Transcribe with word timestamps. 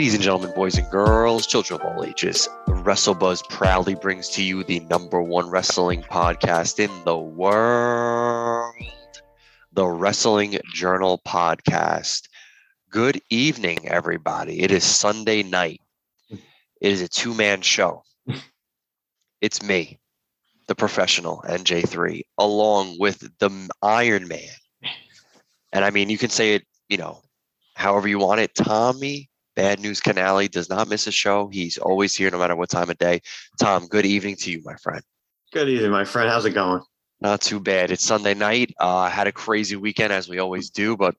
Ladies 0.00 0.14
and 0.14 0.22
gentlemen, 0.22 0.52
boys 0.54 0.78
and 0.78 0.90
girls, 0.90 1.46
children 1.46 1.78
of 1.78 1.86
all 1.86 2.06
ages, 2.06 2.48
WrestleBuzz 2.68 3.46
proudly 3.50 3.94
brings 3.94 4.30
to 4.30 4.42
you 4.42 4.64
the 4.64 4.80
number 4.80 5.20
one 5.20 5.50
wrestling 5.50 6.00
podcast 6.00 6.78
in 6.78 6.90
the 7.04 7.18
world, 7.18 8.74
the 9.74 9.86
Wrestling 9.86 10.58
Journal 10.72 11.20
Podcast. 11.28 12.30
Good 12.88 13.20
evening, 13.28 13.88
everybody. 13.88 14.62
It 14.62 14.70
is 14.70 14.84
Sunday 14.84 15.42
night. 15.42 15.82
It 16.30 16.40
is 16.80 17.02
a 17.02 17.08
two 17.08 17.34
man 17.34 17.60
show. 17.60 18.02
It's 19.42 19.62
me, 19.62 19.98
the 20.66 20.74
professional 20.74 21.44
NJ3, 21.46 22.22
along 22.38 22.96
with 22.98 23.18
the 23.38 23.68
Iron 23.82 24.28
Man. 24.28 24.48
And 25.74 25.84
I 25.84 25.90
mean, 25.90 26.08
you 26.08 26.16
can 26.16 26.30
say 26.30 26.54
it, 26.54 26.62
you 26.88 26.96
know, 26.96 27.20
however 27.74 28.08
you 28.08 28.18
want 28.18 28.40
it. 28.40 28.54
Tommy 28.54 29.29
Bad 29.60 29.80
News 29.80 30.00
Canali 30.00 30.50
does 30.50 30.70
not 30.70 30.88
miss 30.88 31.06
a 31.06 31.12
show. 31.12 31.48
He's 31.48 31.76
always 31.76 32.16
here 32.16 32.30
no 32.30 32.38
matter 32.38 32.56
what 32.56 32.70
time 32.70 32.88
of 32.88 32.96
day. 32.96 33.20
Tom, 33.60 33.88
good 33.88 34.06
evening 34.06 34.36
to 34.36 34.50
you, 34.50 34.62
my 34.64 34.74
friend. 34.76 35.02
Good 35.52 35.68
evening, 35.68 35.90
my 35.90 36.06
friend. 36.06 36.30
How's 36.30 36.46
it 36.46 36.52
going? 36.52 36.80
Not 37.20 37.42
too 37.42 37.60
bad. 37.60 37.90
It's 37.90 38.02
Sunday 38.02 38.32
night. 38.32 38.72
Uh, 38.80 39.10
had 39.10 39.26
a 39.26 39.32
crazy 39.32 39.76
weekend 39.76 40.14
as 40.14 40.30
we 40.30 40.38
always 40.38 40.70
do, 40.70 40.96
but 40.96 41.14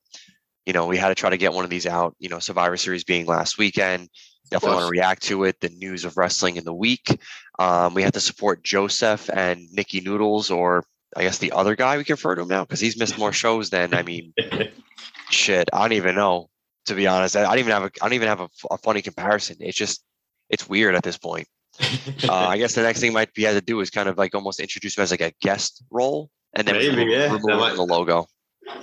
you 0.66 0.72
know, 0.72 0.88
we 0.88 0.96
had 0.96 1.10
to 1.10 1.14
try 1.14 1.30
to 1.30 1.36
get 1.36 1.52
one 1.52 1.62
of 1.62 1.70
these 1.70 1.86
out. 1.86 2.16
You 2.18 2.30
know, 2.30 2.40
Survivor 2.40 2.76
Series 2.76 3.04
being 3.04 3.26
last 3.26 3.58
weekend. 3.58 4.08
Definitely 4.50 4.74
want 4.74 4.86
to 4.86 4.90
react 4.90 5.22
to 5.22 5.44
it. 5.44 5.60
The 5.60 5.68
news 5.68 6.04
of 6.04 6.16
wrestling 6.16 6.56
in 6.56 6.64
the 6.64 6.74
week. 6.74 7.20
Um, 7.60 7.94
we 7.94 8.02
had 8.02 8.14
to 8.14 8.20
support 8.20 8.64
Joseph 8.64 9.30
and 9.32 9.68
Nikki 9.70 10.00
Noodles, 10.00 10.50
or 10.50 10.82
I 11.16 11.22
guess 11.22 11.38
the 11.38 11.52
other 11.52 11.76
guy 11.76 11.96
we 11.96 12.02
can 12.02 12.14
refer 12.14 12.34
to 12.34 12.42
him 12.42 12.48
now 12.48 12.64
because 12.64 12.80
he's 12.80 12.98
missed 12.98 13.18
more 13.18 13.32
shows 13.32 13.70
than 13.70 13.94
I 13.94 14.02
mean, 14.02 14.34
shit. 15.30 15.68
I 15.72 15.82
don't 15.82 15.92
even 15.92 16.16
know 16.16 16.48
to 16.86 16.94
be 16.94 17.06
honest. 17.06 17.36
I, 17.36 17.42
don't 17.42 17.58
even 17.58 17.72
have 17.72 17.84
a 17.84 17.90
I 18.00 18.06
don't 18.06 18.14
even 18.14 18.28
have 18.28 18.40
a, 18.40 18.48
a, 18.70 18.78
funny 18.78 19.02
comparison. 19.02 19.56
It's 19.60 19.76
just 19.76 20.04
it's 20.48 20.68
weird 20.68 20.94
at 20.94 21.02
this 21.02 21.18
point. 21.18 21.46
uh, 22.28 22.32
I 22.32 22.58
guess 22.58 22.74
the 22.74 22.82
next 22.82 23.00
thing 23.00 23.12
might 23.12 23.32
be 23.34 23.44
had 23.44 23.54
to 23.54 23.60
do 23.60 23.80
is 23.80 23.90
kind 23.90 24.08
of 24.08 24.18
like 24.18 24.34
almost 24.34 24.60
introduce 24.60 24.96
him 24.96 25.02
as 25.02 25.10
like 25.10 25.22
a 25.22 25.32
guest 25.40 25.82
role, 25.90 26.30
and 26.54 26.66
then 26.66 26.76
Maybe, 26.76 26.90
remove, 26.90 27.08
yeah. 27.08 27.32
remove 27.32 27.60
might, 27.60 27.76
the 27.76 27.82
logo. 27.82 28.26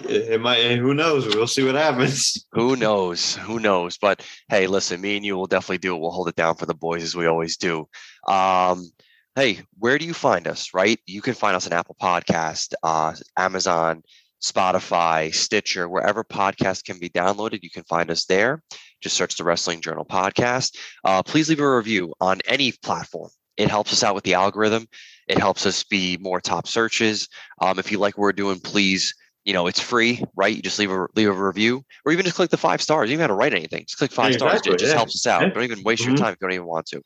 It 0.03 0.41
might. 0.41 0.77
Who 0.77 0.93
knows? 0.93 1.27
We'll 1.27 1.47
see 1.47 1.63
what 1.63 1.75
happens. 1.75 2.45
Who 2.51 2.75
knows? 2.75 3.35
Who 3.35 3.59
knows? 3.59 3.97
But 3.97 4.25
hey, 4.49 4.67
listen, 4.67 5.01
me 5.01 5.17
and 5.17 5.25
you 5.25 5.37
will 5.37 5.45
definitely 5.45 5.77
do 5.77 5.95
it. 5.95 5.99
We'll 5.99 6.11
hold 6.11 6.27
it 6.27 6.35
down 6.35 6.55
for 6.55 6.65
the 6.65 6.73
boys 6.73 7.03
as 7.03 7.15
we 7.15 7.27
always 7.27 7.57
do. 7.57 7.87
Um, 8.27 8.89
hey, 9.35 9.61
where 9.77 9.97
do 9.97 10.05
you 10.05 10.13
find 10.13 10.47
us? 10.47 10.73
Right, 10.73 10.99
you 11.05 11.21
can 11.21 11.33
find 11.33 11.55
us 11.55 11.67
on 11.67 11.73
Apple 11.73 11.95
Podcast, 12.01 12.73
uh, 12.83 13.13
Amazon, 13.37 14.03
Spotify, 14.41 15.33
Stitcher, 15.33 15.87
wherever 15.89 16.23
podcasts 16.23 16.83
can 16.83 16.99
be 16.99 17.09
downloaded, 17.09 17.59
you 17.63 17.69
can 17.69 17.83
find 17.83 18.09
us 18.09 18.25
there. 18.25 18.61
Just 19.01 19.15
search 19.15 19.35
the 19.35 19.43
Wrestling 19.43 19.81
Journal 19.81 20.05
podcast. 20.05 20.77
Uh, 21.03 21.23
please 21.23 21.49
leave 21.49 21.59
a 21.59 21.75
review 21.77 22.13
on 22.19 22.39
any 22.45 22.71
platform. 22.71 23.29
It 23.57 23.69
helps 23.69 23.91
us 23.91 24.03
out 24.03 24.15
with 24.15 24.23
the 24.23 24.35
algorithm. 24.35 24.87
It 25.27 25.37
helps 25.37 25.65
us 25.65 25.83
be 25.83 26.17
more 26.21 26.39
top 26.39 26.67
searches. 26.67 27.27
Um, 27.61 27.79
if 27.79 27.91
you 27.91 27.97
like 27.99 28.17
what 28.17 28.23
we're 28.23 28.33
doing, 28.33 28.59
please, 28.59 29.13
you 29.43 29.53
know, 29.53 29.67
it's 29.67 29.79
free, 29.79 30.23
right? 30.35 30.55
You 30.55 30.61
just 30.61 30.79
leave 30.79 30.91
a 30.91 31.07
leave 31.15 31.27
a 31.29 31.33
review, 31.33 31.83
or 32.05 32.11
even 32.11 32.23
just 32.23 32.35
click 32.37 32.49
the 32.49 32.57
five 32.57 32.81
stars. 32.81 33.09
You 33.09 33.17
don't 33.17 33.21
have 33.21 33.29
to 33.29 33.35
write 33.35 33.53
anything. 33.53 33.85
Just 33.85 33.97
click 33.97 34.11
five 34.11 34.31
Yeah, 34.31 34.37
stars. 34.37 34.53
exactly, 34.53 34.73
It 34.73 34.79
just 34.79 34.91
yeah. 34.91 34.95
helps 34.97 35.15
us 35.15 35.27
out. 35.27 35.41
Yeah. 35.41 35.49
Don't 35.53 35.63
even 35.63 35.83
waste 35.83 36.03
Mhm. 36.03 36.07
your 36.07 36.17
time 36.17 36.33
if 36.33 36.37
you 36.41 36.47
don't 36.47 36.53
even 36.53 36.65
want 36.67 36.85
to. 36.87 37.01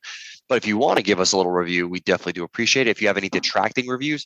But 0.50 0.56
if 0.56 0.68
you 0.68 0.78
want 0.78 0.98
to 0.98 1.04
give 1.04 1.20
us 1.20 1.32
a 1.32 1.38
little 1.38 1.52
review, 1.52 1.88
we 1.88 2.00
definitely 2.02 2.34
do 2.34 2.44
appreciate 2.44 2.88
it. 2.88 2.92
If 2.92 3.02
you 3.02 3.08
have 3.08 3.18
any 3.18 3.30
detracting 3.30 3.88
reviews, 3.88 4.26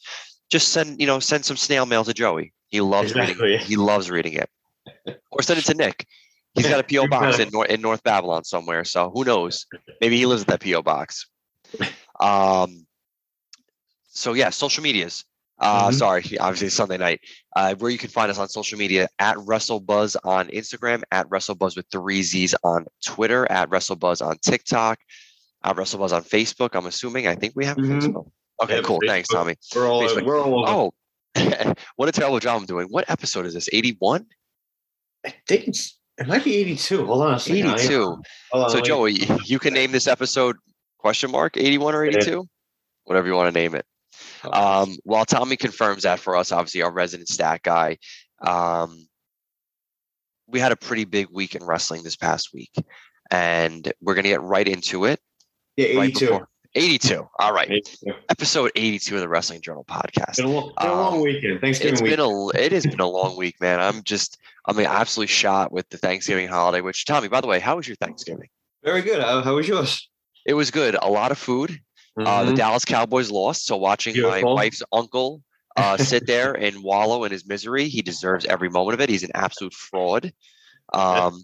just 0.49 0.69
send 0.69 0.99
you 0.99 1.07
know 1.07 1.19
send 1.19 1.45
some 1.45 1.57
snail 1.57 1.85
mail 1.85 2.03
to 2.03 2.13
Joey. 2.13 2.53
He 2.69 2.81
loves 2.81 3.11
Exactly. 3.11 3.43
reading. 3.45 3.65
He 3.65 3.75
loves 3.75 4.09
reading 4.09 4.33
it. 4.33 4.49
Or 5.31 5.41
send 5.41 5.59
it 5.59 5.65
to 5.65 5.73
Nick. 5.73 6.05
He's 6.53 6.67
got 6.67 6.79
a 6.79 6.83
PO 6.83 7.07
box 7.07 7.39
in 7.39 7.49
North 7.49 7.69
in 7.69 7.81
North 7.81 8.03
Babylon 8.03 8.43
somewhere. 8.43 8.83
So 8.83 9.09
who 9.13 9.23
knows? 9.23 9.65
Maybe 10.01 10.17
he 10.17 10.25
lives 10.25 10.41
at 10.43 10.47
that 10.47 10.61
PO 10.61 10.81
box. 10.81 11.27
Um. 12.19 12.85
So 14.09 14.33
yeah, 14.33 14.49
social 14.49 14.83
medias. 14.83 15.23
Uh, 15.59 15.89
Mhm. 15.89 15.93
sorry, 15.95 16.37
obviously 16.39 16.69
Sunday 16.69 16.97
night. 16.97 17.19
Uh, 17.55 17.73
where 17.75 17.89
you 17.89 17.97
can 17.97 18.09
find 18.11 18.29
us 18.29 18.37
on 18.37 18.47
social 18.47 18.77
media 18.77 19.07
at 19.17 19.37
WrestleBuzz 19.37 20.15
on 20.23 20.47
Instagram, 20.49 21.01
at 21.11 21.27
WrestleBuzz 21.29 21.75
with 21.75 21.87
three 21.91 22.21
Z's 22.21 22.53
on 22.63 22.85
Twitter, 23.03 23.49
at 23.51 23.67
WrestleBuzz 23.69 24.23
on 24.25 24.37
TikTok, 24.39 24.99
at 25.63 25.75
WrestleBuzz 25.75 26.11
on 26.13 26.23
Facebook. 26.23 26.75
I'm 26.75 26.85
assuming. 26.85 27.27
I 27.27 27.33
think 27.35 27.53
we 27.55 27.65
have 27.65 27.77
a 27.77 27.81
Mhm. 27.81 28.01
Facebook. 28.01 28.31
Okay, 28.63 28.75
Yep, 28.75 28.83
cool. 28.85 28.99
Thanks, 29.05 29.29
Tommy. 29.29 29.55
We're 29.75 29.87
all. 29.87 30.01
Facebook. 30.01 30.25
We're 30.25 30.39
all. 30.39 30.67
over. 30.67 30.91
Oh, 31.35 31.73
what 31.95 32.09
a 32.09 32.11
terrible 32.11 32.39
job 32.39 32.59
I'm 32.59 32.65
doing. 32.65 32.87
What 32.89 33.09
episode 33.09 33.45
is 33.45 33.53
this? 33.53 33.69
81? 33.71 34.25
I 35.25 35.33
think 35.47 35.67
it's. 35.67 35.99
It 36.19 36.27
might 36.27 36.43
be 36.43 36.55
eighty-two. 36.55 37.05
Hold 37.05 37.21
on 37.23 37.33
a 37.35 37.39
second. 37.39 37.67
I- 37.69 37.73
82. 37.75 38.21
Hold 38.51 38.63
on, 38.63 38.69
So. 38.71 38.81
Joey, 38.81 39.19
you 39.45 39.59
can 39.59 39.73
name 39.75 39.91
this 39.91 40.07
episode 40.07 40.55
question 40.97 41.29
mark 41.29 41.57
81 41.57 41.93
or 41.93 42.05
82? 42.05 42.43
Whatever 43.03 43.27
you 43.27 43.35
want 43.35 43.53
to 43.53 43.59
name 43.59 43.75
it. 43.75 43.85
Um, 44.51 44.95
while 45.03 45.25
Tommy 45.25 45.55
confirms 45.57 46.03
that 46.03 46.19
for 46.19 46.35
us, 46.35 46.51
obviously 46.51 46.81
our 46.81 46.91
resident 46.91 47.29
stat 47.29 47.61
guy, 47.61 47.97
um, 48.41 49.07
we 50.47 50.59
had 50.59 50.71
a 50.71 50.75
pretty 50.75 51.05
big 51.05 51.27
week 51.31 51.53
in 51.53 51.63
wrestling 51.63 52.01
this 52.03 52.15
past 52.15 52.49
week, 52.53 52.71
and 53.29 53.91
we're 54.01 54.15
gonna 54.15 54.29
get 54.29 54.41
right 54.41 54.67
into 54.67 55.05
it. 55.05 55.19
yeah, 55.75 55.87
Right 55.99 56.09
eighty-two. 56.09 56.25
before 56.27 56.49
82. 56.77 57.27
All 57.39 57.53
right, 57.53 57.69
82. 57.69 58.11
episode 58.29 58.71
82 58.75 59.15
of 59.15 59.21
the 59.21 59.27
Wrestling 59.27 59.61
Journal 59.61 59.83
podcast. 59.89 60.37
Been 60.37 60.45
a, 60.45 60.49
long, 60.49 60.73
been 60.79 60.89
a 60.89 60.91
Um, 60.93 60.97
long 60.97 61.21
weekend. 61.21 61.59
Thanksgiving 61.61 61.93
It's 61.93 62.01
week. 62.01 62.11
been 62.11 62.19
a 62.19 62.49
it 62.49 62.71
has 62.71 62.85
been 62.85 62.99
a 62.99 63.07
long 63.09 63.35
week, 63.35 63.59
man. 63.59 63.79
I'm 63.79 64.03
just 64.03 64.37
I 64.65 64.73
mean 64.73 64.85
absolutely 64.85 65.27
shot 65.33 65.71
with 65.71 65.89
the 65.89 65.97
Thanksgiving 65.97 66.47
holiday. 66.47 66.81
Which 66.81 67.05
Tommy, 67.05 67.27
by 67.27 67.41
the 67.41 67.47
way, 67.47 67.59
how 67.59 67.77
was 67.77 67.87
your 67.87 67.95
Thanksgiving? 67.95 68.47
Very 68.83 69.01
good. 69.01 69.21
How, 69.21 69.41
how 69.41 69.55
was 69.55 69.67
yours? 69.67 70.07
It 70.45 70.53
was 70.53 70.71
good. 70.71 70.95
A 71.01 71.09
lot 71.09 71.31
of 71.31 71.37
food. 71.37 71.79
Uh, 72.19 72.45
the 72.45 72.53
Mhm. 72.53 72.57
Dallas 72.57 72.85
Cowboys 72.85 73.29
lost, 73.29 73.65
so 73.65 73.77
watching 73.77 74.19
my 74.21 74.41
wife's 74.43 74.81
uncle 74.91 75.41
uh, 75.75 75.97
sit 75.97 76.25
there 76.25 76.53
and 76.53 76.81
wallow 76.83 77.23
in 77.25 77.31
his 77.31 77.45
misery, 77.47 77.87
he 77.87 78.01
deserves 78.01 78.45
every 78.45 78.69
moment 78.69 78.95
of 78.95 79.01
it. 79.01 79.09
He's 79.09 79.23
an 79.23 79.31
absolute 79.35 79.73
fraud. 79.73 80.31
Um, 80.93 81.43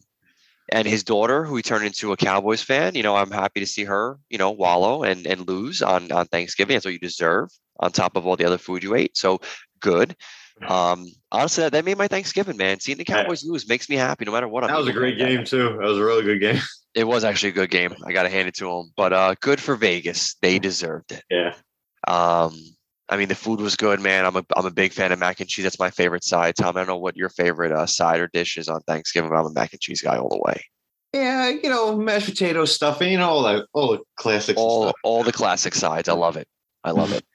and 0.71 0.87
his 0.87 1.03
daughter, 1.03 1.43
who 1.43 1.55
he 1.55 1.61
turned 1.61 1.85
into 1.85 2.11
a 2.11 2.17
Cowboys 2.17 2.61
fan, 2.61 2.95
you 2.95 3.03
know, 3.03 3.15
I'm 3.15 3.31
happy 3.31 3.59
to 3.59 3.65
see 3.67 3.83
her, 3.83 4.17
you 4.29 4.37
know, 4.37 4.51
wallow 4.51 5.03
and 5.03 5.25
and 5.27 5.47
lose 5.47 5.81
on 5.81 6.11
on 6.11 6.25
Thanksgiving. 6.27 6.75
That's 6.75 6.85
what 6.85 6.93
you 6.93 6.99
deserve, 6.99 7.49
on 7.79 7.91
top 7.91 8.15
of 8.15 8.25
all 8.25 8.35
the 8.35 8.45
other 8.45 8.57
food 8.57 8.83
you 8.83 8.95
ate. 8.95 9.17
So 9.17 9.41
good. 9.79 10.15
Um, 10.67 11.07
honestly, 11.31 11.63
that, 11.63 11.71
that 11.73 11.83
made 11.83 11.97
my 11.97 12.07
Thanksgiving, 12.07 12.57
man. 12.57 12.79
Seeing 12.79 12.97
the 12.97 13.05
Yeah. 13.07 13.23
Cowboys 13.23 13.43
lose 13.43 13.67
makes 13.67 13.89
me 13.89 13.95
happy, 13.95 14.23
no 14.25 14.31
matter 14.31 14.47
what. 14.47 14.63
I'm 14.63 14.69
that 14.69 14.77
was 14.77 14.87
a 14.87 14.93
great 14.93 15.17
game 15.17 15.43
too. 15.43 15.69
That 15.69 15.87
was 15.87 15.97
a 15.97 16.03
really 16.03 16.23
good 16.23 16.39
game. 16.39 16.61
It 16.95 17.07
was 17.07 17.23
actually 17.23 17.49
a 17.49 17.53
good 17.53 17.71
game. 17.71 17.95
I 18.05 18.13
got 18.13 18.21
to 18.21 18.29
hand 18.29 18.47
it 18.47 18.53
to 18.57 18.65
them. 18.65 18.91
But 18.95 19.13
uh, 19.13 19.33
good 19.41 19.59
for 19.59 19.75
Vegas. 19.75 20.35
They 20.43 20.59
deserved 20.59 21.11
it. 21.11 21.23
Yeah. 21.27 21.55
Um, 22.07 22.55
I 23.09 23.17
mean, 23.17 23.27
the 23.27 23.35
food 23.35 23.59
was 23.59 23.75
good, 23.75 23.99
man. 23.99 24.25
I'm 24.25 24.35
a 24.37 24.45
I'm 24.55 24.65
a 24.65 24.71
big 24.71 24.93
fan 24.93 25.11
of 25.11 25.19
mac 25.19 25.39
and 25.39 25.49
cheese. 25.49 25.63
That's 25.63 25.79
my 25.79 25.91
favorite 25.91 26.23
side. 26.23 26.55
Tom, 26.55 26.75
I 26.75 26.79
don't 26.81 26.87
know 26.87 26.97
what 26.97 27.17
your 27.17 27.29
favorite 27.29 27.71
uh, 27.71 27.85
side 27.85 28.19
or 28.19 28.27
dish 28.27 28.57
is 28.57 28.69
on 28.69 28.81
Thanksgiving, 28.81 29.29
but 29.29 29.35
I'm 29.35 29.45
a 29.45 29.53
mac 29.53 29.73
and 29.73 29.81
cheese 29.81 30.01
guy 30.01 30.17
all 30.17 30.29
the 30.29 30.41
way. 30.43 30.63
Yeah, 31.13 31.49
you 31.49 31.69
know, 31.69 31.95
mashed 31.95 32.25
potato 32.25 32.65
stuffing, 32.65 33.11
you 33.11 33.17
know, 33.19 33.29
all 33.29 33.43
the 33.43 33.67
all 33.73 33.91
the 33.91 33.99
classics. 34.15 34.59
All 34.59 34.93
all 35.03 35.23
the 35.23 35.31
classic 35.31 35.75
sides. 35.75 36.09
I 36.09 36.13
love 36.13 36.37
it. 36.37 36.47
I 36.83 36.91
love 36.91 37.11
it. 37.11 37.23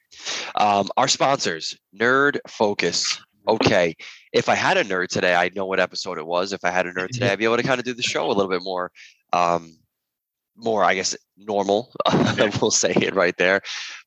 Um, 0.56 0.88
our 0.97 1.06
sponsors, 1.06 1.79
Nerd 1.94 2.38
Focus. 2.49 3.20
Okay, 3.47 3.94
if 4.32 4.49
I 4.49 4.55
had 4.55 4.76
a 4.76 4.82
nerd 4.82 5.09
today, 5.09 5.35
I'd 5.35 5.55
know 5.55 5.67
what 5.67 5.79
episode 5.79 6.19
it 6.19 6.26
was. 6.26 6.53
If 6.53 6.65
I 6.65 6.70
had 6.70 6.87
a 6.87 6.93
nerd 6.93 7.11
today, 7.11 7.29
I'd 7.32 7.38
be 7.38 7.44
able 7.44 7.59
to 7.59 7.62
kind 7.62 7.79
of 7.79 7.85
do 7.85 7.94
the 7.94 8.03
show 8.03 8.26
a 8.26 8.32
little 8.32 8.49
bit 8.49 8.62
more, 8.62 8.91
um, 9.32 9.79
more, 10.58 10.84
I 10.84 10.94
guess, 10.94 11.16
normal. 11.37 11.93
we'll 12.60 12.70
say 12.70 12.93
it 12.93 13.14
right 13.14 13.37
there. 13.38 13.60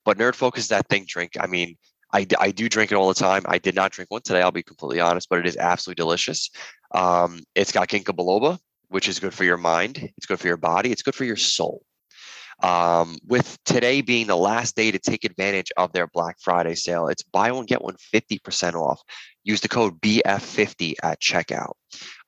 But 0.05 0.17
Nerd 0.17 0.35
Focus, 0.35 0.67
that 0.67 0.87
thing 0.89 1.05
drink. 1.07 1.33
I 1.39 1.47
mean, 1.47 1.77
I, 2.13 2.25
I 2.39 2.51
do 2.51 2.67
drink 2.67 2.91
it 2.91 2.95
all 2.95 3.07
the 3.07 3.13
time. 3.13 3.43
I 3.47 3.57
did 3.57 3.75
not 3.75 3.91
drink 3.91 4.11
one 4.11 4.21
today. 4.21 4.41
I'll 4.41 4.51
be 4.51 4.63
completely 4.63 4.99
honest, 4.99 5.29
but 5.29 5.39
it 5.39 5.47
is 5.47 5.57
absolutely 5.57 6.01
delicious. 6.01 6.49
Um, 6.93 7.41
it's 7.55 7.71
got 7.71 7.87
ginkgo 7.87 8.15
biloba, 8.15 8.59
which 8.89 9.07
is 9.07 9.19
good 9.19 9.33
for 9.33 9.43
your 9.43 9.57
mind. 9.57 10.09
It's 10.17 10.25
good 10.25 10.39
for 10.39 10.47
your 10.47 10.57
body. 10.57 10.91
It's 10.91 11.03
good 11.03 11.15
for 11.15 11.23
your 11.23 11.37
soul. 11.37 11.83
Um, 12.63 13.17
with 13.25 13.57
today 13.65 14.01
being 14.01 14.27
the 14.27 14.37
last 14.37 14.75
day 14.75 14.91
to 14.91 14.99
take 14.99 15.23
advantage 15.23 15.71
of 15.77 15.93
their 15.93 16.07
Black 16.07 16.37
Friday 16.39 16.75
sale, 16.75 17.07
it's 17.07 17.23
buy 17.23 17.51
one 17.51 17.65
get 17.65 17.81
one 17.81 17.95
50% 18.13 18.75
off. 18.75 19.01
Use 19.43 19.61
the 19.61 19.69
code 19.69 19.99
BF50 20.01 20.95
at 21.01 21.19
checkout. 21.19 21.73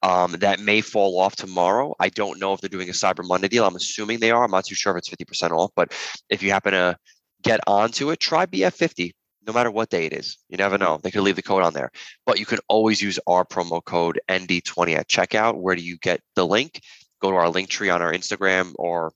Um, 0.03 0.33
that 0.33 0.59
may 0.59 0.81
fall 0.81 1.17
off 1.17 1.35
tomorrow. 1.35 1.95
I 1.97 2.09
don't 2.09 2.39
know 2.39 2.53
if 2.53 2.59
they're 2.59 2.67
doing 2.69 2.89
a 2.89 2.91
Cyber 2.91 3.25
Monday 3.25 3.47
deal. 3.47 3.65
I'm 3.65 3.75
assuming 3.75 4.19
they 4.19 4.31
are. 4.31 4.43
I'm 4.43 4.51
not 4.51 4.65
too 4.65 4.75
sure 4.75 4.91
if 4.91 4.97
it's 4.97 5.09
50% 5.09 5.51
off, 5.51 5.71
but 5.75 5.93
if 6.29 6.43
you 6.43 6.51
happen 6.51 6.73
to 6.73 6.97
get 7.41 7.61
onto 7.67 8.11
it, 8.11 8.19
try 8.19 8.45
BF50 8.45 9.11
no 9.45 9.53
matter 9.53 9.71
what 9.71 9.89
day 9.89 10.05
it 10.05 10.13
is. 10.13 10.37
You 10.49 10.57
never 10.57 10.77
know. 10.77 10.99
They 11.01 11.11
could 11.11 11.21
leave 11.21 11.35
the 11.35 11.41
code 11.41 11.63
on 11.63 11.73
there. 11.73 11.91
But 12.25 12.39
you 12.39 12.45
can 12.45 12.59
always 12.67 13.01
use 13.01 13.19
our 13.27 13.45
promo 13.45 13.83
code 13.83 14.19
ND20 14.29 14.95
at 14.95 15.09
checkout. 15.09 15.55
Where 15.55 15.75
do 15.75 15.83
you 15.83 15.97
get 15.97 16.21
the 16.35 16.45
link? 16.45 16.81
Go 17.21 17.31
to 17.31 17.37
our 17.37 17.49
link 17.49 17.69
tree 17.69 17.89
on 17.89 18.01
our 18.01 18.13
Instagram 18.13 18.73
or 18.75 19.11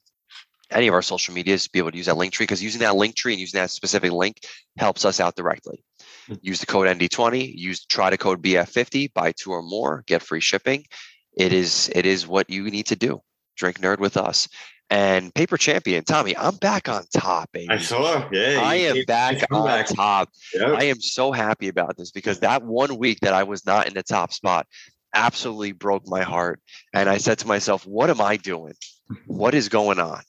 any 0.72 0.88
of 0.88 0.94
our 0.94 1.02
social 1.02 1.34
medias 1.34 1.64
to 1.64 1.70
be 1.72 1.80
able 1.80 1.92
to 1.92 1.98
use 1.98 2.08
that 2.08 2.18
link 2.18 2.34
tree 2.34 2.46
because 2.46 2.64
using 2.64 2.82
that 2.82 2.96
link 2.96 3.16
tree 3.16 3.34
and 3.34 3.40
using 3.40 3.60
that 3.60 3.72
specific 3.72 4.12
link 4.12 4.38
helps 4.78 5.06
us 5.06 5.20
out 5.20 5.36
directly. 5.36 5.84
Use 6.42 6.60
the 6.60 6.66
code 6.66 6.88
ND20, 6.88 7.54
use 7.56 7.86
try 7.86 8.10
to 8.10 8.18
code 8.18 8.42
BF50, 8.42 9.14
buy 9.14 9.32
two 9.32 9.52
or 9.52 9.62
more, 9.62 10.04
get 10.08 10.22
free 10.22 10.42
shipping. 10.42 10.86
It 11.38 11.54
is 11.54 11.90
it 11.94 12.06
is 12.06 12.28
what 12.28 12.50
you 12.50 12.64
need 12.70 12.88
to 12.88 12.96
do. 12.96 13.22
Drink 13.56 13.80
nerd 13.80 14.00
with 14.00 14.18
us. 14.18 14.48
And 14.90 15.34
paper 15.34 15.58
champion, 15.58 16.06
Tommy, 16.06 16.36
I'm 16.38 16.56
back 16.56 16.88
on 16.88 17.04
top, 17.14 17.52
baby. 17.52 17.70
I 17.70 17.78
saw. 17.78 18.28
Yeah. 18.32 18.62
I 18.64 18.76
am 18.76 19.04
back 19.06 19.44
on 19.52 19.66
back. 19.66 19.88
top. 19.88 20.30
Yep. 20.54 20.78
I 20.78 20.84
am 20.86 21.02
so 21.02 21.34
happy 21.34 21.68
about 21.68 21.98
this 21.98 22.12
because 22.12 22.40
that 22.40 22.64
one 22.64 22.98
week 22.98 23.20
that 23.22 23.34
I 23.34 23.44
was 23.44 23.66
not 23.66 23.88
in 23.88 23.96
the 23.96 24.04
top 24.04 24.32
spot 24.32 24.66
absolutely 25.14 25.74
broke 25.74 26.08
my 26.08 26.22
heart. 26.22 26.62
And 26.94 27.10
I 27.10 27.18
said 27.18 27.40
to 27.40 27.48
myself, 27.48 27.86
what 27.86 28.10
am 28.10 28.22
I 28.22 28.38
doing? 28.38 28.76
What 29.26 29.54
is 29.54 29.68
going 29.68 30.00
on? 30.00 30.22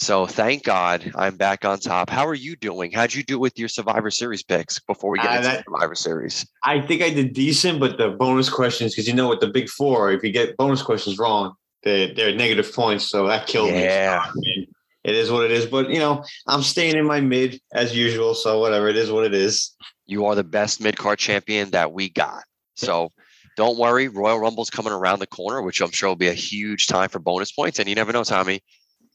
So 0.00 0.26
thank 0.26 0.64
God 0.64 1.12
I'm 1.14 1.36
back 1.36 1.66
on 1.66 1.78
top. 1.78 2.08
How 2.08 2.26
are 2.26 2.34
you 2.34 2.56
doing? 2.56 2.90
How'd 2.90 3.12
you 3.12 3.22
do 3.22 3.38
with 3.38 3.58
your 3.58 3.68
Survivor 3.68 4.10
Series 4.10 4.42
picks 4.42 4.78
before 4.80 5.10
we 5.10 5.18
get 5.18 5.30
Uh, 5.30 5.36
into 5.36 5.48
that- 5.48 5.64
Survivor 5.66 5.94
Series? 5.94 6.46
I 6.64 6.80
think 6.80 7.02
I 7.02 7.10
did 7.10 7.34
decent, 7.34 7.78
but 7.78 7.98
the 7.98 8.08
bonus 8.08 8.48
questions, 8.48 8.94
because 8.94 9.06
you 9.06 9.12
know, 9.12 9.28
with 9.28 9.40
the 9.40 9.48
big 9.48 9.68
four, 9.68 10.10
if 10.10 10.22
you 10.22 10.32
get 10.32 10.56
bonus 10.56 10.80
questions 10.80 11.18
wrong, 11.18 11.52
they're, 11.82 12.14
they're 12.14 12.34
negative 12.34 12.72
points. 12.74 13.10
So 13.10 13.26
that 13.26 13.46
killed 13.46 13.72
me. 13.72 13.82
Yeah. 13.82 14.22
I 14.24 14.66
it 15.04 15.14
is 15.14 15.30
what 15.30 15.44
it 15.44 15.50
is. 15.50 15.66
But, 15.66 15.90
you 15.90 15.98
know, 15.98 16.24
I'm 16.46 16.62
staying 16.62 16.96
in 16.96 17.06
my 17.06 17.20
mid 17.20 17.60
as 17.72 17.94
usual. 17.94 18.34
So 18.34 18.58
whatever, 18.58 18.88
it 18.88 18.96
is 18.96 19.10
what 19.10 19.24
it 19.24 19.34
is. 19.34 19.74
You 20.06 20.24
are 20.26 20.34
the 20.34 20.44
best 20.44 20.80
mid 20.80 20.96
card 20.96 21.18
champion 21.18 21.70
that 21.70 21.92
we 21.92 22.08
got. 22.08 22.42
So 22.74 23.12
don't 23.56 23.78
worry, 23.78 24.08
Royal 24.08 24.38
Rumble's 24.38 24.70
coming 24.70 24.92
around 24.92 25.18
the 25.18 25.26
corner, 25.26 25.60
which 25.62 25.82
I'm 25.82 25.90
sure 25.90 26.08
will 26.08 26.16
be 26.16 26.28
a 26.28 26.34
huge 26.34 26.86
time 26.86 27.10
for 27.10 27.18
bonus 27.18 27.52
points. 27.52 27.78
And 27.78 27.88
you 27.88 27.94
never 27.94 28.12
know, 28.12 28.24
Tommy. 28.24 28.62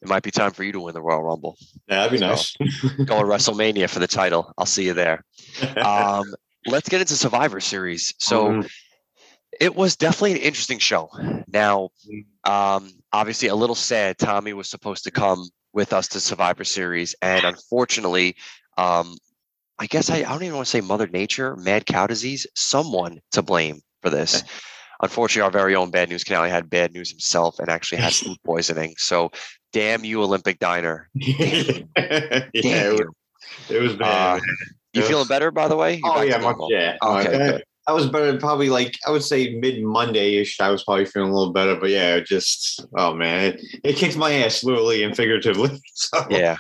It 0.05 0.09
might 0.09 0.21
be 0.21 0.29
time 0.29 0.51
for 0.51 0.63
you 0.63 0.71
to 0.71 0.79
win 0.79 0.93
the 0.93 1.01
Royal 1.01 1.23
Rumble. 1.23 1.57
Yeah, 1.87 2.07
that'd 2.07 2.11
be 2.11 2.19
So- 2.19 2.27
nice. 2.27 2.55
Go 3.05 3.17
to 3.19 3.25
WrestleMania 3.25 3.89
for 3.89 3.97
the 3.97 4.05
title. 4.07 4.53
I'll 4.55 4.67
see 4.67 4.85
you 4.85 4.93
there. 4.93 5.23
Um, 5.77 6.25
let's 6.67 6.87
get 6.89 7.01
into 7.01 7.15
Survivor 7.15 7.59
Series. 7.59 8.13
So 8.19 8.49
Mhm. 8.49 8.69
it 9.59 9.75
was 9.75 9.95
definitely 9.95 10.33
an 10.33 10.37
interesting 10.37 10.77
show. 10.77 11.09
Now, 11.47 11.89
um, 12.43 12.91
obviously, 13.11 13.47
a 13.47 13.55
little 13.55 13.75
sad. 13.75 14.19
Tommy 14.19 14.53
was 14.53 14.69
supposed 14.69 15.05
to 15.05 15.11
come 15.11 15.47
with 15.73 15.91
us 15.91 16.07
to 16.09 16.19
Survivor 16.19 16.63
Series, 16.65 17.15
and 17.23 17.45
unfortunately, 17.45 18.35
um, 18.77 19.17
I 19.79 19.87
guess 19.87 20.09
I, 20.11 20.17
I 20.17 20.21
don't 20.21 20.43
even 20.43 20.55
want 20.55 20.67
to 20.67 20.69
say 20.71 20.81
Mother 20.81 21.07
Nature, 21.07 21.55
mad 21.55 21.85
cow 21.87 22.05
disease, 22.05 22.45
someone 22.55 23.21
to 23.31 23.41
blame 23.41 23.81
for 24.03 24.09
this. 24.11 24.43
Unfortunately, 25.01 25.41
our 25.45 25.51
very 25.51 25.75
own 25.75 25.91
Bad 25.91 26.09
News 26.09 26.23
Canali 26.23 26.49
had 26.49 26.69
bad 26.69 26.93
news 26.93 27.09
himself 27.09 27.59
and 27.59 27.69
actually 27.69 27.99
had 28.01 28.13
food 28.13 28.37
poisoning. 28.45 28.95
So, 28.97 29.31
damn 29.73 30.03
you, 30.03 30.21
Olympic 30.23 30.59
Diner. 30.59 31.09
yeah, 31.13 31.79
Damn 31.95 32.45
it 32.55 32.91
was, 32.91 32.99
you. 32.99 33.13
it 33.69 33.79
was 33.81 33.95
bad. 33.95 34.37
Uh, 34.37 34.41
you 34.93 35.01
Yeah. 35.01 35.07
feeling 35.07 35.27
better, 35.27 35.51
by 35.51 35.67
the 35.67 35.75
way? 35.75 35.95
You're 35.95 36.17
oh 36.17 36.21
yeah, 36.21 36.37
much, 36.37 36.55
yeah. 36.69 36.97
Okay, 37.03 37.31
good. 37.37 37.63
I 37.87 37.91
was 37.91 38.07
better. 38.07 38.39
Probably 38.39 38.69
like 38.69 38.97
I 39.05 39.11
would 39.11 39.23
say 39.23 39.55
mid 39.59 39.83
Monday 39.83 40.37
ish. 40.37 40.59
I 40.59 40.71
was 40.71 40.83
probably 40.83 41.05
feeling 41.05 41.29
a 41.31 41.35
little 41.35 41.53
better, 41.53 41.75
but 41.75 41.89
yeah, 41.91 42.15
it 42.15 42.25
just 42.25 42.83
oh 42.97 43.13
man, 43.13 43.53
it, 43.53 43.61
it 43.83 43.95
kicked 43.97 44.17
my 44.17 44.31
ass 44.31 44.63
literally 44.63 45.03
and 45.03 45.15
figuratively. 45.15 45.79
So 45.93 46.25
Yeah. 46.29 46.55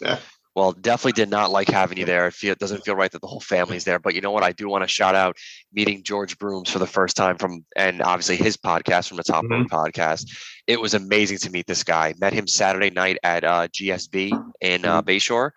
Yeah. 0.00 0.18
Well, 0.56 0.72
definitely 0.72 1.12
did 1.12 1.28
not 1.28 1.50
like 1.50 1.68
having 1.68 1.98
you 1.98 2.06
there. 2.06 2.28
It, 2.28 2.32
feel, 2.32 2.52
it 2.52 2.58
doesn't 2.58 2.82
feel 2.82 2.96
right 2.96 3.12
that 3.12 3.20
the 3.20 3.26
whole 3.26 3.40
family's 3.40 3.84
there. 3.84 3.98
But 3.98 4.14
you 4.14 4.22
know 4.22 4.30
what? 4.30 4.42
I 4.42 4.52
do 4.52 4.70
want 4.70 4.84
to 4.84 4.88
shout 4.88 5.14
out 5.14 5.36
meeting 5.70 6.02
George 6.02 6.38
Brooms 6.38 6.70
for 6.70 6.78
the 6.78 6.86
first 6.86 7.14
time 7.14 7.36
from, 7.36 7.66
and 7.76 8.00
obviously 8.00 8.36
his 8.36 8.56
podcast 8.56 9.08
from 9.08 9.18
the 9.18 9.22
Top 9.22 9.44
Rope 9.50 9.68
podcast. 9.68 10.34
It 10.66 10.80
was 10.80 10.94
amazing 10.94 11.36
to 11.38 11.50
meet 11.50 11.66
this 11.66 11.84
guy. 11.84 12.14
Met 12.18 12.32
him 12.32 12.46
Saturday 12.46 12.88
night 12.88 13.18
at 13.22 13.44
uh, 13.44 13.68
GSB 13.68 14.32
in 14.62 14.86
uh, 14.86 15.02
Bayshore. 15.02 15.50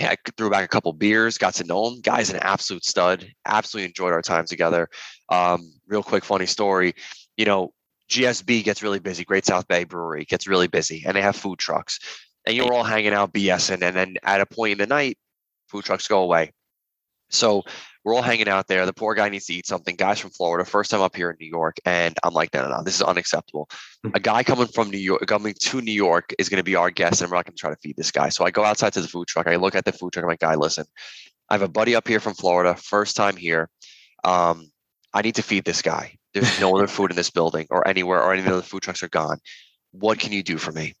I 0.00 0.16
threw 0.38 0.48
back 0.48 0.64
a 0.64 0.68
couple 0.68 0.94
beers, 0.94 1.36
got 1.36 1.56
to 1.56 1.64
know 1.64 1.86
him. 1.88 2.00
Guy's 2.00 2.30
an 2.30 2.36
absolute 2.36 2.86
stud. 2.86 3.30
Absolutely 3.44 3.88
enjoyed 3.88 4.14
our 4.14 4.22
time 4.22 4.46
together. 4.46 4.88
Um, 5.28 5.74
real 5.86 6.02
quick, 6.02 6.24
funny 6.24 6.46
story. 6.46 6.94
You 7.36 7.44
know, 7.44 7.74
GSB 8.08 8.64
gets 8.64 8.82
really 8.82 8.98
busy. 8.98 9.24
Great 9.24 9.44
South 9.44 9.68
Bay 9.68 9.84
Brewery 9.84 10.24
gets 10.24 10.46
really 10.46 10.68
busy, 10.68 11.04
and 11.06 11.14
they 11.14 11.20
have 11.20 11.36
food 11.36 11.58
trucks. 11.58 11.98
And 12.48 12.56
you're 12.56 12.72
all 12.72 12.82
hanging 12.82 13.12
out, 13.12 13.34
BSing, 13.34 13.82
and 13.82 13.94
then 13.94 14.16
at 14.22 14.40
a 14.40 14.46
point 14.46 14.72
in 14.72 14.78
the 14.78 14.86
night, 14.86 15.18
food 15.68 15.84
trucks 15.84 16.08
go 16.08 16.22
away. 16.22 16.50
So 17.28 17.62
we're 18.02 18.14
all 18.14 18.22
hanging 18.22 18.48
out 18.48 18.68
there. 18.68 18.86
The 18.86 18.94
poor 18.94 19.14
guy 19.14 19.28
needs 19.28 19.44
to 19.46 19.52
eat 19.52 19.66
something. 19.66 19.96
Guys 19.96 20.18
from 20.18 20.30
Florida, 20.30 20.64
first 20.64 20.90
time 20.90 21.02
up 21.02 21.14
here 21.14 21.28
in 21.28 21.36
New 21.38 21.46
York, 21.46 21.76
and 21.84 22.16
I'm 22.24 22.32
like, 22.32 22.54
no, 22.54 22.62
no, 22.62 22.74
no, 22.74 22.82
this 22.82 22.94
is 22.94 23.02
unacceptable. 23.02 23.68
A 24.14 24.18
guy 24.18 24.42
coming 24.42 24.66
from 24.66 24.88
New 24.88 24.96
York, 24.96 25.26
coming 25.26 25.52
to 25.60 25.82
New 25.82 25.92
York, 25.92 26.32
is 26.38 26.48
going 26.48 26.56
to 26.56 26.64
be 26.64 26.74
our 26.74 26.90
guest, 26.90 27.20
and 27.20 27.30
we're 27.30 27.36
not 27.36 27.44
going 27.44 27.54
to 27.54 27.60
try 27.60 27.68
to 27.68 27.76
feed 27.82 27.98
this 27.98 28.10
guy. 28.10 28.30
So 28.30 28.46
I 28.46 28.50
go 28.50 28.64
outside 28.64 28.94
to 28.94 29.02
the 29.02 29.08
food 29.08 29.28
truck. 29.28 29.46
I 29.46 29.56
look 29.56 29.74
at 29.74 29.84
the 29.84 29.92
food 29.92 30.14
truck. 30.14 30.24
I'm 30.24 30.30
like, 30.30 30.38
guy, 30.38 30.54
listen, 30.54 30.86
I 31.50 31.54
have 31.54 31.60
a 31.60 31.68
buddy 31.68 31.94
up 31.94 32.08
here 32.08 32.18
from 32.18 32.32
Florida, 32.32 32.74
first 32.76 33.14
time 33.14 33.36
here. 33.36 33.68
Um, 34.24 34.70
I 35.12 35.20
need 35.20 35.34
to 35.34 35.42
feed 35.42 35.66
this 35.66 35.82
guy. 35.82 36.16
There's 36.32 36.58
no 36.60 36.74
other 36.74 36.86
food 36.96 37.10
in 37.10 37.16
this 37.18 37.28
building 37.28 37.66
or 37.68 37.86
anywhere, 37.86 38.22
or 38.22 38.32
any 38.32 38.40
of 38.40 38.56
the 38.56 38.62
food 38.62 38.84
trucks 38.84 39.02
are 39.02 39.10
gone. 39.10 39.36
What 39.90 40.18
can 40.18 40.32
you 40.32 40.42
do 40.42 40.56
for 40.56 40.72
me? 40.72 40.94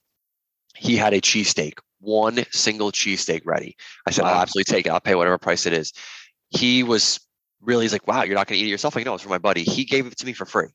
He 0.78 0.96
had 0.96 1.12
a 1.12 1.20
cheesesteak, 1.20 1.74
one 2.00 2.44
single 2.50 2.92
cheesesteak 2.92 3.42
ready. 3.44 3.76
I 4.06 4.10
said, 4.10 4.24
I'll 4.24 4.40
absolutely 4.40 4.72
take 4.72 4.86
it. 4.86 4.90
I'll 4.90 5.00
pay 5.00 5.14
whatever 5.14 5.38
price 5.38 5.66
it 5.66 5.72
is. 5.72 5.92
He 6.50 6.82
was 6.82 7.20
really, 7.60 7.84
he's 7.84 7.92
like, 7.92 8.06
wow, 8.06 8.22
you're 8.22 8.34
not 8.34 8.46
going 8.46 8.58
to 8.58 8.64
eat 8.64 8.68
it 8.68 8.70
yourself? 8.70 8.94
Like, 8.96 9.04
no, 9.04 9.14
it's 9.14 9.22
for 9.22 9.28
my 9.28 9.38
buddy. 9.38 9.64
He 9.64 9.84
gave 9.84 10.06
it 10.06 10.16
to 10.16 10.26
me 10.26 10.32
for 10.32 10.46
free. 10.46 10.68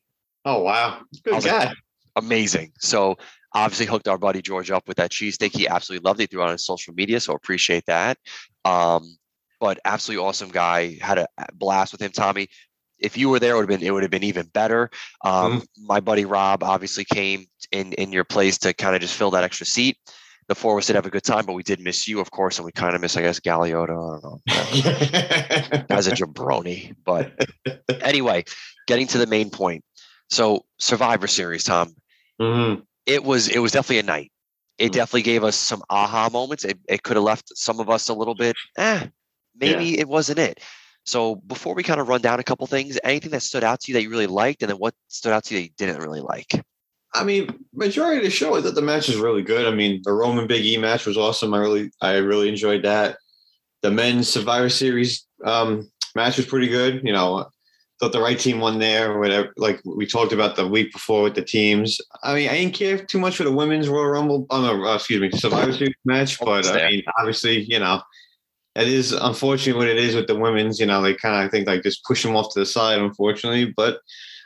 oh 0.44 0.62
wow, 0.62 1.00
good 1.24 1.34
was 1.34 1.46
like, 1.46 1.68
guy. 1.68 1.74
Amazing. 2.16 2.72
So 2.78 3.16
obviously 3.54 3.86
hooked 3.86 4.08
our 4.08 4.18
buddy 4.18 4.42
George 4.42 4.70
up 4.70 4.86
with 4.86 4.98
that 4.98 5.10
cheesesteak. 5.10 5.56
He 5.56 5.66
absolutely 5.66 6.04
loved 6.06 6.20
it. 6.20 6.24
He 6.24 6.26
threw 6.28 6.42
it 6.42 6.46
on 6.46 6.52
his 6.52 6.64
social 6.64 6.94
media. 6.94 7.20
So 7.20 7.34
appreciate 7.34 7.86
that. 7.86 8.18
Um, 8.64 9.16
but 9.60 9.78
absolutely 9.84 10.24
awesome 10.24 10.50
guy. 10.50 10.98
Had 11.00 11.18
a 11.18 11.26
blast 11.54 11.92
with 11.92 12.02
him, 12.02 12.12
Tommy. 12.12 12.48
If 13.04 13.18
you 13.18 13.28
were 13.28 13.38
there, 13.38 13.52
it 13.52 13.56
would 13.56 13.70
have 13.70 13.80
been 13.80 13.86
it 13.86 13.90
would 13.92 14.02
have 14.02 14.10
been 14.10 14.24
even 14.24 14.46
better. 14.46 14.90
Um, 15.24 15.62
My 15.78 16.00
buddy 16.00 16.24
Rob 16.24 16.62
obviously 16.62 17.04
came 17.04 17.46
in 17.70 17.92
in 17.94 18.12
your 18.12 18.24
place 18.24 18.56
to 18.58 18.72
kind 18.72 18.94
of 18.96 19.02
just 19.02 19.14
fill 19.14 19.30
that 19.32 19.44
extra 19.44 19.66
seat. 19.66 19.98
The 20.48 20.54
four 20.54 20.72
of 20.76 20.78
us 20.82 20.86
did 20.86 20.96
have 20.96 21.06
a 21.06 21.10
good 21.10 21.22
time, 21.22 21.46
but 21.46 21.52
we 21.54 21.62
did 21.62 21.80
miss 21.80 22.06
you, 22.08 22.20
of 22.20 22.30
course, 22.30 22.58
and 22.58 22.64
we 22.66 22.72
kind 22.72 22.94
of 22.94 23.00
miss, 23.00 23.16
I 23.16 23.22
guess, 23.22 23.40
Galiota. 23.40 23.96
I 24.16 24.20
don't 24.20 24.46
know. 24.46 25.86
As 25.96 26.06
a 26.06 26.12
jabroni. 26.12 26.94
But 27.04 27.32
anyway, 28.02 28.44
getting 28.86 29.06
to 29.08 29.18
the 29.18 29.26
main 29.26 29.50
point. 29.50 29.84
So 30.30 30.64
Survivor 30.78 31.26
Series, 31.26 31.64
Tom 31.64 31.94
Mhm. 32.40 32.82
it 33.06 33.22
was 33.22 33.48
it 33.48 33.58
was 33.58 33.72
definitely 33.72 33.98
a 33.98 34.02
night. 34.02 34.32
It 34.78 34.90
Mhm. 34.90 34.94
definitely 34.94 35.22
gave 35.22 35.44
us 35.44 35.56
some 35.56 35.82
aha 35.90 36.28
moments. 36.32 36.64
It, 36.64 36.78
it 36.88 37.02
could 37.02 37.16
have 37.16 37.24
left 37.24 37.52
some 37.56 37.80
of 37.80 37.88
us 37.90 38.08
a 38.08 38.14
little 38.14 38.34
bit, 38.34 38.56
eh, 38.78 39.06
maybe 39.54 39.98
it 39.98 40.08
wasn't 40.08 40.38
it. 40.38 40.60
So 41.04 41.36
before 41.36 41.74
we 41.74 41.82
kind 41.82 42.00
of 42.00 42.08
run 42.08 42.22
down 42.22 42.40
a 42.40 42.44
couple 42.44 42.66
things, 42.66 42.98
anything 43.04 43.30
that 43.32 43.42
stood 43.42 43.62
out 43.62 43.80
to 43.80 43.92
you 43.92 43.94
that 43.94 44.02
you 44.02 44.10
really 44.10 44.26
liked, 44.26 44.62
and 44.62 44.70
then 44.70 44.78
what 44.78 44.94
stood 45.08 45.32
out 45.32 45.44
to 45.44 45.54
you 45.54 45.60
that 45.60 45.64
you 45.64 45.70
didn't 45.76 46.00
really 46.00 46.20
like? 46.20 46.64
I 47.14 47.22
mean, 47.22 47.64
majority 47.72 48.18
of 48.18 48.24
the 48.24 48.30
show, 48.30 48.56
I 48.56 48.60
thought 48.60 48.74
the 48.74 48.82
match 48.82 49.08
was 49.08 49.18
really 49.18 49.42
good. 49.42 49.66
I 49.66 49.70
mean, 49.74 50.00
the 50.04 50.12
Roman 50.12 50.46
Big 50.46 50.64
E 50.64 50.76
match 50.76 51.06
was 51.06 51.16
awesome. 51.16 51.54
I 51.54 51.58
really, 51.58 51.90
I 52.00 52.16
really 52.16 52.48
enjoyed 52.48 52.82
that. 52.82 53.18
The 53.82 53.90
men's 53.90 54.28
Survivor 54.28 54.68
Series 54.68 55.26
um, 55.44 55.90
match 56.16 56.38
was 56.38 56.46
pretty 56.46 56.68
good. 56.68 57.02
You 57.04 57.12
know, 57.12 57.46
thought 58.00 58.12
the 58.12 58.20
right 58.20 58.38
team 58.38 58.58
won 58.58 58.78
there. 58.78 59.18
Whatever, 59.18 59.52
like 59.56 59.80
we 59.84 60.06
talked 60.06 60.32
about 60.32 60.56
the 60.56 60.66
week 60.66 60.92
before 60.92 61.22
with 61.22 61.34
the 61.34 61.44
teams. 61.44 62.00
I 62.22 62.34
mean, 62.34 62.48
I 62.48 62.54
didn't 62.54 62.74
care 62.74 62.98
too 62.98 63.20
much 63.20 63.36
for 63.36 63.44
the 63.44 63.52
women's 63.52 63.88
Royal 63.88 64.08
Rumble. 64.08 64.46
Oh, 64.50 64.62
no, 64.62 64.84
uh, 64.84 64.96
excuse 64.96 65.20
me, 65.20 65.30
Survivor 65.38 65.72
Series 65.72 65.94
match. 66.04 66.40
But 66.40 66.66
I 66.66 66.90
mean, 66.90 67.02
obviously, 67.18 67.60
you 67.60 67.78
know, 67.78 68.02
it 68.76 68.88
is 68.88 69.12
unfortunate 69.12 69.76
what 69.76 69.88
it 69.88 69.98
is 69.98 70.14
with 70.14 70.26
the 70.26 70.38
women's. 70.38 70.80
You 70.80 70.86
know, 70.86 71.02
they 71.02 71.14
kind 71.14 71.36
of 71.36 71.46
I 71.46 71.48
think 71.48 71.66
like 71.66 71.82
just 71.82 72.04
push 72.04 72.22
them 72.22 72.36
off 72.36 72.52
to 72.54 72.60
the 72.60 72.66
side, 72.66 72.98
unfortunately. 72.98 73.72
But 73.76 74.00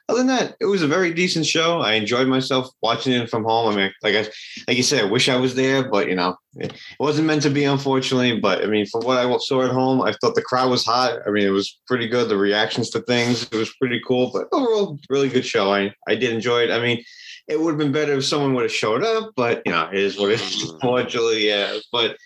other 0.09 0.19
than 0.19 0.29
that, 0.29 0.57
it 0.59 0.65
was 0.65 0.83
a 0.83 0.89
very 0.89 1.13
decent 1.13 1.45
show. 1.45 1.81
I 1.81 1.93
enjoyed 1.93 2.29
myself 2.29 2.71
watching 2.83 3.13
it 3.13 3.29
from 3.29 3.45
home. 3.45 3.73
I 3.73 3.77
mean, 3.77 3.93
like 4.03 4.15
I, 4.15 4.21
like 4.67 4.77
you 4.77 4.83
said, 4.83 5.05
I 5.05 5.11
wish 5.11 5.29
I 5.29 5.37
was 5.37 5.55
there, 5.55 5.87
but 5.87 6.09
you 6.09 6.15
know, 6.15 6.35
it 6.57 6.73
wasn't 6.99 7.27
meant 7.27 7.43
to 7.43 7.51
be, 7.51 7.65
unfortunately. 7.65 8.41
But 8.41 8.65
I 8.65 8.69
mean, 8.69 8.87
from 8.87 9.03
what 9.03 9.19
I 9.19 9.37
saw 9.39 9.63
at 9.65 9.71
home, 9.71 10.01
I 10.01 10.15
thought 10.15 10.35
the 10.35 10.43
crowd 10.43 10.71
was 10.71 10.85
hot. 10.85 11.19
I 11.27 11.31
mean, 11.31 11.47
it 11.47 11.51
was 11.51 11.79
pretty 11.87 12.09
good. 12.09 12.31
The 12.31 12.39
reactions 12.39 12.89
to 12.91 13.01
things, 13.03 13.43
it 13.43 13.55
was 13.55 13.75
pretty 13.75 14.01
cool. 14.07 14.31
But 14.33 14.49
overall, 14.53 14.99
really 15.11 15.29
good 15.29 15.45
show. 15.45 15.73
I, 15.73 15.93
I 16.09 16.15
did 16.15 16.33
enjoy 16.33 16.63
it. 16.63 16.71
I 16.71 16.81
mean, 16.81 17.05
it 17.47 17.61
would 17.61 17.73
have 17.73 17.79
been 17.79 17.93
better 17.93 18.15
if 18.15 18.25
someone 18.25 18.55
would 18.55 18.63
have 18.63 18.73
showed 18.73 19.05
up, 19.05 19.33
but 19.37 19.63
you 19.67 19.73
know, 19.73 19.89
it 19.93 19.99
is 19.99 20.19
what 20.19 20.31
it 20.31 20.41
is. 20.41 20.71
Unfortunately, 20.73 21.49
yeah. 21.49 21.79
But 21.93 22.17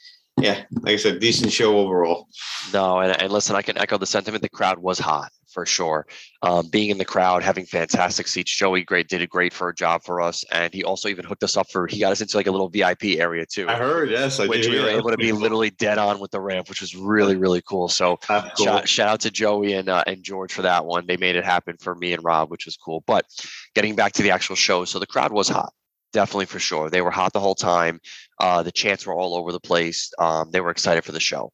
yeah, 0.40 0.64
like 0.80 0.94
I 0.94 0.96
said, 0.96 1.20
decent 1.20 1.52
show 1.52 1.78
overall. 1.78 2.28
No, 2.72 3.00
and, 3.00 3.20
and 3.20 3.30
listen, 3.30 3.54
I 3.54 3.62
can 3.62 3.76
echo 3.78 3.98
the 3.98 4.06
sentiment. 4.06 4.42
The 4.42 4.48
crowd 4.48 4.78
was 4.78 4.98
hot 4.98 5.30
for 5.52 5.66
sure. 5.66 6.06
Um, 6.42 6.68
being 6.68 6.90
in 6.90 6.98
the 6.98 7.04
crowd, 7.04 7.42
having 7.42 7.66
fantastic 7.66 8.26
seats. 8.26 8.54
Joey 8.56 8.82
great 8.82 9.08
did 9.08 9.20
a 9.20 9.26
great 9.26 9.52
for 9.52 9.68
a 9.68 9.74
job 9.74 10.02
for 10.02 10.20
us, 10.20 10.44
and 10.50 10.72
he 10.72 10.82
also 10.82 11.08
even 11.08 11.24
hooked 11.24 11.44
us 11.44 11.56
up 11.56 11.70
for. 11.70 11.86
He 11.86 12.00
got 12.00 12.12
us 12.12 12.20
into 12.20 12.36
like 12.36 12.46
a 12.46 12.50
little 12.50 12.68
VIP 12.68 13.04
area 13.18 13.44
too. 13.46 13.68
I 13.68 13.76
heard, 13.76 14.10
yes, 14.10 14.40
I 14.40 14.46
which 14.46 14.62
did, 14.62 14.72
we 14.72 14.80
were 14.80 14.90
yeah. 14.90 14.96
able 14.96 15.10
to 15.10 15.16
be 15.16 15.32
literally 15.32 15.70
dead 15.70 15.98
on 15.98 16.18
with 16.18 16.30
the 16.30 16.40
ramp, 16.40 16.68
which 16.68 16.80
was 16.80 16.96
really 16.96 17.36
really 17.36 17.62
cool. 17.62 17.88
So 17.88 18.16
cool. 18.16 18.42
shout, 18.56 18.88
shout 18.88 19.08
out 19.08 19.20
to 19.20 19.30
Joey 19.30 19.74
and 19.74 19.88
uh, 19.88 20.02
and 20.06 20.24
George 20.24 20.52
for 20.52 20.62
that 20.62 20.84
one. 20.84 21.06
They 21.06 21.16
made 21.16 21.36
it 21.36 21.44
happen 21.44 21.76
for 21.76 21.94
me 21.94 22.14
and 22.14 22.24
Rob, 22.24 22.50
which 22.50 22.64
was 22.64 22.76
cool. 22.76 23.04
But 23.06 23.26
getting 23.74 23.94
back 23.94 24.12
to 24.12 24.22
the 24.22 24.30
actual 24.30 24.56
show, 24.56 24.84
so 24.84 24.98
the 24.98 25.06
crowd 25.06 25.32
was 25.32 25.48
hot, 25.48 25.72
definitely 26.12 26.46
for 26.46 26.58
sure. 26.58 26.90
They 26.90 27.02
were 27.02 27.10
hot 27.10 27.32
the 27.32 27.40
whole 27.40 27.54
time. 27.54 28.00
Uh, 28.38 28.62
the 28.62 28.72
chants 28.72 29.06
were 29.06 29.14
all 29.14 29.34
over 29.34 29.52
the 29.52 29.60
place. 29.60 30.12
Um, 30.18 30.50
they 30.50 30.60
were 30.60 30.70
excited 30.70 31.04
for 31.04 31.12
the 31.12 31.20
show. 31.20 31.52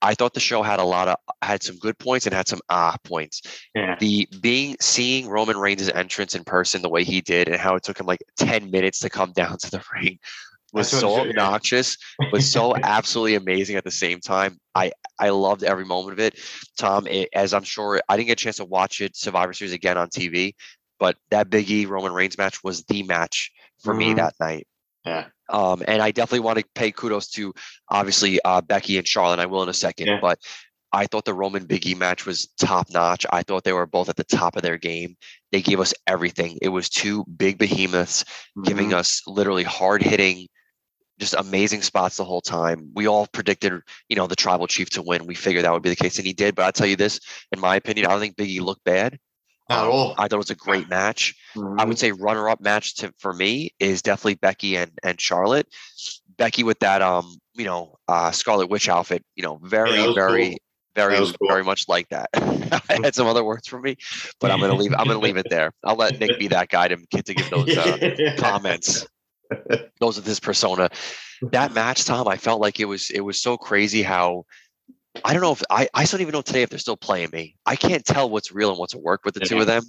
I 0.00 0.14
thought 0.14 0.32
the 0.34 0.40
show 0.40 0.62
had 0.62 0.78
a 0.78 0.84
lot 0.84 1.08
of 1.08 1.16
had 1.42 1.62
some 1.62 1.76
good 1.78 1.98
points 1.98 2.26
and 2.26 2.34
had 2.34 2.46
some 2.46 2.60
ah 2.68 2.96
points. 3.02 3.42
Yeah. 3.74 3.96
The 3.98 4.28
being 4.40 4.76
seeing 4.80 5.28
Roman 5.28 5.56
Reigns' 5.56 5.88
entrance 5.88 6.34
in 6.34 6.44
person 6.44 6.82
the 6.82 6.88
way 6.88 7.02
he 7.02 7.20
did 7.20 7.48
and 7.48 7.56
how 7.56 7.74
it 7.74 7.82
took 7.82 7.98
him 7.98 8.06
like 8.06 8.22
10 8.38 8.70
minutes 8.70 9.00
to 9.00 9.10
come 9.10 9.32
down 9.36 9.58
to 9.58 9.70
the 9.70 9.82
ring 9.94 10.18
was 10.72 10.88
so 10.88 10.96
it 10.96 11.00
should- 11.00 11.34
yeah. 11.36 11.42
obnoxious, 11.42 11.96
but 12.30 12.42
so 12.42 12.76
absolutely 12.82 13.34
amazing 13.34 13.76
at 13.76 13.84
the 13.84 13.90
same 13.90 14.20
time. 14.20 14.58
I 14.74 14.92
I 15.18 15.30
loved 15.30 15.64
every 15.64 15.84
moment 15.84 16.12
of 16.12 16.20
it. 16.20 16.38
Tom, 16.78 17.06
it, 17.08 17.28
as 17.34 17.52
I'm 17.52 17.64
sure 17.64 18.00
I 18.08 18.16
didn't 18.16 18.28
get 18.28 18.40
a 18.40 18.44
chance 18.44 18.56
to 18.58 18.64
watch 18.64 19.00
it 19.00 19.16
Survivor 19.16 19.52
Series 19.52 19.72
again 19.72 19.98
on 19.98 20.08
TV, 20.10 20.52
but 20.98 21.16
that 21.30 21.50
Big 21.50 21.70
E 21.70 21.86
Roman 21.86 22.12
Reigns 22.12 22.38
match 22.38 22.62
was 22.64 22.84
the 22.84 23.02
match 23.02 23.50
for 23.82 23.94
me 23.94 24.12
Mhm. 24.12 24.16
that 24.16 24.34
night. 24.40 24.66
Yeah. 25.04 25.26
Um, 25.48 25.82
and 25.88 26.02
I 26.02 26.10
definitely 26.10 26.40
want 26.40 26.58
to 26.58 26.64
pay 26.74 26.90
kudos 26.92 27.28
to 27.30 27.54
obviously 27.88 28.40
uh, 28.44 28.60
Becky 28.60 28.98
and 28.98 29.06
Charlotte. 29.06 29.38
I 29.38 29.46
will 29.46 29.62
in 29.62 29.68
a 29.68 29.74
second, 29.74 30.08
Yeah. 30.08 30.18
but 30.20 30.38
I 30.92 31.06
thought 31.06 31.24
the 31.24 31.34
Roman 31.34 31.64
Big 31.66 31.86
E 31.86 31.94
match 31.94 32.26
was 32.26 32.48
top 32.58 32.90
notch. 32.90 33.24
I 33.30 33.42
thought 33.42 33.64
they 33.64 33.72
were 33.72 33.86
both 33.86 34.08
at 34.08 34.16
the 34.16 34.24
top 34.24 34.56
of 34.56 34.62
their 34.62 34.76
game. 34.78 35.16
They 35.52 35.62
gave 35.62 35.80
us 35.80 35.94
everything. 36.06 36.58
It 36.60 36.68
was 36.70 36.88
two 36.88 37.24
big 37.36 37.58
behemoths 37.58 38.24
giving 38.64 38.90
Mhm. 38.90 38.94
us 38.94 39.22
literally 39.26 39.64
hard 39.64 40.02
hitting, 40.02 40.48
just 41.18 41.34
amazing 41.34 41.82
spots 41.82 42.16
the 42.16 42.24
whole 42.24 42.40
time. 42.40 42.90
We 42.94 43.06
all 43.06 43.26
predicted, 43.26 43.80
you 44.08 44.16
know, 44.16 44.26
the 44.26 44.36
tribal 44.36 44.66
chief 44.66 44.90
to 44.90 45.02
win. 45.02 45.26
We 45.26 45.34
figured 45.34 45.64
that 45.64 45.72
would 45.72 45.82
be 45.82 45.90
the 45.90 45.96
case, 45.96 46.16
and 46.18 46.26
he 46.26 46.32
did. 46.32 46.54
But 46.54 46.64
I'll 46.64 46.72
tell 46.72 46.86
you 46.86 46.96
this, 46.96 47.20
in 47.52 47.60
my 47.60 47.76
opinion, 47.76 48.06
I 48.06 48.10
don't 48.10 48.20
think 48.20 48.36
Big 48.36 48.50
E 48.50 48.60
looked 48.60 48.84
bad. 48.84 49.18
Not 49.68 49.78
at 49.80 49.84
Um, 49.84 49.90
all. 49.92 50.14
I 50.18 50.22
thought 50.22 50.32
it 50.32 50.36
was 50.38 50.50
a 50.50 50.54
great 50.54 50.88
match. 50.88 51.34
I 51.54 51.58
Mhm. 51.58 51.88
would 51.88 51.98
say 51.98 52.12
runner 52.12 52.48
up 52.48 52.60
match 52.60 52.94
to 52.96 53.12
for 53.18 53.32
me 53.32 53.74
is 53.78 54.02
definitely 54.02 54.34
Becky 54.36 54.76
and 54.76 54.90
and 55.02 55.20
Charlotte. 55.20 55.66
Becky 56.36 56.62
with 56.64 56.78
that 56.80 57.02
um 57.02 57.36
you 57.54 57.64
know 57.64 57.96
uh 58.08 58.30
Scarlet 58.30 58.68
Witch 58.70 58.88
outfit, 58.88 59.24
you 59.36 59.42
know, 59.42 59.58
very 59.62 60.06
was 60.06 60.14
very 60.14 60.48
cool. 60.50 60.56
very 60.94 61.16
cool. 61.18 61.48
very 61.48 61.64
much 61.64 61.86
like 61.88 62.08
that. 62.08 62.28
I 62.34 62.98
had 63.02 63.14
some 63.14 63.26
other 63.26 63.44
words 63.44 63.66
for 63.68 63.80
me, 63.80 63.96
but 64.40 64.50
I'm 64.50 64.60
gonna 64.60 64.74
leave 64.74 64.94
I'm 64.98 65.06
gonna 65.06 65.18
leave 65.18 65.36
it 65.36 65.48
there. 65.50 65.72
I'll 65.84 65.96
let 65.96 66.18
Nick 66.18 66.38
be 66.38 66.48
that 66.48 66.68
guy 66.68 66.88
to 66.88 66.96
get 67.10 67.26
to 67.26 67.34
give 67.34 67.50
those 67.50 67.76
uh, 67.76 67.96
comments. 68.36 69.06
Those 70.00 70.16
with 70.16 70.26
his 70.26 70.38
persona. 70.40 70.90
That 71.52 71.72
match, 71.72 72.04
Tom, 72.04 72.28
I 72.28 72.36
felt 72.36 72.60
like 72.60 72.78
it 72.80 72.84
was 72.84 73.10
it 73.10 73.20
was 73.22 73.40
so 73.40 73.56
crazy 73.56 74.02
how 74.02 74.44
I 75.24 75.32
don't 75.32 75.42
know 75.42 75.52
if 75.52 75.62
I, 75.70 75.88
I 75.94 76.04
still 76.04 76.18
don't 76.18 76.22
even 76.22 76.32
know 76.32 76.42
today 76.42 76.62
if 76.62 76.70
they're 76.70 76.78
still 76.78 76.96
playing 76.96 77.30
me. 77.32 77.56
I 77.66 77.76
can't 77.76 78.04
tell 78.04 78.28
what's 78.30 78.52
real 78.52 78.70
and 78.70 78.78
what's 78.78 78.94
a 78.94 78.98
work 78.98 79.24
with 79.24 79.34
the 79.34 79.40
two 79.40 79.58
of 79.60 79.66
them. 79.66 79.82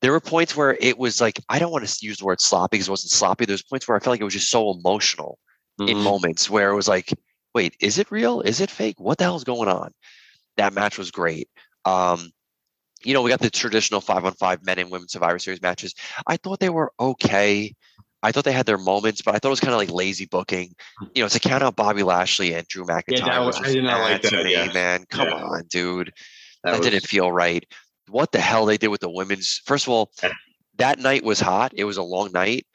There 0.00 0.12
were 0.12 0.20
points 0.20 0.56
where 0.56 0.76
it 0.80 0.96
was 0.96 1.20
like 1.20 1.40
I 1.48 1.58
don't 1.58 1.72
want 1.72 1.86
to 1.86 2.06
use 2.06 2.18
the 2.18 2.24
word 2.24 2.40
sloppy 2.40 2.76
because 2.76 2.88
it 2.88 2.90
wasn't 2.90 3.10
sloppy. 3.12 3.44
There's 3.46 3.62
points 3.62 3.86
where 3.88 3.96
I 3.96 4.00
felt 4.00 4.12
like 4.14 4.20
it 4.20 4.24
was 4.24 4.34
just 4.34 4.50
so 4.50 4.70
emotional 4.70 5.38
in 5.78 5.96
Mhm. 5.96 6.04
moments 6.04 6.48
where 6.48 6.70
it 6.70 6.76
was 6.76 6.88
like, 6.88 7.12
wait, 7.54 7.76
is 7.80 7.98
it 7.98 8.10
real? 8.10 8.40
Is 8.40 8.60
it 8.60 8.70
fake? 8.70 8.98
What 8.98 9.18
the 9.18 9.24
hell's 9.24 9.44
going 9.44 9.68
on? 9.68 9.92
That 10.56 10.72
match 10.72 10.98
was 10.98 11.10
great. 11.10 11.48
Um, 11.84 12.30
you 13.02 13.14
know, 13.14 13.22
we 13.22 13.30
got 13.30 13.40
the 13.40 13.50
traditional 13.50 14.00
five 14.00 14.24
on 14.24 14.32
five 14.34 14.64
men 14.64 14.78
and 14.78 14.90
women 14.90 15.08
Survivor 15.08 15.38
Series 15.38 15.62
matches. 15.62 15.94
I 16.26 16.36
thought 16.36 16.58
they 16.60 16.68
were 16.68 16.92
okay. 16.98 17.74
I 18.22 18.32
thought 18.32 18.44
they 18.44 18.52
had 18.52 18.66
their 18.66 18.78
moments, 18.78 19.22
but 19.22 19.34
I 19.34 19.38
thought 19.38 19.48
it 19.48 19.50
was 19.50 19.60
kind 19.60 19.72
of 19.74 19.78
like 19.78 19.90
lazy 19.90 20.26
booking. 20.26 20.74
Mm. 21.02 21.10
You 21.14 21.22
know, 21.22 21.28
to 21.28 21.38
count 21.40 21.62
out 21.62 21.76
Bobby 21.76 22.02
Lashley 22.02 22.54
and 22.54 22.66
Drew 22.66 22.84
McIntyre. 22.84 23.24
that 23.26 23.38
was 23.40 23.60
I 23.60 23.72
did 23.72 23.84
not 23.84 24.00
like 24.00 24.22
that, 24.22 24.44
me, 24.44 24.52
yeah. 24.52 24.72
man. 24.72 25.04
Come 25.10 25.28
Yeah. 25.28 25.34
on, 25.36 25.62
dude. 25.70 26.12
That 26.64 26.72
That, 26.72 26.78
was- 26.80 26.88
didn't 26.90 27.06
feel 27.06 27.30
right. 27.30 27.64
What 28.08 28.32
the 28.32 28.40
hell 28.40 28.64
they 28.66 28.78
did 28.78 28.88
with 28.88 29.00
the 29.02 29.10
women's? 29.10 29.60
First 29.66 29.86
of 29.86 29.90
all, 29.90 30.10
Yeah. 30.22 30.32
that 30.78 30.98
night 30.98 31.22
was 31.24 31.38
hot. 31.40 31.72
It 31.76 31.84
was 31.84 31.96
a 31.98 32.02
long 32.02 32.32
night. 32.32 32.66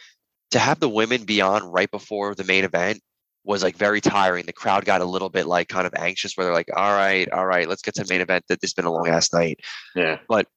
To 0.51 0.59
have 0.59 0.79
the 0.79 0.88
women 0.89 1.23
be 1.25 1.41
on 1.41 1.63
right 1.63 1.89
before 1.89 2.35
the 2.35 2.43
main 2.43 2.63
event 2.63 3.01
was 3.43 3.63
like 3.63 3.75
very 3.75 4.00
tiring. 4.00 4.45
The 4.45 4.53
crowd 4.53 4.85
got 4.85 5.01
a 5.01 5.05
little 5.05 5.29
bit 5.29 5.47
like 5.47 5.67
kind 5.67 5.85
of 5.88 5.93
anxious 5.97 6.38
where 6.38 6.45
they're 6.45 6.53
like, 6.53 6.69
all 6.73 6.93
right, 6.93 7.27
all 7.31 7.45
right, 7.45 7.67
let's 7.67 7.81
get 7.81 7.95
to 7.95 8.03
the 8.03 8.13
main 8.13 8.21
event. 8.21 8.45
That 8.47 8.62
this 8.62 8.69
has 8.69 8.73
been 8.73 8.85
a 8.85 8.91
long 8.93 9.09
ass 9.09 9.33
night. 9.33 9.59
Yeah. 9.95 10.19
But 10.29 10.47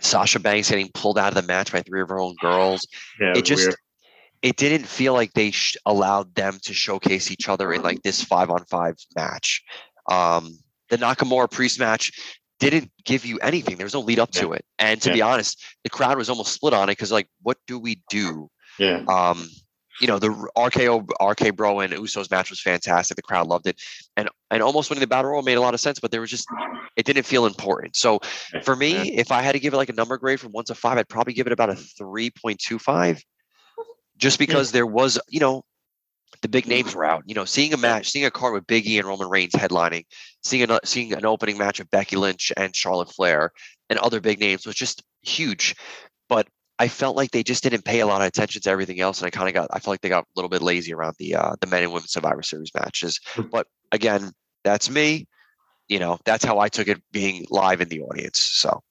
Sasha 0.00 0.38
Banks 0.38 0.68
getting 0.70 0.90
pulled 0.92 1.18
out 1.18 1.28
of 1.28 1.34
the 1.34 1.42
match 1.42 1.72
by 1.72 1.80
three 1.80 2.02
of 2.02 2.08
her 2.10 2.20
own 2.20 2.36
girls. 2.40 2.86
Yeah. 3.20 3.30
It 3.30 3.34
was 3.36 3.42
just 3.42 3.66
weird. 3.66 3.76
It 4.42 4.56
didn't 4.56 4.86
feel 4.86 5.12
like 5.14 5.32
they 5.34 5.50
sh- 5.52 5.76
allowed 5.86 6.34
them 6.34 6.58
to 6.62 6.74
showcase 6.74 7.30
each 7.30 7.48
other 7.48 7.72
in 7.72 7.82
like 7.82 8.02
this 8.02 8.22
five 8.22 8.50
on 8.50 8.64
five 8.66 8.96
match. 9.16 9.62
Um, 10.10 10.58
the 10.90 10.98
Nakamura 10.98 11.50
priest 11.50 11.78
match 11.78 12.12
didn't 12.58 12.90
give 13.04 13.24
you 13.24 13.38
anything. 13.38 13.76
There 13.76 13.86
was 13.86 13.94
no 13.94 14.00
lead 14.00 14.18
up 14.18 14.30
to 14.32 14.52
it. 14.52 14.64
And 14.78 15.00
to 15.02 15.08
Yeah. 15.10 15.14
be 15.14 15.22
honest, 15.22 15.62
the 15.84 15.90
crowd 15.90 16.18
was 16.18 16.28
almost 16.28 16.52
split 16.52 16.74
on 16.74 16.88
it 16.88 16.92
because 16.92 17.10
like, 17.12 17.28
what 17.42 17.58
do 17.66 17.78
we 17.78 18.02
do? 18.10 18.50
Yeah. 18.78 19.02
Um, 19.08 19.48
you 20.00 20.06
know, 20.08 20.18
the 20.18 20.30
RKO 20.56 21.06
RK 21.20 21.54
Bro 21.54 21.80
and 21.80 21.92
Usos 21.92 22.30
match 22.30 22.50
was 22.50 22.60
fantastic. 22.60 23.14
The 23.16 23.22
crowd 23.22 23.46
loved 23.46 23.66
it, 23.66 23.80
and 24.16 24.28
and 24.50 24.62
almost 24.62 24.90
winning 24.90 25.00
the 25.00 25.06
battle 25.06 25.30
royal 25.30 25.42
made 25.42 25.54
a 25.58 25.60
lot 25.60 25.74
of 25.74 25.80
sense. 25.80 26.00
But 26.00 26.10
there 26.10 26.20
was 26.20 26.30
just 26.30 26.46
it 26.96 27.04
didn't 27.04 27.24
feel 27.24 27.46
important. 27.46 27.94
So 27.94 28.18
for 28.64 28.74
me, 28.74 28.92
Yeah. 28.94 29.20
if 29.20 29.30
I 29.30 29.42
had 29.42 29.52
to 29.52 29.60
give 29.60 29.74
it 29.74 29.76
like 29.76 29.90
a 29.90 29.92
number 29.92 30.16
grade 30.16 30.40
from 30.40 30.50
one 30.52 30.64
to 30.64 30.74
five, 30.74 30.98
I'd 30.98 31.08
probably 31.08 31.34
give 31.34 31.46
it 31.46 31.52
about 31.52 31.70
a 31.70 31.76
three 31.76 32.30
point 32.30 32.58
two 32.58 32.78
five, 32.78 33.22
just 34.16 34.38
because 34.38 34.72
there 34.72 34.86
was 34.86 35.18
you 35.28 35.40
know 35.40 35.64
the 36.42 36.48
big 36.48 36.66
names 36.66 36.94
were 36.94 37.04
out. 37.04 37.22
You 37.26 37.34
know, 37.34 37.44
seeing 37.44 37.72
a 37.72 37.76
match, 37.76 38.10
seeing 38.10 38.24
a 38.24 38.30
card 38.30 38.54
with 38.54 38.66
Big 38.66 38.86
E 38.86 38.98
and 38.98 39.06
Roman 39.06 39.28
Reigns 39.28 39.52
headlining, 39.52 40.04
seeing 40.42 40.68
an 40.68 40.78
seeing 40.84 41.12
an 41.12 41.24
opening 41.24 41.58
match 41.58 41.80
of 41.80 41.90
Becky 41.90 42.16
Lynch 42.16 42.52
and 42.56 42.74
Charlotte 42.74 43.12
Flair 43.12 43.52
and 43.88 43.98
other 43.98 44.20
big 44.20 44.40
names 44.40 44.66
was 44.66 44.74
just 44.74 45.02
huge. 45.22 45.74
But 46.28 46.48
I 46.78 46.88
felt 46.88 47.16
like 47.16 47.30
they 47.30 47.42
just 47.42 47.62
didn't 47.62 47.84
pay 47.84 48.00
a 48.00 48.06
lot 48.06 48.22
of 48.22 48.26
attention 48.26 48.62
to 48.62 48.70
everything 48.70 49.00
else, 49.00 49.20
and 49.20 49.26
I 49.26 49.30
kind 49.30 49.48
of 49.48 49.54
got 49.54 49.68
I 49.72 49.78
felt 49.78 49.92
like 49.92 50.00
they 50.00 50.08
got 50.08 50.24
a 50.24 50.34
little 50.34 50.48
bit 50.48 50.62
lazy 50.62 50.92
around 50.92 51.14
the 51.18 51.36
uh, 51.36 51.54
the 51.60 51.66
men 51.66 51.84
and 51.84 51.92
women 51.92 52.08
Survivor 52.08 52.42
Series 52.42 52.72
matches. 52.74 53.20
Hmm. 53.26 53.42
But 53.52 53.66
again, 53.92 54.32
that's 54.64 54.90
me. 54.90 55.26
You 55.88 55.98
know, 55.98 56.18
that's 56.24 56.44
how 56.44 56.58
I 56.58 56.68
took 56.68 56.88
it 56.88 57.02
being 57.12 57.46
live 57.50 57.80
in 57.80 57.88
the 57.88 58.00
audience. 58.00 58.40
So 58.40 58.82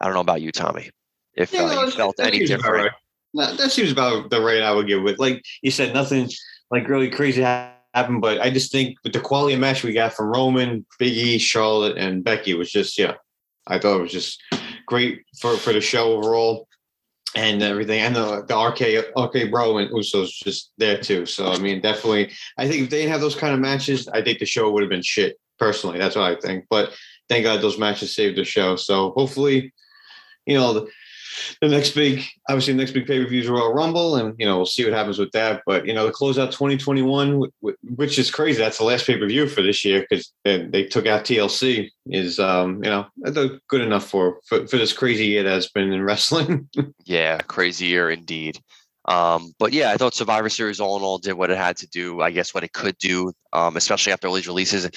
I 0.00 0.06
don't 0.06 0.14
know 0.14 0.20
about 0.20 0.42
you, 0.42 0.52
Tommy. 0.52 0.90
If 1.34 1.52
Yeah, 1.52 1.64
uh, 1.64 1.82
you 1.84 1.90
felt 1.90 2.18
any 2.18 2.46
different. 2.46 2.84
right. 2.84 2.92
That 3.36 3.70
seems 3.70 3.92
about 3.92 4.30
the 4.30 4.42
rate 4.42 4.62
I 4.62 4.72
would 4.72 4.86
give 4.86 5.02
with. 5.02 5.18
Like 5.18 5.42
you 5.62 5.70
said, 5.70 5.94
nothing 5.94 6.28
like 6.70 6.88
really 6.88 7.10
crazy 7.10 7.42
happened, 7.42 8.20
but 8.20 8.40
I 8.40 8.50
just 8.50 8.72
think 8.72 8.96
with 9.04 9.12
the 9.12 9.20
quality 9.20 9.54
of 9.54 9.60
match 9.60 9.82
we 9.82 9.92
got 9.92 10.14
from 10.14 10.32
Roman, 10.32 10.86
Big 10.98 11.16
E, 11.16 11.38
Charlotte, 11.38 11.96
and 11.98 12.24
Becky 12.24 12.54
was 12.54 12.70
just 12.70 12.98
yeah. 12.98 13.14
I 13.66 13.78
thought 13.78 13.98
it 13.98 14.02
was 14.02 14.12
just 14.12 14.42
great 14.86 15.22
for 15.40 15.56
for 15.56 15.72
the 15.72 15.80
show 15.80 16.12
overall 16.12 16.68
and 17.34 17.62
everything. 17.62 18.00
And 18.00 18.16
the 18.16 18.44
the 18.46 18.58
RK 18.58 19.12
RK 19.16 19.50
Bro 19.50 19.78
and 19.78 19.90
Usos 19.90 20.30
just 20.42 20.72
there 20.78 20.98
too. 20.98 21.26
So 21.26 21.50
I 21.50 21.58
mean, 21.58 21.80
definitely, 21.80 22.32
I 22.58 22.66
think 22.66 22.84
if 22.84 22.90
they 22.90 22.98
didn't 22.98 23.12
have 23.12 23.20
those 23.20 23.36
kind 23.36 23.54
of 23.54 23.60
matches, 23.60 24.08
I 24.08 24.22
think 24.22 24.38
the 24.38 24.46
show 24.46 24.70
would 24.70 24.82
have 24.82 24.90
been 24.90 25.02
shit. 25.02 25.38
Personally, 25.58 25.98
that's 25.98 26.16
what 26.16 26.30
I 26.30 26.40
think. 26.40 26.66
But 26.68 26.94
thank 27.28 27.44
God 27.44 27.60
those 27.60 27.78
matches 27.78 28.14
saved 28.14 28.36
the 28.36 28.44
show. 28.44 28.76
So 28.76 29.12
hopefully, 29.12 29.72
you 30.46 30.56
know, 30.56 30.72
the, 30.72 30.90
the 31.60 31.68
next 31.68 31.90
big, 31.94 32.22
obviously, 32.48 32.74
the 32.74 32.78
next 32.78 32.92
big 32.92 33.06
pay 33.06 33.22
per 33.22 33.28
view 33.28 33.40
is 33.40 33.48
Royal 33.48 33.72
Rumble, 33.72 34.16
and 34.16 34.34
you 34.38 34.46
know, 34.46 34.56
we'll 34.56 34.66
see 34.66 34.84
what 34.84 34.92
happens 34.92 35.18
with 35.18 35.32
that. 35.32 35.62
But 35.66 35.86
you 35.86 35.94
know, 35.94 36.06
to 36.06 36.12
close 36.12 36.38
out 36.38 36.52
2021, 36.52 37.40
wh- 37.40 37.66
wh- 37.66 37.98
which 37.98 38.18
is 38.18 38.30
crazy. 38.30 38.58
That's 38.58 38.78
the 38.78 38.84
last 38.84 39.06
pay 39.06 39.18
per 39.18 39.26
view 39.26 39.48
for 39.48 39.62
this 39.62 39.84
year 39.84 40.06
because 40.08 40.32
they, 40.44 40.66
they 40.66 40.84
took 40.84 41.06
out 41.06 41.24
TLC. 41.24 41.88
Is 42.06 42.38
um, 42.38 42.82
you 42.84 42.90
know, 42.90 43.06
good 43.68 43.80
enough 43.80 44.06
for, 44.06 44.40
for 44.46 44.66
for 44.66 44.76
this 44.76 44.92
crazy 44.92 45.26
year 45.26 45.42
that's 45.42 45.70
been 45.70 45.92
in 45.92 46.02
wrestling. 46.02 46.68
Yeah, 47.04 47.38
crazy 47.38 47.86
year 47.86 48.10
indeed. 48.10 48.58
Um, 49.06 49.54
but 49.60 49.72
yeah, 49.72 49.92
I 49.92 49.96
thought 49.96 50.14
Survivor 50.14 50.48
Series 50.48 50.80
all 50.80 50.96
in 50.96 51.02
all 51.02 51.18
did 51.18 51.34
what 51.34 51.50
it 51.50 51.56
had 51.56 51.76
to 51.78 51.86
do. 51.86 52.20
I 52.20 52.32
guess 52.32 52.52
what 52.52 52.64
it 52.64 52.72
could 52.72 52.98
do, 52.98 53.32
um, 53.52 53.76
especially 53.76 54.12
after 54.12 54.26
all 54.26 54.34
these 54.34 54.48
releases. 54.48 54.90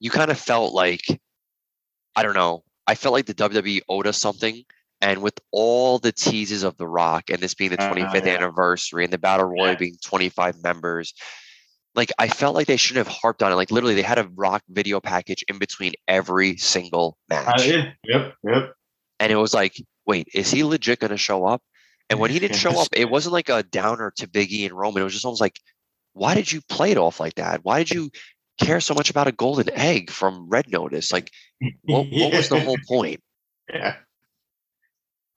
You 0.00 0.10
kind 0.10 0.30
of 0.30 0.38
felt 0.38 0.74
like, 0.74 1.20
I 2.16 2.24
don't 2.24 2.34
know, 2.34 2.64
I 2.86 2.96
felt 2.96 3.12
like 3.12 3.26
the 3.26 3.34
WWE 3.34 3.82
owed 3.88 4.06
us 4.08 4.18
something. 4.18 4.64
And 5.02 5.20
with 5.20 5.34
all 5.50 5.98
the 5.98 6.12
teases 6.12 6.62
of 6.62 6.76
The 6.78 6.86
Rock 6.86 7.28
and 7.28 7.40
this 7.40 7.54
being 7.54 7.70
the 7.72 7.82
Uh, 7.82 7.92
25th 7.92 8.24
yeah. 8.24 8.36
anniversary 8.36 9.04
and 9.04 9.12
the 9.12 9.18
Battle 9.18 9.46
Royal 9.46 9.72
Yeah. 9.72 9.74
being 9.76 9.96
25 10.02 10.62
members, 10.62 11.12
like 11.94 12.10
I 12.18 12.28
felt 12.28 12.54
like 12.54 12.68
they 12.68 12.76
shouldn't 12.78 13.06
have 13.06 13.14
harped 13.16 13.42
on 13.42 13.52
it. 13.52 13.56
Like 13.56 13.70
literally, 13.72 13.94
they 13.96 14.02
had 14.02 14.18
a 14.18 14.28
Rock 14.34 14.62
video 14.68 15.00
package 15.00 15.44
in 15.48 15.58
between 15.58 15.92
every 16.08 16.56
single 16.56 17.18
match 17.28 17.66
Yeah. 17.66 17.92
Yep. 18.04 18.34
Yep. 18.44 18.74
and 19.20 19.32
it 19.32 19.36
was 19.36 19.52
like, 19.52 19.74
wait, 20.06 20.28
is 20.32 20.50
he 20.50 20.64
legit 20.64 21.00
going 21.00 21.10
to 21.10 21.16
show 21.18 21.44
up? 21.44 21.62
And 22.08 22.18
when 22.20 22.30
he 22.30 22.38
didn't 22.38 22.56
show 22.56 22.78
up, 22.78 22.88
it 22.92 23.08
wasn't 23.10 23.32
like 23.32 23.48
a 23.48 23.62
downer 23.62 24.12
to 24.16 24.26
Biggie 24.28 24.64
and 24.66 24.72
Roman. 24.74 25.00
It 25.00 25.04
was 25.04 25.12
just 25.14 25.24
almost 25.24 25.40
like, 25.40 25.58
why 26.12 26.34
did 26.34 26.50
you 26.52 26.60
play 26.68 26.90
it 26.92 26.98
off 26.98 27.18
like 27.20 27.34
that? 27.36 27.60
Why 27.64 27.78
did 27.78 27.90
you 27.90 28.10
care 28.60 28.80
so 28.80 28.92
much 28.94 29.08
about 29.10 29.28
a 29.28 29.32
golden 29.32 29.70
egg 29.70 30.10
from 30.10 30.48
Red 30.48 30.70
Notice? 30.70 31.10
Like 31.12 31.30
what, 31.84 32.06
what 32.10 32.32
was 32.34 32.48
the 32.48 32.60
whole 32.60 32.76
point? 32.88 33.20
Yeah. 33.72 33.96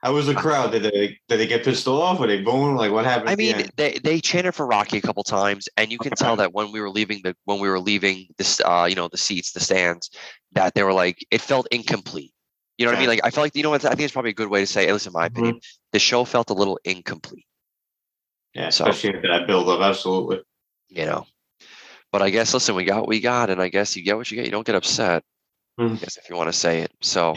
How 0.06 0.14
was 0.14 0.28
the 0.28 0.36
crowd? 0.36 0.72
Did 0.72 0.84
they 0.84 1.18
did 1.28 1.38
they 1.40 1.48
get 1.48 1.64
pissed 1.64 1.88
off? 1.88 2.20
Were 2.20 2.28
they 2.28 2.40
booing? 2.40 2.76
Like 2.76 2.92
what 2.92 3.06
happened? 3.06 3.28
I 3.30 3.32
at 3.32 3.38
the 3.40 3.54
mean, 3.54 3.66
they 3.76 3.94
they 4.04 4.22
chanted 4.22 4.54
for 4.54 4.68
Rocky 4.68 5.00
a 5.00 5.02
couple 5.02 5.24
times, 5.24 5.68
and 5.78 5.92
you 5.92 5.98
can 5.98 6.12
tell 6.12 6.36
that 6.36 6.54
when 6.54 6.72
we 6.72 6.80
were 6.80 6.92
leaving 6.92 7.22
the 7.24 7.36
when 7.46 7.60
we 7.60 7.68
were 7.68 7.80
leaving 7.80 8.28
this, 8.38 8.62
uh, 8.64 8.86
you 8.88 8.94
know, 8.94 9.08
the 9.08 9.18
seats, 9.18 9.54
the 9.54 9.60
stands, 9.60 10.12
that 10.52 10.76
they 10.76 10.84
were 10.84 10.94
like 10.94 11.26
it 11.32 11.42
felt 11.42 11.68
incomplete. 11.72 12.32
You 12.78 12.86
know 12.86 12.92
what 12.92 12.98
I 12.98 13.00
mean? 13.00 13.10
Like 13.10 13.22
I 13.24 13.32
felt 13.32 13.46
like 13.46 13.56
you 13.56 13.64
know 13.64 13.72
what 13.72 13.84
I 13.84 13.90
think 13.90 14.02
it's 14.02 14.14
probably 14.14 14.30
a 14.30 14.36
good 14.36 14.50
way 14.50 14.60
to 14.60 14.68
say. 14.68 14.88
At 14.88 14.94
least 14.94 15.08
in 15.08 15.14
my 15.14 15.26
opinion, 15.26 15.60
the 15.92 15.98
show 15.98 16.24
felt 16.24 16.52
a 16.52 16.54
little 16.54 16.78
incomplete. 16.86 17.48
yeah, 18.54 18.70
so- 18.70 18.86
especially 18.86 19.16
after 19.18 19.28
that 19.30 19.48
build 19.48 19.68
up. 19.70 19.82
Absolutely. 19.82 20.42
You 20.90 21.06
know, 21.08 21.26
but 22.12 22.22
I 22.22 22.30
guess 22.30 22.54
listen, 22.54 22.76
we 22.76 22.84
got 22.86 23.00
what 23.00 23.10
we 23.10 23.22
got, 23.22 23.50
and 23.50 23.60
I 23.60 23.70
guess 23.70 23.96
you 23.96 24.04
get 24.04 24.18
what 24.18 24.30
you 24.30 24.36
get. 24.36 24.46
You 24.46 24.52
don't 24.52 24.68
get 24.68 24.76
upset. 24.76 25.24
I 25.80 25.82
Mhm. 25.82 26.00
guess 26.00 26.18
if 26.18 26.30
you 26.30 26.36
want 26.36 26.48
to 26.50 26.54
say 26.54 26.82
it. 26.82 26.92
So, 27.02 27.36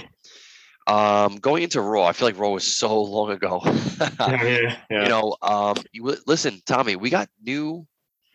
um, 0.88 1.36
going 1.36 1.62
into 1.62 1.80
Raw, 1.80 2.06
I 2.06 2.12
feel 2.12 2.28
like 2.28 2.38
Raw 2.38 2.50
was 2.50 2.66
so 2.66 3.00
long 3.02 3.30
ago. 3.30 3.60
yeah, 3.64 4.08
yeah, 4.42 4.76
yeah. 4.90 5.02
you 5.04 5.08
know, 5.08 5.36
um, 5.42 5.76
you 5.92 6.16
listen, 6.26 6.60
Tommy, 6.66 6.96
we 6.96 7.10
got 7.10 7.28
new 7.42 7.86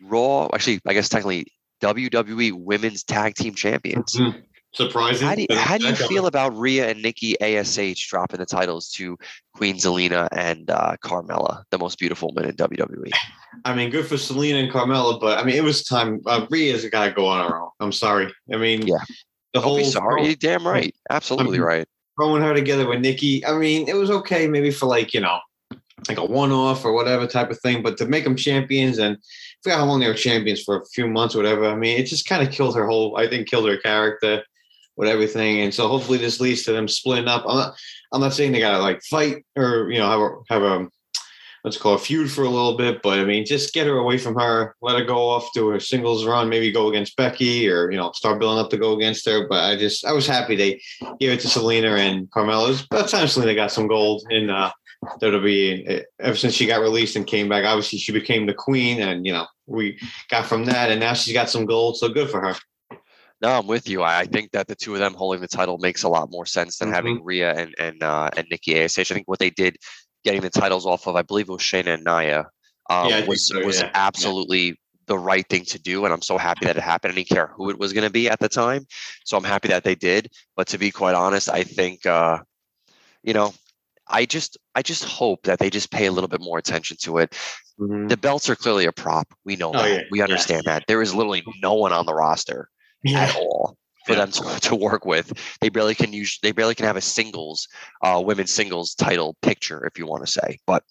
Raw. 0.02 0.48
Actually, 0.54 0.80
I 0.86 0.94
guess 0.94 1.08
technically 1.08 1.46
WWE 1.82 2.52
Women's 2.52 3.02
Tag 3.02 3.34
Team 3.34 3.54
Champions. 3.54 4.14
Mhm. 4.14 4.42
Surprising. 4.74 5.28
How 5.28 5.36
do 5.36 5.42
you, 5.42 5.56
how 5.56 5.78
do 5.78 5.86
you 5.86 5.94
feel 5.94 6.26
about 6.26 6.56
Rhea 6.58 6.88
and 6.90 7.00
Nikki 7.00 7.40
Ash 7.40 7.76
dropping 8.08 8.40
the 8.40 8.46
titles 8.46 8.88
to 8.94 9.16
Queen 9.54 9.76
Zelina 9.76 10.26
and 10.32 10.68
uh, 10.68 10.96
Carmella, 11.04 11.62
the 11.70 11.78
most 11.78 11.96
beautiful 11.96 12.32
woman 12.34 12.50
in? 12.50 12.56
WWE? 12.56 13.12
I 13.64 13.72
mean, 13.72 13.90
good 13.90 14.04
for 14.04 14.16
Zelina 14.16 14.64
and 14.64 14.72
Carmella, 14.72 15.20
but 15.20 15.38
I 15.38 15.44
mean, 15.44 15.54
it 15.54 15.62
was 15.62 15.84
time. 15.84 16.20
Uh, 16.26 16.46
Rhea's 16.50 16.84
got 16.90 17.04
to 17.04 17.12
go 17.12 17.24
on 17.26 17.48
her 17.48 17.56
own. 17.56 17.70
I'm 17.78 17.92
sorry. 17.92 18.32
I 18.52 18.56
mean, 18.56 18.84
Yeah. 18.84 18.96
the 19.52 19.60
Don't 19.60 19.62
whole 19.62 19.76
be 19.76 19.84
sorry. 19.84 20.26
You're 20.26 20.34
damn 20.34 20.66
right. 20.66 20.92
Absolutely 21.08 21.58
Um, 21.58 21.64
right. 21.64 21.88
Throwing 22.16 22.42
her 22.42 22.54
together 22.54 22.88
with 22.88 23.00
Nikki. 23.00 23.44
I 23.46 23.56
mean, 23.56 23.88
it 23.88 23.96
was 23.96 24.10
okay 24.10 24.46
maybe 24.46 24.70
for 24.70 24.86
like 24.86 25.14
you 25.14 25.20
know, 25.20 25.38
like 26.08 26.18
a 26.18 26.24
one-off 26.24 26.84
or 26.84 26.92
whatever 26.92 27.26
type 27.26 27.50
of 27.50 27.60
thing, 27.60 27.82
but 27.82 27.96
to 27.98 28.06
make 28.06 28.24
them 28.24 28.36
champions 28.36 28.98
and 28.98 29.16
I 29.16 29.20
forgot 29.62 29.78
how 29.78 29.86
long 29.86 30.00
they 30.00 30.08
were 30.08 30.14
champions 30.14 30.62
for 30.62 30.80
a 30.80 30.86
few 30.86 31.06
months 31.06 31.34
or 31.34 31.38
whatever. 31.38 31.66
I 31.66 31.74
mean, 31.74 31.98
it 31.98 32.04
just 32.04 32.28
kind 32.28 32.46
of 32.46 32.52
killed 32.52 32.76
her 32.76 32.86
whole. 32.86 33.16
I 33.16 33.26
think 33.28 33.48
killed 33.48 33.68
her 33.68 33.78
character 33.78 34.42
with 34.96 35.08
everything, 35.08 35.60
and 35.62 35.74
so 35.74 35.88
hopefully 35.88 36.18
this 36.18 36.40
leads 36.40 36.62
to 36.64 36.72
them 36.72 36.88
splitting 36.88 37.28
up. 37.28 37.44
I'm 37.46 37.56
not. 37.56 37.74
I'm 38.12 38.20
not 38.20 38.32
saying 38.32 38.52
they 38.52 38.60
gotta 38.60 38.82
like 38.82 39.02
fight 39.02 39.44
or 39.56 39.90
you 39.90 39.98
know 39.98 40.08
have 40.08 40.20
a 40.20 40.30
have 40.48 40.62
a 40.62 40.88
let's 41.64 41.78
call 41.78 41.94
it 41.94 42.02
feud 42.02 42.30
for 42.30 42.44
a 42.44 42.48
little 42.48 42.76
bit, 42.76 43.00
but 43.02 43.18
I 43.18 43.24
mean, 43.24 43.46
just 43.46 43.72
get 43.72 43.86
her 43.86 43.96
away 43.96 44.18
from 44.18 44.34
her, 44.34 44.76
let 44.82 44.98
her 44.98 45.04
go 45.04 45.28
off 45.28 45.48
to 45.54 45.68
her 45.68 45.80
singles 45.80 46.26
run, 46.26 46.50
maybe 46.50 46.70
go 46.70 46.88
against 46.88 47.16
Becky 47.16 47.68
or 47.68 47.90
you 47.90 47.96
know 47.96 48.12
start 48.12 48.38
building 48.38 48.62
up 48.62 48.70
to 48.70 48.76
go 48.76 48.92
against 48.92 49.26
her. 49.26 49.48
But 49.48 49.64
I 49.64 49.76
just 49.76 50.04
I 50.04 50.12
was 50.12 50.26
happy 50.26 50.54
they 50.54 50.80
gave 51.18 51.30
it 51.30 51.40
to 51.40 51.48
Zelina 51.48 51.98
and 51.98 52.30
Carmella. 52.30 52.66
It 52.66 52.70
was 52.70 52.84
about 52.84 53.08
time 53.08 53.26
Zelina 53.26 53.54
got 53.56 53.72
some 53.72 53.88
gold 53.88 54.26
in 54.30 54.50
uh, 54.50 54.70
WWE. 55.20 56.04
Ever 56.20 56.36
since 56.36 56.54
she 56.54 56.66
got 56.66 56.80
released 56.80 57.16
and 57.16 57.26
came 57.26 57.48
back, 57.48 57.64
obviously 57.64 57.98
she 57.98 58.12
became 58.12 58.46
the 58.46 58.54
queen, 58.54 59.00
and 59.00 59.26
you 59.26 59.32
know 59.32 59.46
we 59.66 59.98
got 60.30 60.46
from 60.46 60.66
that, 60.66 60.90
and 60.90 61.00
now 61.00 61.14
she's 61.14 61.34
got 61.34 61.48
some 61.48 61.64
gold. 61.64 61.96
So 61.96 62.08
good 62.10 62.30
for 62.30 62.40
her. 62.40 62.54
No, 63.40 63.50
I'm 63.50 63.66
with 63.66 63.88
you. 63.88 64.02
I, 64.02 64.24
think 64.24 64.52
that 64.52 64.68
the 64.68 64.74
two 64.74 64.94
of 64.94 65.00
them 65.00 65.12
holding 65.12 65.42
the 65.42 65.48
title 65.48 65.76
makes 65.76 66.02
a 66.02 66.08
lot 66.08 66.30
more 66.30 66.46
sense 66.46 66.78
than 66.78 66.90
having 66.90 67.16
Mm-hmm. 67.16 67.24
Rhea 67.24 67.54
and 67.54 67.74
and 67.78 68.02
uh, 68.02 68.30
and 68.36 68.46
Nikki 68.50 68.80
Ash. 68.80 68.98
I 68.98 69.04
think 69.04 69.28
what 69.28 69.38
they 69.38 69.50
did, 69.50 69.76
getting 70.24 70.40
the 70.40 70.50
titles 70.50 70.86
off 70.86 71.06
of, 71.06 71.16
I 71.16 71.22
believe 71.22 71.48
it 71.48 71.52
was 71.52 71.60
Shayna 71.62 71.94
and 71.94 72.04
Nia, 72.04 72.46
um, 72.90 73.08
Yeah, 73.08 73.24
was 73.26 73.48
so, 73.48 73.64
was 73.64 73.76
yeah, 73.78 73.84
yeah. 73.84 73.90
absolutely 73.94 74.80
the 75.06 75.18
right 75.18 75.46
thing 75.48 75.64
to 75.66 75.78
do, 75.78 76.04
and 76.04 76.14
I'm 76.14 76.22
so 76.22 76.38
happy 76.38 76.64
that 76.66 76.76
it 76.76 76.82
happened. 76.82 77.12
I 77.12 77.16
didn't 77.16 77.28
care 77.28 77.48
who 77.48 77.70
it 77.70 77.78
was 77.78 77.92
going 77.92 78.06
to 78.06 78.12
be 78.12 78.28
at 78.28 78.40
the 78.40 78.48
time, 78.48 78.86
so 79.24 79.36
I'm 79.36 79.44
happy 79.44 79.68
that 79.68 79.84
they 79.84 79.94
did. 79.94 80.30
But 80.56 80.66
to 80.68 80.78
be 80.78 80.90
quite 80.90 81.14
honest, 81.14 81.48
I 81.50 81.62
think, 81.62 82.06
uh, 82.06 82.38
you 83.22 83.34
know, 83.34 83.52
I 84.08 84.24
just 84.24 84.56
I 84.74 84.82
just 84.82 85.04
hope 85.04 85.42
that 85.44 85.58
they 85.58 85.70
just 85.70 85.90
pay 85.90 86.06
a 86.06 86.12
little 86.12 86.28
bit 86.28 86.40
more 86.40 86.58
attention 86.58 86.96
to 87.02 87.18
it. 87.18 87.36
The 88.08 88.16
belts 88.16 88.48
are 88.48 88.56
clearly 88.56 88.86
a 88.86 88.92
prop. 88.92 89.28
We 89.44 89.56
know 89.56 89.70
Oh, 89.74 89.78
that. 89.82 89.90
yeah, 89.90 90.00
We 90.10 90.18
yeah. 90.18 90.24
understand 90.24 90.62
that. 90.64 90.84
There 90.88 91.02
is 91.02 91.14
literally 91.14 91.42
no 91.60 91.74
one 91.74 91.92
on 91.92 92.06
the 92.06 92.14
roster 92.14 92.68
at 93.06 93.34
all 93.36 93.76
for 94.04 94.12
Yeah. 94.14 94.26
them 94.26 94.32
to, 94.32 94.60
to 94.68 94.76
work 94.76 95.04
with. 95.04 95.32
They 95.60 95.68
barely 95.68 95.94
can 95.94 96.12
use 96.12 96.38
they 96.42 96.52
barely 96.52 96.74
can 96.74 96.86
have 96.86 96.96
a 96.96 97.00
singles 97.00 97.68
uh 98.02 98.22
women's 98.24 98.52
singles 98.52 98.94
title 98.94 99.36
picture 99.42 99.84
if 99.86 99.98
you 99.98 100.06
want 100.06 100.24
to 100.26 100.30
say. 100.32 100.58
But 100.66 100.84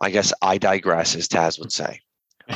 I 0.00 0.10
guess 0.10 0.32
I 0.42 0.58
digress 0.58 1.14
as 1.16 1.28
Taz 1.28 1.58
would 1.58 1.72
say. 1.72 2.00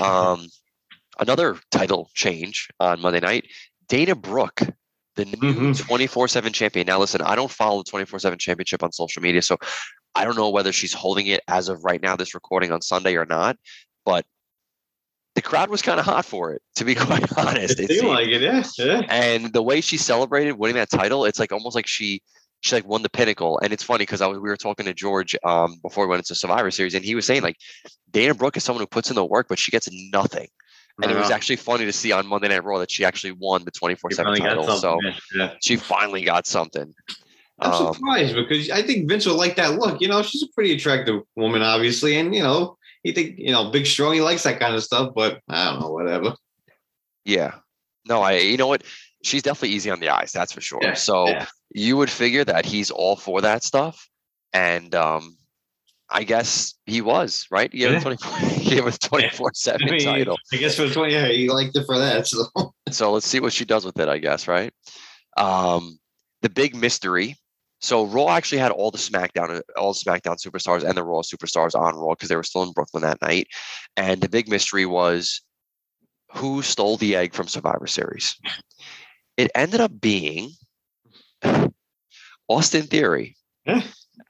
Um 0.00 0.48
another 1.18 1.56
title 1.70 2.10
change 2.14 2.68
on 2.80 3.00
Monday 3.00 3.20
night, 3.20 3.46
Dana 3.88 4.14
Brooke, 4.14 4.60
the 5.16 5.24
new 5.24 5.72
Mhm. 5.72 5.76
24/7 5.76 6.52
champion. 6.52 6.86
Now 6.86 6.98
listen, 6.98 7.22
I 7.22 7.34
don't 7.34 7.50
follow 7.50 7.82
the 7.82 7.90
24/7 7.90 8.38
championship 8.38 8.82
on 8.82 8.92
social 8.92 9.22
media, 9.22 9.42
so 9.42 9.56
I 10.14 10.24
don't 10.24 10.36
know 10.36 10.50
whether 10.50 10.72
she's 10.72 10.92
holding 10.92 11.26
it 11.26 11.42
as 11.48 11.68
of 11.68 11.84
right 11.84 12.02
now 12.02 12.16
this 12.16 12.34
recording 12.34 12.72
on 12.72 12.82
Sunday 12.82 13.14
or 13.16 13.26
not, 13.26 13.56
but 14.04 14.26
the 15.38 15.42
crowd 15.42 15.70
was 15.70 15.82
kind 15.82 16.00
of 16.00 16.04
hot 16.04 16.24
for 16.24 16.52
it, 16.52 16.60
to 16.74 16.84
be 16.84 16.94
quite 17.06 17.24
honest. 17.38 17.78
It 17.78 17.90
It 17.92 18.00
seemed 18.00 18.08
like 18.08 18.26
it, 18.26 18.42
yeah, 18.42 18.64
yeah. 18.76 19.02
And 19.08 19.52
the 19.52 19.62
way 19.62 19.80
she 19.80 19.96
celebrated 19.96 20.58
winning 20.58 20.74
that 20.74 20.90
title, 20.90 21.24
it's 21.24 21.38
like 21.38 21.52
almost 21.52 21.76
like 21.76 21.86
she 21.86 22.20
she 22.60 22.74
like 22.74 22.88
won 22.88 23.02
the 23.02 23.08
pinnacle. 23.08 23.60
And 23.62 23.72
it's 23.72 23.84
funny 23.84 24.02
because 24.02 24.20
I 24.20 24.26
was 24.26 24.40
we 24.40 24.48
were 24.48 24.56
talking 24.56 24.84
to 24.86 24.94
George 24.94 25.36
um 25.44 25.76
before 25.80 26.06
we 26.06 26.10
went 26.10 26.18
into 26.22 26.34
Survivor 26.34 26.72
Series, 26.72 26.94
and 26.96 27.04
he 27.04 27.14
was 27.14 27.24
saying 27.24 27.42
like 27.42 27.56
Dana 28.10 28.34
Brooke 28.34 28.56
is 28.56 28.64
someone 28.64 28.82
who 28.82 28.88
puts 28.88 29.10
in 29.10 29.14
the 29.14 29.24
work, 29.24 29.46
but 29.48 29.60
she 29.60 29.70
gets 29.70 29.88
nothing. 30.12 30.48
And 31.00 31.12
it 31.12 31.16
was 31.16 31.30
actually 31.30 31.54
funny 31.54 31.84
to 31.84 31.92
see 31.92 32.10
on 32.10 32.26
Monday 32.26 32.48
Night 32.48 32.64
Raw 32.64 32.78
that 32.80 32.90
she 32.90 33.04
actually 33.04 33.30
won 33.30 33.64
the 33.64 33.70
twenty 33.70 33.94
four 33.94 34.10
seven 34.10 34.34
title. 34.34 34.66
So 34.66 34.98
yeah. 35.36 35.54
she 35.62 35.76
finally 35.76 36.24
got 36.24 36.48
something. 36.48 36.92
I'm 37.60 37.72
Um, 37.72 37.94
surprised 37.94 38.34
because 38.34 38.70
I 38.70 38.82
think 38.82 39.08
Vince 39.08 39.24
would 39.26 39.36
like 39.36 39.54
that 39.54 39.78
look. 39.78 40.00
You 40.00 40.08
know, 40.08 40.22
she's 40.22 40.42
a 40.42 40.48
pretty 40.54 40.72
attractive 40.72 41.22
woman, 41.36 41.62
obviously, 41.62 42.16
and 42.16 42.34
you 42.34 42.42
know, 42.42 42.77
he 43.02 43.12
think 43.12 43.38
you 43.38 43.52
know, 43.52 43.70
big, 43.70 43.86
strong. 43.86 44.14
He 44.14 44.20
likes 44.20 44.42
that 44.42 44.58
kind 44.60 44.74
of 44.74 44.82
stuff, 44.82 45.12
but 45.14 45.40
I 45.48 45.70
don't 45.70 45.80
know, 45.80 45.90
whatever. 45.90 46.34
Yeah. 47.24 47.54
No, 48.06 48.22
I 48.22 48.38
you 48.38 48.56
know 48.56 48.66
what? 48.66 48.82
She's 49.22 49.42
definitely 49.42 49.74
easy 49.76 49.90
on 49.90 50.00
the 50.00 50.08
eyes, 50.08 50.32
that's 50.32 50.52
for 50.52 50.60
sure. 50.60 50.80
Yeah, 50.82 50.94
so 50.94 51.28
yeah. 51.28 51.46
you 51.74 51.96
would 51.96 52.10
figure 52.10 52.44
that 52.44 52.64
he's 52.64 52.90
all 52.90 53.16
for 53.16 53.40
that 53.42 53.62
stuff. 53.64 54.08
And 54.52 54.94
um 54.94 55.36
I 56.10 56.24
guess 56.24 56.74
he 56.86 57.02
was, 57.02 57.46
right? 57.50 57.70
He 57.70 57.80
gave 57.80 57.92
Yeah. 57.92 58.00
24 58.00 58.38
he 58.48 58.70
gave 58.70 58.86
a 58.86 58.92
24 58.92 59.50
7 59.54 59.82
I 59.88 59.90
mean, 59.90 60.00
title. 60.00 60.38
I 60.52 60.56
guess 60.56 60.76
for 60.76 60.88
twenty, 60.88 61.12
yeah, 61.12 61.28
he 61.28 61.48
liked 61.50 61.76
it 61.76 61.84
for 61.84 61.98
that. 61.98 62.26
So 62.26 62.46
So 62.90 63.12
let's 63.12 63.26
see 63.26 63.40
what 63.40 63.52
she 63.52 63.64
does 63.64 63.84
with 63.84 63.98
it, 63.98 64.08
I 64.08 64.18
guess, 64.18 64.48
right? 64.48 64.72
Um 65.36 65.98
the 66.42 66.48
big 66.48 66.74
mystery. 66.74 67.36
So 67.80 68.06
Raw 68.06 68.28
actually 68.30 68.58
had 68.58 68.72
all 68.72 68.90
the 68.90 68.98
SmackDown, 68.98 69.60
all 69.76 69.92
the 69.92 69.98
SmackDown 69.98 70.36
superstars 70.44 70.82
and 70.82 70.96
the 70.96 71.04
Raw 71.04 71.20
superstars 71.20 71.78
on 71.78 71.94
Raw 71.94 72.10
because 72.10 72.28
they 72.28 72.36
were 72.36 72.42
still 72.42 72.64
in 72.64 72.72
Brooklyn 72.72 73.02
that 73.02 73.22
night. 73.22 73.48
And 73.96 74.20
the 74.20 74.28
big 74.28 74.48
mystery 74.48 74.84
was 74.84 75.42
who 76.32 76.62
stole 76.62 76.96
the 76.96 77.16
egg 77.16 77.34
from 77.34 77.48
Survivor 77.48 77.86
Series. 77.86 78.36
It 79.36 79.50
ended 79.54 79.80
up 79.80 80.00
being 80.00 80.50
Austin 82.48 82.86
Theory. 82.86 83.36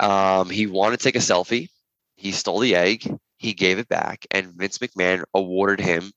Um, 0.01 0.49
he 0.51 0.67
wanted 0.67 0.99
to 0.99 1.03
take 1.03 1.17
a 1.17 1.19
selfie. 1.19 1.71
He 2.15 2.31
stole 2.31 2.61
the 2.61 2.77
egg. 2.77 3.11
He 3.39 3.53
gave 3.53 3.79
it 3.79 3.89
back, 3.89 4.27
and 4.31 4.53
Vince 4.55 4.79
McMahon 4.79 5.25
awarded 5.35 5.85
him 5.85 6.13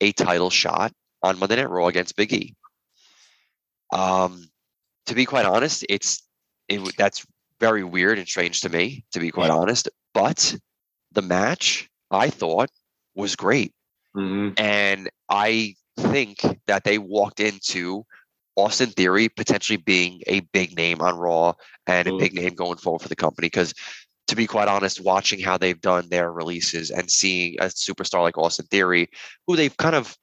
a 0.00 0.12
title 0.12 0.48
shot 0.48 0.92
on 1.22 1.38
Monday 1.38 1.56
Night 1.56 1.68
Raw 1.68 1.88
against 1.88 2.16
Big 2.16 2.32
E. 2.32 2.54
Um, 3.92 4.48
to 5.06 5.14
be 5.14 5.24
quite 5.24 5.44
honest, 5.44 5.84
it's 5.88 6.25
it, 6.68 6.96
that's 6.96 7.26
very 7.60 7.84
weird 7.84 8.18
and 8.18 8.28
strange 8.28 8.60
to 8.60 8.68
me, 8.68 9.04
to 9.12 9.20
be 9.20 9.30
quite 9.30 9.50
honest. 9.50 9.88
But 10.12 10.56
the 11.12 11.22
match 11.22 11.88
I 12.10 12.30
thought 12.30 12.70
was 13.14 13.36
great, 13.36 13.72
Mhm. 14.16 14.54
and 14.58 15.10
I 15.28 15.74
think 15.98 16.40
that 16.66 16.84
they 16.84 16.98
walked 16.98 17.40
into 17.40 18.04
Austin 18.56 18.90
Theory 18.90 19.28
potentially 19.28 19.76
being 19.76 20.22
a 20.26 20.40
big 20.40 20.76
name 20.76 21.00
on 21.00 21.16
Raw 21.16 21.54
and 21.86 22.08
a 22.08 22.12
Mm. 22.12 22.18
big 22.18 22.34
name 22.34 22.54
going 22.54 22.78
forward 22.78 23.02
for 23.02 23.08
the 23.08 23.16
company. 23.16 23.46
Because 23.46 23.74
to 24.26 24.36
be 24.36 24.46
quite 24.46 24.68
honest, 24.68 25.00
watching 25.00 25.40
how 25.40 25.56
they've 25.56 25.80
done 25.80 26.08
their 26.08 26.32
releases 26.32 26.90
and 26.90 27.10
seeing 27.10 27.54
a 27.60 27.66
superstar 27.66 28.22
like 28.22 28.36
Austin 28.36 28.66
Theory, 28.66 29.08
who 29.46 29.56
they've 29.56 29.76
kind 29.76 29.94
of 29.94 30.16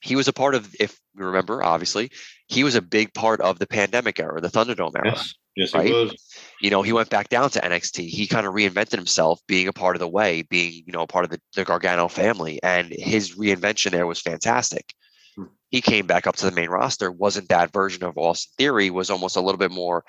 he 0.00 0.16
was 0.16 0.28
a 0.28 0.32
part 0.32 0.54
of, 0.54 0.74
if 0.80 0.98
you 1.16 1.24
remember, 1.24 1.62
obviously, 1.62 2.10
he 2.48 2.64
was 2.64 2.74
a 2.74 2.82
big 2.82 3.12
part 3.14 3.40
of 3.40 3.58
the 3.58 3.66
pandemic 3.66 4.18
era, 4.18 4.40
the 4.40 4.48
Thunderdome 4.48 4.94
era 4.96 5.12
yes, 5.14 5.34
yes, 5.56 5.74
Right? 5.74 5.86
it 5.88 5.92
was. 5.92 6.14
you 6.60 6.70
know, 6.70 6.82
he 6.82 6.92
went 6.92 7.10
back 7.10 7.28
down 7.28 7.50
to 7.50 7.60
NXT. 7.60 8.08
He 8.08 8.26
kind 8.26 8.46
of 8.46 8.54
reinvented 8.54 8.96
himself, 8.96 9.40
being 9.46 9.68
a 9.68 9.72
part 9.72 9.96
of 9.96 10.00
the 10.00 10.08
way, 10.08 10.42
being, 10.42 10.72
you 10.86 10.92
know, 10.92 11.02
a 11.02 11.06
part 11.06 11.24
of 11.24 11.30
the, 11.30 11.40
the 11.54 11.64
Gargano 11.64 12.08
family. 12.08 12.58
And 12.62 12.88
his 12.90 13.36
reinvention 13.36 13.90
there 13.90 14.06
was 14.06 14.20
fantastic. 14.20 14.94
Hmm. 15.36 15.44
He 15.70 15.80
came 15.80 16.06
back 16.06 16.26
up 16.26 16.36
to 16.36 16.46
the 16.46 16.52
main 16.52 16.70
roster, 16.70 17.12
wasn't 17.12 17.48
that 17.50 17.72
version 17.72 18.02
of 18.04 18.16
Austin 18.16 18.52
Theory, 18.58 18.90
was 18.90 19.10
almost 19.10 19.36
a 19.36 19.40
little 19.40 19.58
bit 19.58 19.70
more 19.70 20.04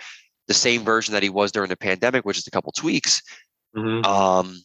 the 0.48 0.54
same 0.54 0.84
version 0.84 1.14
that 1.14 1.24
he 1.24 1.30
was 1.30 1.52
during 1.52 1.70
the 1.70 1.78
pandemic, 1.78 2.26
which 2.26 2.38
is 2.38 2.48
a 2.48 2.52
couple 2.52 2.72
tweaks. 2.72 3.22
Mhm. 3.76 4.06
Um, 4.06 4.62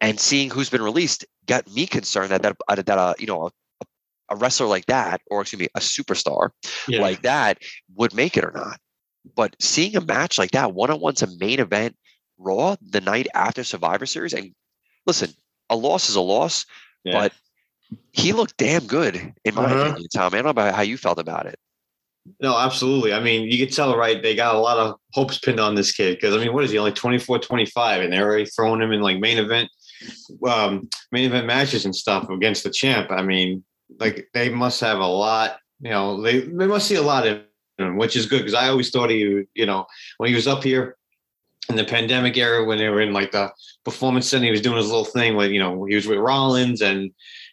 and 0.00 0.20
seeing 0.20 0.50
who's 0.50 0.70
been 0.70 0.82
released 0.82 1.24
got 1.46 1.66
me 1.72 1.86
concerned 1.86 2.30
that 2.30 2.42
that, 2.42 2.56
that 2.68 2.98
uh, 2.98 3.14
you 3.18 3.26
know, 3.26 3.50
a, 4.30 4.34
a 4.34 4.36
wrestler 4.36 4.66
like 4.66 4.86
that, 4.86 5.20
or 5.30 5.40
excuse 5.42 5.60
me, 5.60 5.68
a 5.74 5.80
superstar 5.80 6.50
Yeah. 6.88 7.00
like 7.02 7.22
that 7.22 7.58
would 7.94 8.14
make 8.14 8.36
it 8.36 8.44
or 8.44 8.52
not. 8.54 8.78
But 9.34 9.56
seeing 9.60 9.96
a 9.96 10.00
match 10.00 10.38
like 10.38 10.52
that, 10.52 10.72
one 10.72 10.90
on 10.90 11.00
one 11.00 11.14
to 11.16 11.26
main 11.38 11.60
event 11.60 11.96
Raw 12.38 12.76
the 12.80 13.00
night 13.00 13.26
after 13.34 13.64
Survivor 13.64 14.04
Series, 14.06 14.34
and 14.34 14.52
listen, 15.06 15.30
a 15.70 15.76
loss 15.76 16.08
is 16.10 16.16
a 16.16 16.20
loss, 16.20 16.66
Yeah. 17.04 17.12
but 17.12 17.32
he 18.12 18.32
looked 18.32 18.56
damn 18.58 18.86
good 18.86 19.32
in 19.44 19.54
my 19.54 19.64
Uh-huh. 19.64 19.80
opinion, 19.80 20.08
Tom. 20.14 20.34
I 20.34 20.36
don't 20.36 20.44
know 20.44 20.50
about 20.50 20.74
how 20.74 20.82
you 20.82 20.98
felt 20.98 21.18
about 21.18 21.46
it. 21.46 21.58
No, 22.40 22.58
absolutely. 22.58 23.12
I 23.12 23.20
mean, 23.20 23.50
you 23.50 23.64
could 23.64 23.74
tell, 23.74 23.96
right? 23.96 24.20
They 24.22 24.34
got 24.34 24.54
a 24.56 24.58
lot 24.58 24.78
of 24.78 24.96
hopes 25.12 25.38
pinned 25.38 25.60
on 25.60 25.76
this 25.76 25.92
kid 25.92 26.16
because, 26.16 26.34
I 26.34 26.38
mean, 26.38 26.52
what 26.52 26.64
is 26.64 26.72
he, 26.72 26.78
only 26.78 26.92
24, 26.92 27.38
25, 27.38 28.02
and 28.02 28.12
they're 28.12 28.24
already 28.26 28.46
throwing 28.46 28.82
him 28.82 28.92
in 28.92 29.00
like 29.00 29.18
main 29.18 29.38
event, 29.38 29.70
um, 30.46 30.88
main 31.12 31.24
event 31.26 31.46
matches 31.46 31.84
and 31.84 31.94
stuff 31.94 32.28
against 32.28 32.64
the 32.64 32.70
champ. 32.70 33.10
I 33.10 33.22
mean, 33.22 33.64
like 33.98 34.28
they 34.34 34.48
must 34.48 34.80
have 34.80 34.98
a 34.98 35.06
lot, 35.06 35.58
you 35.80 35.90
know, 35.90 36.20
they, 36.20 36.40
they 36.40 36.66
must 36.66 36.86
see 36.86 36.96
a 36.96 37.02
lot 37.02 37.26
of 37.26 37.42
him, 37.78 37.96
which 37.96 38.16
is 38.16 38.26
good 38.26 38.38
because 38.38 38.54
I 38.54 38.68
always 38.68 38.90
thought 38.90 39.10
he, 39.10 39.44
you 39.54 39.66
know, 39.66 39.86
when 40.18 40.28
he 40.28 40.34
was 40.34 40.46
up 40.46 40.62
here 40.62 40.96
in 41.68 41.76
the 41.76 41.84
pandemic 41.84 42.36
era, 42.36 42.64
when 42.64 42.78
they 42.78 42.88
were 42.88 43.00
in 43.00 43.12
like 43.12 43.32
the 43.32 43.50
performance 43.84 44.28
center, 44.28 44.44
he 44.44 44.50
was 44.50 44.60
doing 44.60 44.76
his 44.76 44.88
little 44.88 45.04
thing 45.04 45.36
with, 45.36 45.50
you 45.50 45.58
know, 45.58 45.84
he 45.84 45.94
was 45.94 46.06
with 46.06 46.18
Rollins 46.18 46.82
and 46.82 47.10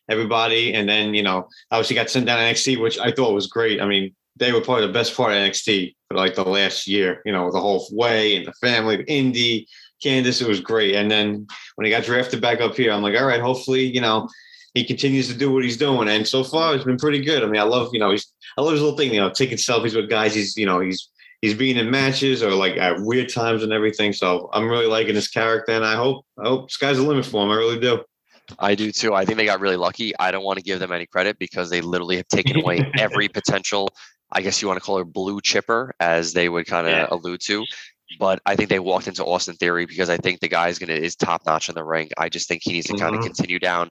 everybody. 0.09 0.73
And 0.73 0.87
then, 0.87 1.13
you 1.13 1.23
know, 1.23 1.47
obviously 1.71 1.95
got 1.95 2.09
sent 2.09 2.25
down 2.25 2.37
to 2.37 2.43
NXT, 2.43 2.81
which 2.81 2.99
I 2.99 3.11
thought 3.11 3.33
was 3.33 3.47
great. 3.47 3.81
I 3.81 3.85
mean, 3.85 4.13
they 4.35 4.51
were 4.51 4.61
probably 4.61 4.87
the 4.87 4.93
best 4.93 5.15
part 5.15 5.31
of 5.31 5.37
NXT 5.37 5.95
for 6.07 6.17
like 6.17 6.35
the 6.35 6.43
last 6.43 6.87
year, 6.87 7.21
you 7.25 7.31
know, 7.31 7.51
the 7.51 7.59
whole 7.59 7.87
way 7.91 8.35
and 8.35 8.45
the 8.45 8.53
family, 8.53 9.03
Indi, 9.07 9.67
Candice, 10.03 10.41
it 10.41 10.47
was 10.47 10.59
great. 10.59 10.95
And 10.95 11.09
then 11.09 11.47
when 11.75 11.85
he 11.85 11.91
got 11.91 12.03
drafted 12.03 12.41
back 12.41 12.59
up 12.59 12.75
here, 12.75 12.91
I'm 12.91 13.01
like, 13.01 13.15
all 13.15 13.25
right, 13.25 13.41
hopefully, 13.41 13.85
you 13.85 14.01
know, 14.01 14.27
he 14.73 14.83
continues 14.83 15.27
to 15.27 15.33
do 15.33 15.51
what 15.51 15.63
he's 15.63 15.77
doing. 15.77 16.09
And 16.09 16.27
so 16.27 16.43
far 16.43 16.75
it's 16.75 16.83
been 16.83 16.97
pretty 16.97 17.21
good. 17.21 17.43
I 17.43 17.45
mean, 17.45 17.61
I 17.61 17.63
love, 17.63 17.89
you 17.93 17.99
know, 17.99 18.11
he's 18.11 18.33
I 18.57 18.61
love 18.61 18.73
his 18.73 18.81
little 18.81 18.97
thing, 18.97 19.13
you 19.13 19.19
know, 19.19 19.29
taking 19.29 19.57
selfies 19.57 19.95
with 19.95 20.09
guys. 20.09 20.33
He's, 20.33 20.57
you 20.57 20.65
know, 20.65 20.79
he's 20.79 21.09
he's 21.41 21.53
being 21.53 21.77
in 21.77 21.91
matches 21.91 22.41
or 22.41 22.51
like 22.51 22.77
at 22.77 22.99
weird 22.99 23.29
times 23.29 23.63
and 23.63 23.73
everything. 23.73 24.13
So 24.13 24.49
I'm 24.53 24.69
really 24.69 24.87
liking 24.87 25.15
his 25.15 25.27
character 25.27 25.73
and 25.73 25.85
I 25.85 25.95
hope 25.95 26.25
I 26.43 26.47
hope 26.47 26.71
sky's 26.71 26.97
the 26.97 27.03
limit 27.03 27.25
for 27.25 27.43
him. 27.43 27.51
I 27.51 27.55
really 27.55 27.79
do. 27.79 28.03
I 28.59 28.75
do 28.75 28.91
too. 28.91 29.13
I 29.13 29.25
think 29.25 29.37
they 29.37 29.45
got 29.45 29.59
really 29.59 29.77
lucky. 29.77 30.13
I 30.19 30.31
don't 30.31 30.43
want 30.43 30.57
to 30.59 30.63
give 30.63 30.79
them 30.79 30.91
any 30.91 31.05
credit 31.05 31.39
because 31.39 31.69
they 31.69 31.81
literally 31.81 32.17
have 32.17 32.27
taken 32.27 32.57
away 32.57 32.91
every 32.97 33.27
potential, 33.27 33.89
I 34.31 34.41
guess 34.41 34.61
you 34.61 34.67
want 34.67 34.79
to 34.79 34.85
call 34.85 34.97
her 34.97 35.05
blue 35.05 35.39
chipper, 35.41 35.93
as 35.99 36.33
they 36.33 36.49
would 36.49 36.65
kind 36.67 36.87
of 36.87 36.93
Yeah. 36.93 37.07
allude 37.09 37.41
to. 37.45 37.63
But 38.19 38.41
I 38.45 38.55
think 38.55 38.69
they 38.69 38.79
walked 38.79 39.07
into 39.07 39.23
Austin 39.23 39.55
Theory 39.55 39.85
because 39.85 40.09
I 40.09 40.17
think 40.17 40.39
the 40.39 40.47
guy 40.47 40.67
is 40.67 40.77
gonna 40.77 40.93
is 40.93 41.15
top 41.15 41.45
notch 41.45 41.69
in 41.69 41.75
the 41.75 41.83
ring. 41.83 42.09
I 42.17 42.29
just 42.29 42.47
think 42.47 42.61
he 42.63 42.73
needs 42.73 42.87
to 42.87 42.93
kind 42.93 43.15
of 43.15 43.21
mm-hmm. 43.21 43.27
continue 43.27 43.59
down, 43.59 43.89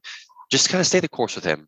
just 0.53 0.69
kind 0.69 0.81
of 0.81 0.87
stay 0.87 1.01
the 1.01 1.09
course 1.09 1.35
with 1.35 1.45
him. 1.45 1.67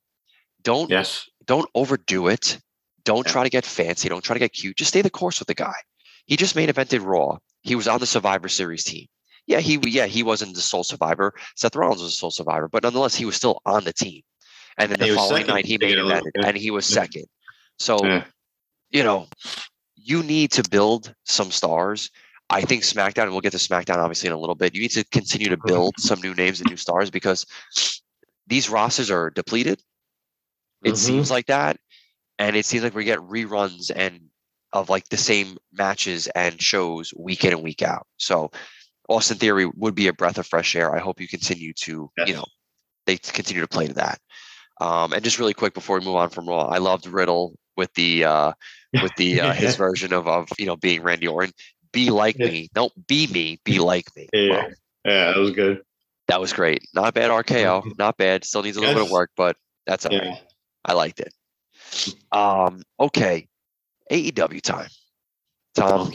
Don't 0.63 0.91
Yes. 0.91 1.25
don't 1.47 1.69
overdo 1.75 2.29
it. 2.29 2.59
Don't 3.05 3.27
Yeah. 3.27 3.33
try 3.33 3.43
to 3.45 3.51
get 3.51 3.65
fancy. 3.67 4.09
Don't 4.09 4.23
try 4.25 4.35
to 4.35 4.39
get 4.41 4.53
cute. 4.53 4.77
Just 4.77 4.91
stay 4.91 5.03
the 5.03 5.11
course 5.11 5.39
with 5.39 5.49
the 5.49 5.55
guy. 5.55 5.79
He 6.27 6.37
just 6.37 6.55
main 6.57 6.69
evented 6.69 7.03
Raw. 7.05 7.39
He 7.63 7.75
was 7.75 7.89
on 7.89 7.99
the 8.01 8.07
Survivor 8.07 8.49
Series 8.49 8.85
team. 8.85 9.07
Yeah, 9.47 9.61
he 9.61 9.79
yeah 9.99 10.07
he 10.07 10.23
wasn't 10.23 10.55
the 10.55 10.61
sole 10.61 10.85
survivor. 10.85 11.33
Seth 11.57 11.77
Rollins 11.77 12.03
was 12.03 12.13
the 12.13 12.17
sole 12.17 12.31
survivor, 12.31 12.69
but 12.69 12.83
nonetheless 12.83 13.15
he 13.15 13.25
was 13.25 13.37
still 13.37 13.61
on 13.67 13.85
the 13.85 13.93
team. 13.93 14.23
And 14.79 14.91
then 14.91 15.01
He 15.01 15.11
the 15.11 15.17
following 15.17 15.47
night 15.47 15.67
he 15.67 15.79
made 15.79 15.97
main 15.97 15.99
a 15.99 16.05
little- 16.05 16.23
evented, 16.23 16.31
yeah. 16.41 16.47
and 16.49 16.57
he 16.57 16.71
was 16.71 16.87
second. 16.87 17.25
So 17.79 17.99
Yeah. 18.05 18.25
you 18.91 19.03
know, 19.03 19.29
you 19.97 20.23
need 20.23 20.53
to 20.53 20.63
build 20.69 21.15
some 21.25 21.51
stars. 21.51 22.11
I 22.51 22.61
think 22.63 22.83
SmackDown, 22.85 23.25
and 23.25 23.33
we'll 23.33 23.41
get 23.49 23.53
to 23.53 23.59
SmackDown 23.59 23.97
obviously 23.99 24.29
in 24.29 24.35
a 24.35 24.39
little 24.39 24.55
bit. 24.55 24.75
You 24.75 24.81
need 24.83 24.93
to 24.93 25.05
continue 25.05 25.49
to 25.49 25.57
build 25.71 25.95
some 25.99 26.21
new 26.21 26.35
names 26.35 26.61
and 26.61 26.69
new 26.71 26.77
stars 26.77 27.11
because 27.11 27.45
these 28.47 28.69
rosters 28.69 29.11
are 29.11 29.31
depleted. 29.31 29.83
It 30.85 30.95
Mhm. 30.95 30.99
seems 30.99 31.31
like 31.31 31.47
that, 31.47 31.79
and 32.39 32.57
it 32.57 32.67
seems 32.67 32.85
like 32.85 32.95
we 32.95 33.05
get 33.05 33.19
reruns 33.21 33.91
and 33.95 34.29
of 34.73 34.89
like 34.91 35.09
the 35.09 35.17
same 35.17 35.57
matches 35.73 36.27
and 36.35 36.61
shows 36.61 37.15
week 37.17 37.45
in 37.45 37.53
and 37.53 37.63
week 37.63 37.81
out. 37.83 38.07
So 38.17 38.51
Austin 39.09 39.39
Theory 39.39 39.67
would 39.67 39.95
be 39.95 40.09
a 40.09 40.13
breath 40.13 40.37
of 40.39 40.47
fresh 40.47 40.75
air. 40.75 40.95
I 40.95 40.99
hope 40.99 41.21
you 41.21 41.29
continue 41.29 41.73
to, 41.75 42.11
Yes. 42.17 42.29
you 42.29 42.35
know, 42.35 42.45
they 43.07 43.17
continue 43.19 43.63
to 43.63 43.69
play 43.69 43.87
to 43.87 43.95
that. 43.95 44.19
Um, 44.81 45.13
and 45.13 45.23
just 45.23 45.39
really 45.39 45.55
quick 45.55 45.75
before 45.75 45.99
we 46.01 46.05
move 46.05 46.17
on 46.17 46.31
from 46.31 46.49
Raw, 46.49 46.67
I 46.67 46.79
loved 46.79 47.07
Riddle 47.07 47.55
with 47.77 47.93
the 47.95 48.25
uh, 48.25 48.53
with 49.03 49.15
the 49.17 49.41
uh, 49.41 49.53
his 49.53 49.77
version 49.77 50.13
of 50.13 50.27
of 50.27 50.49
you 50.59 50.67
know 50.67 50.77
being 50.77 51.03
Randy 51.03 51.29
Orton. 51.29 51.53
Be 51.93 52.11
like 52.11 52.37
Yeah. 52.39 52.47
me, 52.49 52.69
don't 52.75 53.07
be 53.07 53.29
me. 53.29 53.61
Be 53.65 53.79
like 53.79 54.07
me. 54.17 54.29
Yeah. 54.33 54.51
Well, 54.51 54.69
Yeah, 55.05 55.33
that 55.33 55.39
was 55.39 55.53
good. 55.53 55.83
That 56.29 56.41
was 56.41 56.53
great. 56.53 56.83
Not 56.95 57.09
a 57.09 57.13
bad 57.13 57.31
RKO. 57.31 57.99
Not 57.99 58.17
bad. 58.17 58.45
Still 58.45 58.63
needs 58.63 58.77
a 58.77 58.81
little 58.81 58.95
bit 58.95 59.05
of 59.05 59.11
work, 59.11 59.31
but 59.37 59.57
that's 59.87 60.07
all 60.07 60.17
right. 60.19 60.27
Yeah. 60.29 60.37
I 60.85 60.93
liked 60.95 61.21
it. 61.21 61.33
Um, 62.33 62.83
okay. 62.99 63.47
AEW 64.11 64.61
time. 64.61 64.89
Tom, 65.75 66.09
I 66.09 66.15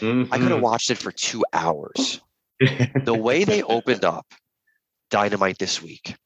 Mm-hmm. 0.00 0.46
have 0.48 0.60
watched 0.60 0.90
it 0.90 0.98
for 0.98 1.12
two 1.12 1.44
hours. 1.52 2.20
The 3.04 3.14
way 3.14 3.44
they 3.44 3.62
opened 3.62 4.04
up 4.04 4.26
Dynamite 5.10 5.58
this 5.58 5.82
week 5.82 6.16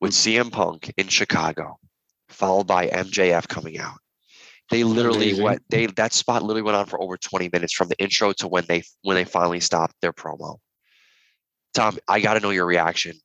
with 0.00 0.12
CM 0.12 0.52
Punk 0.52 0.92
in 0.98 1.08
Chicago, 1.08 1.78
followed 2.28 2.66
by 2.66 2.88
MJF 2.88 3.48
coming 3.48 3.78
out. 3.78 3.96
They 4.70 4.84
literally 4.84 5.28
Amazing. 5.28 5.44
went 5.44 5.62
they 5.70 5.86
that 5.86 6.12
spot 6.12 6.42
literally 6.42 6.62
went 6.62 6.76
on 6.76 6.84
for 6.86 7.00
over 7.02 7.16
20 7.16 7.48
minutes 7.52 7.72
from 7.72 7.88
the 7.88 7.96
intro 7.98 8.32
to 8.34 8.46
when 8.48 8.64
they 8.68 8.82
when 9.02 9.14
they 9.14 9.24
finally 9.24 9.60
stopped 9.60 9.94
their 10.02 10.12
promo. 10.12 10.58
Tom, 11.74 11.98
I 12.08 12.20
got 12.20 12.34
to 12.34 12.40
know 12.40 12.50
your 12.50 12.66
reaction. 12.66 13.16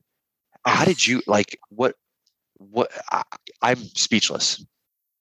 How 0.65 0.83
did 0.85 1.05
you 1.05 1.21
like 1.27 1.57
what 1.69 1.95
what 2.57 2.91
I, 3.12 3.23
I'm 3.62 3.77
speechless. 3.95 4.63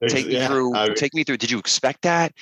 Take 0.09 0.27
me 0.27 0.35
Yeah, 0.35 0.49
through 0.49 0.75
I- 0.75 0.89
take 0.89 1.15
me 1.15 1.25
through 1.25 1.37
did 1.37 1.51
you 1.51 1.59
expect 1.59 2.03
that? 2.03 2.33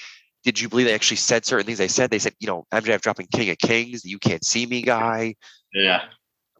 Did 0.44 0.60
you 0.60 0.68
believe 0.68 0.86
they 0.86 0.94
actually 0.94 1.16
said 1.18 1.44
certain 1.44 1.66
things 1.66 1.78
they 1.78 1.88
said? 1.88 2.10
They 2.10 2.18
said, 2.20 2.34
you 2.38 2.46
know, 2.46 2.64
MJF 2.72 3.00
dropping 3.00 3.26
King 3.32 3.50
of 3.50 3.58
Kings, 3.58 4.02
the 4.02 4.08
you 4.10 4.18
can't 4.18 4.44
see 4.44 4.64
me 4.64 4.80
guy. 4.82 5.34
yeah. 5.74 6.02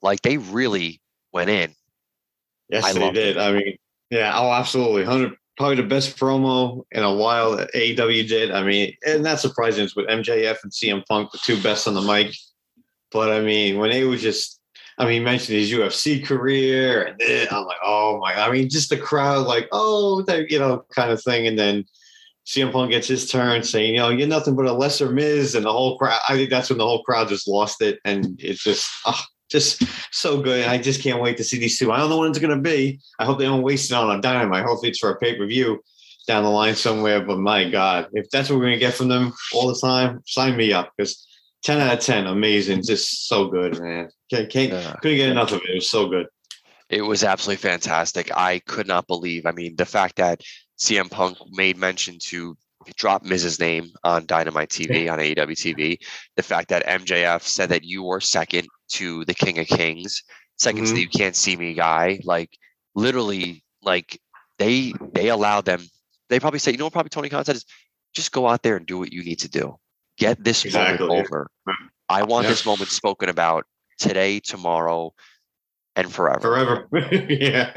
Like 0.03 0.23
they 0.23 0.37
really 0.39 1.01
went 1.33 1.51
in. 1.51 1.73
Yes, 2.69 2.85
I 2.85 2.93
they 2.93 3.11
did. 3.13 3.39
I 3.39 3.53
mean, 3.53 3.77
yeah, 4.11 4.33
oh, 4.37 4.51
absolutely. 4.53 5.05
Hundred, 5.05 5.35
probably 5.57 5.77
the 5.77 5.83
best 5.85 6.17
promo 6.19 6.85
in 6.93 7.03
a 7.03 7.15
while 7.15 7.57
that 7.57 7.73
AEW 7.75 8.29
did. 8.29 8.51
I 8.51 8.63
mean, 8.63 8.93
and 9.07 9.23
not 9.23 9.41
surprising. 9.41 9.85
It's 9.85 9.97
with 9.97 10.07
MJF 10.09 10.57
and 10.63 10.73
CM 10.73 11.05
Punk, 11.07 11.31
the 11.33 11.39
two 11.39 11.61
best 11.63 11.87
on 11.89 11.95
the 11.95 12.03
mic. 12.03 12.35
But 13.13 13.31
I 13.31 13.41
mean, 13.41 13.79
when 13.79 13.91
they 13.91 14.05
was 14.05 14.23
just, 14.23 14.61
I 14.99 15.05
mean, 15.05 15.15
he 15.15 15.21
mentioned 15.21 15.59
his 15.59 15.71
UFC 15.71 16.25
career, 16.25 17.05
and 17.05 17.19
then 17.19 17.49
I'm 17.51 17.65
like, 17.65 17.79
oh 17.85 18.19
my! 18.19 18.35
I 18.35 18.51
mean, 18.51 18.69
just 18.69 18.91
the 18.91 18.97
crowd, 18.97 19.47
like, 19.47 19.69
oh, 19.73 20.23
that, 20.23 20.51
you 20.51 20.59
know, 20.59 20.85
kind 20.95 21.11
of 21.11 21.23
thing. 21.23 21.47
And 21.47 21.59
then 21.59 21.85
CM 22.47 22.73
Punk 22.73 22.91
gets 22.91 23.09
his 23.09 23.31
turn, 23.31 23.63
saying, 23.63 23.95
you 23.95 24.01
know, 24.01 24.09
you're 24.09 24.27
nothing 24.27 24.57
but 24.57 24.67
a 24.67 24.73
lesser 24.73 25.11
Miz, 25.11 25.55
and 25.55 25.67
the 25.67 25.73
whole 25.73 25.99
crowd. 25.99 26.21
I 26.29 26.35
think 26.35 26.51
that's 26.51 26.71
when 26.71 26.79
the 26.79 26.87
whole 26.87 27.03
crowd 27.03 27.29
just 27.29 27.49
lost 27.49 27.83
it, 27.83 27.99
and 28.05 28.41
it's 28.43 28.63
just, 28.63 28.89
oh, 29.05 29.21
just 29.51 29.83
so 30.13 30.41
good. 30.41 30.67
I 30.67 30.79
just 30.79 31.03
can't 31.03 31.21
wait 31.21 31.37
to 31.37 31.45
see 31.45 31.59
these 31.59 31.79
two. 31.79 31.93
I 31.93 31.99
don't 31.99 32.11
know 32.11 32.19
when 32.19 32.31
it's 32.31 32.39
going 32.39 32.57
to 32.57 32.63
be. 32.63 33.01
I 33.19 33.25
hope 33.25 33.39
they 33.39 33.45
don't 33.45 33.63
waste 33.63 33.91
it 33.91 33.95
on 33.95 34.17
a 34.17 34.21
dynamite. 34.21 34.65
Hopefully 34.65 34.91
it's 34.91 34.99
for 34.99 35.11
a 35.11 35.19
pay 35.19 35.37
per 35.37 35.47
view 35.47 35.81
down 36.27 36.43
the 36.45 36.51
line 36.51 36.75
somewhere. 36.75 37.21
But 37.25 37.39
my 37.39 37.69
God, 37.69 38.09
if 38.13 38.29
that's 38.31 38.49
what 38.49 38.57
we're 38.57 38.67
going 38.67 38.75
to 38.75 38.81
get 38.81 38.95
from 38.95 39.09
them 39.09 39.33
all 39.55 39.69
the 39.69 39.79
time, 39.81 40.23
sign 40.27 40.57
me 40.57 40.73
up 40.73 40.93
because 40.97 41.27
10 41.67 41.81
out 41.81 41.95
of 41.95 42.01
10, 42.01 42.27
amazing. 42.29 42.81
Just 42.85 43.27
so 43.27 43.49
good, 43.49 43.81
man. 43.81 44.09
Can't, 44.31 44.49
can't, 44.49 44.73
Yeah. 44.73 44.95
couldn't 45.03 45.17
get 45.17 45.31
enough 45.31 45.51
of 45.51 45.61
it. 45.65 45.71
It 45.71 45.75
was 45.75 45.89
so 45.89 46.07
good. 46.09 46.27
It 46.89 47.03
was 47.03 47.25
absolutely 47.25 47.61
fantastic. 47.69 48.31
I 48.37 48.61
could 48.61 48.87
not 48.87 49.09
believe. 49.09 49.47
I 49.47 49.51
mean, 49.51 49.75
the 49.75 49.85
fact 49.85 50.15
that 50.17 50.41
CM 50.79 51.11
Punk 51.11 51.39
made 51.51 51.77
mention 51.77 52.19
to 52.29 52.57
drop 52.95 53.25
Miz's 53.25 53.59
name 53.59 53.91
on 54.05 54.27
Dynamite 54.27 54.69
TV 54.69 55.11
on 55.13 55.19
AEW 55.19 55.57
TV, 55.57 55.99
the 56.37 56.43
fact 56.45 56.69
that 56.69 56.87
MJF 56.87 57.43
said 57.43 57.69
that 57.71 57.83
you 57.83 58.05
were 58.05 58.21
second 58.21 58.69
to 58.91 59.25
the 59.25 59.35
King 59.35 59.59
of 59.59 59.67
Kings, 59.67 60.23
2nd 60.61 60.87
to 60.87 60.93
Mhm. 60.93 60.95
the 60.95 61.01
You 61.01 61.09
Can't 61.09 61.35
See 61.35 61.57
Me 61.57 61.75
guy, 61.75 62.21
like 62.23 62.57
literally, 62.95 63.65
like 63.83 64.21
they 64.59 64.93
they 65.15 65.31
allowed 65.31 65.65
them. 65.65 65.85
They 66.29 66.39
probably 66.39 66.61
said, 66.61 66.71
you 66.75 66.79
know 66.79 66.85
what? 66.87 66.93
Probably 66.93 67.11
Tony 67.11 67.29
Khan 67.29 67.45
said 67.45 67.57
is 67.57 67.67
just 68.15 68.31
go 68.31 68.47
out 68.47 68.63
there 68.63 68.77
and 68.77 68.87
do 68.87 68.99
what 68.99 69.13
you 69.13 69.25
need 69.25 69.41
to 69.41 69.49
do. 69.49 69.77
Get 70.19 70.43
this 70.43 70.65
Exactly. 70.65 71.07
moment 71.07 71.27
over. 71.29 71.51
I 72.09 72.23
want 72.23 72.45
Yeah. 72.45 72.51
this 72.51 72.65
moment 72.67 72.91
spoken 72.91 73.29
about 73.29 73.65
today, 73.99 74.41
tomorrow, 74.41 75.13
and 75.97 76.13
forever. 76.13 76.41
Forever. 76.41 76.89
yeah. 77.29 77.73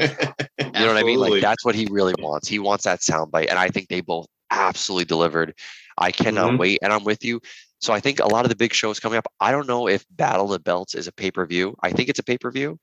You 0.59 0.71
know 0.71 0.87
what 0.87 0.97
I 0.97 1.03
mean? 1.03 1.19
Like 1.19 1.41
that's 1.41 1.65
what 1.65 1.75
he 1.75 1.87
really 1.89 2.13
wants. 2.19 2.47
He 2.47 2.59
wants 2.59 2.83
that 2.85 2.99
soundbite, 2.99 3.49
and 3.49 3.57
I 3.57 3.69
think 3.69 3.87
they 3.89 4.01
both 4.01 4.27
absolutely 4.51 5.05
delivered. 5.05 5.53
I 5.97 6.11
cannot 6.11 6.51
Mhm. 6.51 6.59
wait, 6.59 6.79
and 6.81 6.93
I'm 6.93 7.03
with 7.03 7.23
you. 7.25 7.41
So 7.81 7.93
I 7.93 7.99
think 7.99 8.19
a 8.19 8.27
lot 8.27 8.45
of 8.45 8.49
the 8.49 8.55
big 8.57 8.73
shows 8.73 8.99
coming 8.99 9.17
up. 9.17 9.27
I 9.39 9.51
don't 9.51 9.67
know 9.67 9.87
if 9.87 10.05
Battle 10.11 10.45
of 10.45 10.51
the 10.51 10.59
Belts 10.59 10.95
is 10.95 11.07
a 11.07 11.11
pay 11.13 11.31
per 11.31 11.45
view. 11.45 11.75
I 11.81 11.91
think 11.91 12.09
it's 12.09 12.19
a 12.19 12.23
pay 12.23 12.37
per 12.37 12.51
view. 12.51 12.77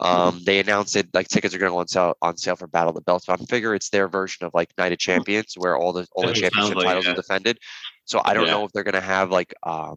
Um, 0.00 0.40
they 0.44 0.58
announced 0.58 0.96
it 0.96 1.06
like 1.14 1.28
tickets 1.28 1.54
are 1.54 1.58
going 1.58 1.70
to 1.70 1.74
go 1.74 1.78
on 1.78 1.86
sale 1.86 2.14
on 2.22 2.36
sale 2.36 2.56
for 2.56 2.66
Battle 2.66 2.88
of 2.90 2.94
the 2.96 3.02
Belts. 3.02 3.26
But 3.26 3.38
I'm 3.38 3.46
figure 3.46 3.74
it's 3.74 3.90
their 3.90 4.08
version 4.08 4.44
of 4.46 4.52
like 4.54 4.72
Night 4.76 4.90
of 4.92 4.98
Champions, 4.98 5.54
where 5.56 5.76
all 5.76 5.92
the 5.92 6.06
all 6.12 6.22
the 6.26 6.28
That's 6.32 6.40
what 6.40 6.46
it 6.48 6.54
sounds 6.54 6.68
championship 6.70 6.76
like, 6.76 6.86
titles 6.86 7.04
yeah. 7.04 7.12
are 7.12 7.14
defended. 7.14 7.58
So 8.12 8.20
I 8.22 8.34
don't 8.34 8.44
Yeah. 8.44 8.52
know 8.52 8.64
if 8.66 8.72
they're 8.72 8.84
going 8.84 8.92
to 8.92 9.00
have 9.00 9.30
like 9.30 9.54
um, 9.62 9.96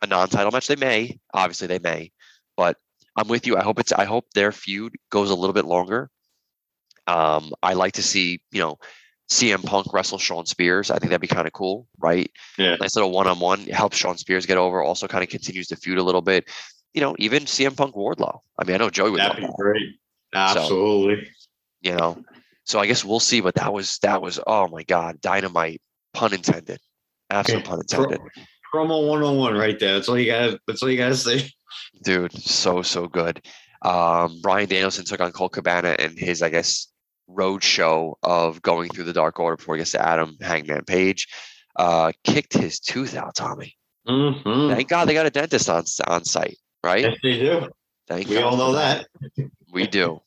a 0.00 0.06
non-title 0.06 0.52
match. 0.52 0.68
They 0.68 0.76
may, 0.76 1.18
obviously 1.34 1.66
they 1.66 1.80
may, 1.80 2.12
but 2.56 2.76
I'm 3.16 3.26
with 3.26 3.44
you. 3.44 3.56
I 3.56 3.64
hope 3.64 3.80
it's. 3.80 3.90
I 3.90 4.04
hope 4.04 4.26
their 4.34 4.52
feud 4.52 4.94
goes 5.10 5.30
a 5.30 5.34
little 5.34 5.52
bit 5.52 5.64
longer. 5.64 6.08
Um, 7.08 7.52
I 7.64 7.72
like 7.72 7.94
to 7.94 8.04
see, 8.04 8.40
you 8.52 8.60
know, 8.60 8.78
CM 9.28 9.64
Punk 9.64 9.92
wrestle 9.92 10.18
Shawn 10.18 10.46
Spears. 10.46 10.92
I 10.92 10.98
think 11.00 11.10
that'd 11.10 11.20
be 11.20 11.26
kind 11.26 11.48
of 11.48 11.52
cool, 11.52 11.88
right? 11.98 12.30
Yeah. 12.56 12.76
Nice 12.76 12.94
little 12.94 13.10
one 13.10 13.26
on 13.26 13.40
one. 13.40 13.62
Helps 13.66 13.96
Shawn 13.96 14.16
Spears 14.16 14.46
get 14.46 14.58
over. 14.58 14.80
Also, 14.80 15.08
kind 15.08 15.24
of 15.24 15.28
continues 15.30 15.66
the 15.66 15.74
feud 15.74 15.98
a 15.98 16.04
little 16.04 16.22
bit. 16.22 16.48
You 16.94 17.00
know, 17.00 17.16
even 17.18 17.46
CM 17.46 17.76
Punk 17.76 17.96
Wardlow. 17.96 18.38
I 18.60 18.64
mean, 18.64 18.76
I 18.76 18.78
know 18.78 18.90
Joey 18.90 19.10
would 19.10 19.20
That'd 19.20 19.38
be 19.38 19.42
that. 19.42 19.56
great. 19.58 19.82
Absolutely. 20.32 21.28
You 21.82 21.96
know, 21.96 22.22
so 22.62 22.78
I 22.78 22.86
guess 22.86 23.04
we'll 23.04 23.18
see. 23.18 23.40
But 23.40 23.56
that 23.56 23.72
was 23.72 23.98
that 24.02 24.22
was 24.22 24.38
oh 24.46 24.68
my 24.68 24.84
god, 24.84 25.20
dynamite. 25.20 25.80
Pun 26.14 26.32
intended. 26.32 26.78
Absolute 27.30 27.64
pun 27.64 27.80
intended. 27.80 28.20
Promo 28.74 29.08
one 29.08 29.22
on 29.22 29.36
one 29.36 29.54
right 29.54 29.78
there. 29.78 29.94
That's 29.94 30.08
all 30.08 30.18
you 30.18 30.26
got. 30.26 30.58
That's 30.66 30.82
all 30.82 30.90
you 30.90 30.96
got 30.98 31.08
to 31.08 31.16
say. 31.16 31.50
dude 32.02 32.32
so 32.32 32.80
so 32.82 33.06
good 33.06 33.42
um 33.82 34.40
bryan 34.40 34.68
danielson 34.68 35.04
took 35.04 35.20
on 35.20 35.32
Colt 35.32 35.52
cabana 35.52 35.94
and 35.98 36.18
his 36.18 36.40
i 36.42 36.48
guess 36.48 36.88
road 37.26 37.62
show 37.62 38.16
of 38.22 38.62
going 38.62 38.88
through 38.90 39.04
the 39.04 39.12
dark 39.12 39.38
order 39.40 39.56
before 39.56 39.74
he 39.74 39.80
gets 39.80 39.92
to 39.92 40.00
adam 40.06 40.36
hangman 40.40 40.84
page 40.84 41.26
uh 41.76 42.12
kicked 42.24 42.54
his 42.54 42.80
tooth 42.80 43.14
out 43.16 43.34
tommy 43.34 43.76
Mm-hmm. 44.08 44.70
thank 44.74 44.88
god 44.88 45.06
they 45.08 45.14
got 45.14 45.26
a 45.26 45.30
dentist 45.30 45.68
on 45.68 45.84
on 46.06 46.24
site 46.24 46.56
right 46.84 47.02
Yes, 47.04 47.18
they 47.22 47.38
do. 47.38 47.68
thank 48.08 48.28
We 48.28 48.36
God 48.36 48.44
all 48.44 48.56
know 48.56 48.72
that. 48.72 49.06
we 49.72 49.86
do 49.86 50.20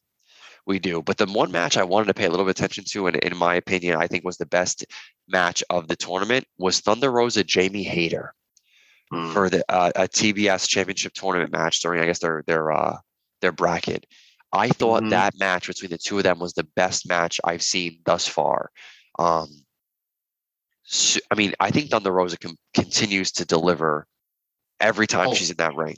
we 0.70 0.80
do 0.80 1.02
but 1.02 1.18
the 1.18 1.26
one 1.26 1.52
match 1.52 1.76
i 1.78 1.84
wanted 1.84 2.06
to 2.06 2.14
pay 2.14 2.26
a 2.26 2.30
little 2.30 2.46
bit 2.46 2.52
of 2.52 2.56
attention 2.64 2.84
to 2.86 3.08
and 3.08 3.18
in 3.18 3.36
my 3.36 3.56
opinion 3.56 3.98
i 3.98 4.06
think 4.08 4.24
was 4.24 4.38
the 4.38 4.46
best 4.46 4.86
match 5.28 5.64
of 5.72 5.88
the 5.88 5.96
tournament 5.96 6.46
was 6.60 6.80
thunder 6.80 7.12
rosa 7.12 7.44
jamie 7.44 7.84
hayter 7.84 8.34
Mm. 9.12 9.34
for 9.34 9.50
the 9.50 9.66
uh, 9.70 9.92
a 9.96 10.08
TBS 10.08 10.68
championship 10.68 11.14
tournament 11.14 11.52
match 11.52 11.80
during 11.80 12.00
I 12.00 12.06
guess 12.06 12.20
their 12.20 12.44
their 12.46 12.72
uh 12.72 12.98
their 13.42 13.52
bracket. 13.52 14.06
I 14.54 14.70
thought 14.70 15.02
Mhm. 15.02 15.10
that 15.10 15.34
match 15.40 15.66
between 15.66 15.90
the 15.90 15.98
two 15.98 16.18
of 16.20 16.26
them 16.26 16.38
was 16.38 16.54
the 16.54 16.68
best 16.76 17.10
match 17.10 17.42
I've 17.44 17.64
seen 17.64 18.02
thus 18.06 18.28
far. 18.28 18.70
Um, 19.18 19.48
so- 20.84 21.20
I 21.32 21.34
mean, 21.34 21.56
I 21.60 21.72
think 21.72 21.90
Thunder 21.90 22.12
Rosa 22.12 22.38
com- 22.38 22.60
continues 22.76 23.32
to 23.32 23.46
deliver 23.46 24.06
every 24.80 25.08
time 25.08 25.30
Oh. 25.30 25.34
she's 25.34 25.50
in 25.50 25.58
that 25.58 25.74
ring. 25.74 25.98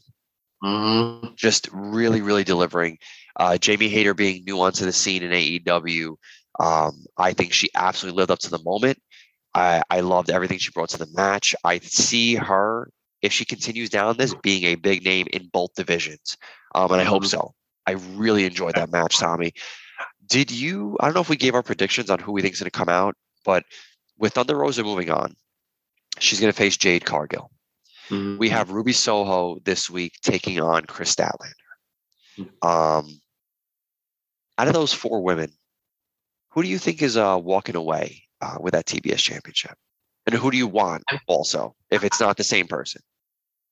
Mhm. 0.64 1.36
Just 1.36 1.70
really, 1.72 2.22
really 2.22 2.44
delivering. 2.44 2.98
Uh, 3.36 3.58
Jamie 3.58 3.90
Hayter 3.90 4.14
being 4.14 4.44
new 4.46 4.60
onto 4.62 4.86
the 4.86 4.94
scene 4.94 5.24
in 5.24 5.32
AEW. 5.32 6.16
Um, 6.60 7.06
I 7.18 7.34
think 7.34 7.54
she 7.54 7.70
absolutely 7.76 8.18
lived 8.20 8.32
up 8.32 8.40
to 8.40 8.50
the 8.50 8.62
moment. 8.64 9.00
I, 9.54 9.82
I 9.90 10.02
loved 10.02 10.30
everything 10.30 10.60
she 10.60 10.72
brought 10.72 10.90
to 10.90 10.98
the 10.98 11.08
match. 11.14 11.56
I 11.64 11.80
see 11.80 12.36
her, 12.36 12.90
if 13.22 13.34
she 13.34 13.46
continues 13.46 13.90
down 13.90 14.18
this, 14.18 14.34
being 14.44 14.64
a 14.66 14.76
big 14.76 15.04
name 15.04 15.28
in 15.34 15.48
both 15.52 15.74
divisions. 15.76 16.38
Um, 16.76 16.92
and 16.92 17.02
I 17.02 17.06
hope 17.06 17.24
Mhm. 17.24 17.28
so. 17.30 17.54
I 17.88 17.94
really 17.94 18.46
enjoyed 18.46 18.76
that 18.76 18.92
match, 18.92 19.18
Tommy. 19.18 19.54
Did 20.28 20.52
you? 20.52 20.98
I 21.00 21.06
don't 21.06 21.16
know 21.16 21.22
if 21.22 21.30
we 21.30 21.36
gave 21.36 21.56
our 21.56 21.64
predictions 21.64 22.10
on 22.10 22.20
who 22.20 22.32
we 22.32 22.42
think 22.42 22.54
is 22.54 22.60
going 22.60 22.70
to 22.72 22.78
come 22.78 22.90
out, 22.90 23.16
but 23.44 23.64
with 24.18 24.34
Thunder 24.34 24.56
Rosa 24.56 24.84
moving 24.84 25.10
on, 25.10 25.36
she's 26.20 26.40
going 26.40 26.52
to 26.52 26.58
face 26.58 26.78
Jade 26.78 27.06
Cargill. 27.06 27.52
Mhm. 28.12 28.38
We 28.38 28.50
have 28.50 28.72
Ruby 28.72 28.92
Soho 28.92 29.60
this 29.64 29.90
week 29.90 30.14
taking 30.22 30.60
on 30.60 30.86
Kris 30.86 31.16
Statlander. 31.16 31.54
Um, 32.62 33.22
out 34.58 34.68
of 34.68 34.74
those 34.74 34.94
four 34.94 35.22
women, 35.22 35.52
who 36.50 36.62
do 36.62 36.68
you 36.68 36.78
think 36.78 37.02
is 37.02 37.18
uh, 37.18 37.40
walking 37.42 37.76
away 37.76 38.24
uh, 38.42 38.58
with 38.60 38.74
that 38.74 38.86
TBS 38.86 39.20
championship? 39.20 39.78
And 40.26 40.36
who 40.36 40.52
do 40.52 40.58
you 40.58 40.68
want 40.68 41.04
also, 41.28 41.76
if 41.90 42.04
it's 42.04 42.20
not 42.20 42.38
the 42.38 42.44
same 42.44 42.68
person? 42.68 43.02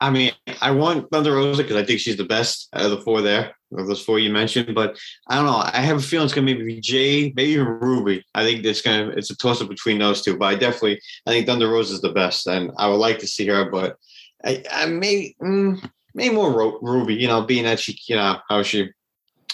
I 0.01 0.09
mean, 0.09 0.31
I 0.61 0.71
want 0.71 1.11
Thunder 1.11 1.33
Rosa 1.33 1.61
because 1.61 1.75
I 1.75 1.83
think 1.83 1.99
she's 1.99 2.15
the 2.15 2.23
best 2.23 2.69
out 2.73 2.85
of 2.85 2.91
the 2.91 3.01
four 3.01 3.21
there, 3.21 3.53
of 3.77 3.85
those 3.85 4.01
four 4.01 4.17
you 4.17 4.29
mentioned. 4.29 4.73
But 4.73 4.97
I 5.27 5.35
don't 5.35 5.45
know. 5.45 5.61
I 5.61 5.81
have 5.81 5.97
a 5.97 6.01
feeling 6.01 6.23
it's 6.25 6.33
gonna 6.33 6.45
maybe 6.45 6.63
be 6.63 6.79
Jade, 6.79 7.35
maybe 7.35 7.51
even 7.51 7.67
Ruby. 7.67 8.23
I 8.33 8.45
think 8.45 8.63
it's 8.63 8.81
gonna 8.81 9.09
it's 9.09 9.29
a 9.29 9.35
toss 9.35 9.61
up 9.61 9.67
between 9.67 9.99
those 9.99 10.21
two. 10.21 10.37
But 10.37 10.45
I 10.45 10.55
definitely 10.55 11.01
I 11.27 11.31
think 11.31 11.47
Thunder 11.47 11.67
Rosa 11.67 11.95
is 11.95 12.01
the 12.01 12.13
best, 12.13 12.47
and 12.47 12.71
I 12.77 12.87
would 12.87 12.95
like 12.95 13.19
to 13.19 13.27
see 13.27 13.45
her. 13.47 13.69
But 13.69 13.97
I, 14.43 14.63
I 14.71 14.85
may 14.85 15.35
mm, 15.41 15.89
maybe 16.13 16.33
more 16.33 16.51
Ro- 16.51 16.79
Ruby. 16.81 17.15
You 17.15 17.27
know, 17.27 17.41
being 17.41 17.63
that 17.63 17.79
she 17.79 17.97
you 18.07 18.15
know 18.15 18.39
how 18.49 18.63
she 18.63 18.89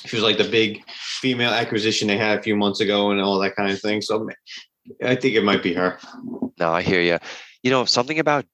she 0.06 0.16
was 0.16 0.24
like 0.24 0.38
the 0.38 0.44
big 0.50 0.84
female 0.90 1.52
acquisition 1.52 2.08
they 2.08 2.18
had 2.18 2.40
a 2.40 2.44
few 2.44 2.56
months 2.56 2.80
ago 2.80 3.12
and 3.12 3.20
all 3.22 3.40
that 3.40 3.56
kind 3.56 3.72
of 3.72 3.80
thing. 3.82 4.02
So 4.02 4.30
I 5.04 5.16
think 5.16 5.36
it 5.36 5.44
might 5.44 5.64
be 5.64 5.74
her. 5.74 5.98
No, 6.60 6.72
I 6.72 6.82
hear 6.82 7.02
you. 7.02 7.18
You 7.64 7.72
know, 7.72 7.86
something 7.86 8.20
about 8.20 8.46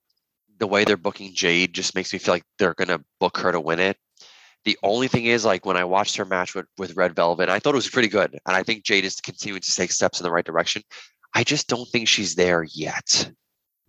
the 0.60 0.67
way 0.67 0.86
they're 0.86 0.98
booking 0.98 1.34
Jade 1.34 1.74
just 1.74 1.96
makes 1.96 2.13
me 2.13 2.20
feel 2.20 2.36
like 2.36 2.46
they're 2.58 2.76
gonna 2.76 3.04
book 3.20 3.38
her 3.38 3.52
to 3.52 3.60
win 3.60 3.80
it. 3.80 3.98
The 4.63 4.78
only 4.84 5.08
thing 5.08 5.26
is, 5.26 5.44
like 5.44 5.65
when 5.65 5.76
I 5.76 5.84
watched 5.84 6.15
her 6.17 6.26
match 6.26 6.54
with, 6.54 6.67
with 6.78 6.96
Red 6.96 7.15
Velvet, 7.15 7.50
I 7.50 7.58
thought 7.58 7.74
it 7.74 7.78
was 7.78 7.89
pretty 7.89 8.08
good, 8.08 8.39
and 8.46 8.56
I 8.56 8.62
think 8.62 8.84
Jade 8.84 9.06
is 9.06 9.20
continuing 9.20 9.62
to 9.62 9.76
take 9.76 9.91
steps 9.91 10.20
in 10.20 10.24
the 10.24 10.32
right 10.32 10.46
direction. 10.46 10.84
I 11.34 11.44
just 11.44 11.67
don't 11.67 11.88
think 11.89 12.08
she's 12.08 12.36
there 12.36 12.63
yet. 12.63 13.32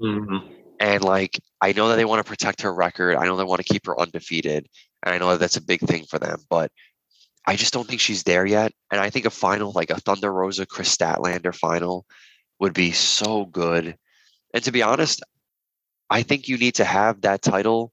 Mhm. 0.00 0.61
And 0.82 1.04
like, 1.04 1.40
I 1.60 1.72
know 1.72 1.88
that 1.88 1.96
they 1.96 2.04
want 2.04 2.18
to 2.18 2.28
protect 2.28 2.62
her 2.62 2.74
record. 2.74 3.16
I 3.16 3.26
know 3.26 3.36
they 3.36 3.44
want 3.44 3.64
to 3.64 3.72
keep 3.72 3.86
her 3.86 3.98
undefeated, 4.00 4.66
and 5.04 5.14
I 5.14 5.18
know 5.18 5.30
that 5.30 5.38
that's 5.38 5.56
a 5.56 5.62
big 5.62 5.78
thing 5.78 6.06
for 6.10 6.18
them. 6.18 6.40
But 6.50 6.72
I 7.46 7.54
just 7.54 7.72
don't 7.72 7.86
think 7.86 8.00
she's 8.00 8.24
there 8.24 8.44
yet. 8.44 8.72
And 8.90 9.00
I 9.00 9.08
think 9.08 9.24
a 9.24 9.30
final, 9.30 9.70
like 9.70 9.90
a 9.90 10.00
Thunder 10.00 10.32
Rosa 10.32 10.66
Kris 10.66 10.94
Statlander 10.94 11.54
final, 11.54 12.04
would 12.58 12.74
be 12.74 12.90
so 12.90 13.44
good. 13.46 13.96
And 14.52 14.64
to 14.64 14.72
be 14.72 14.82
honest, 14.82 15.22
I 16.10 16.24
think 16.24 16.48
you 16.48 16.58
need 16.58 16.74
to 16.74 16.84
have 16.84 17.20
that 17.20 17.42
title 17.42 17.92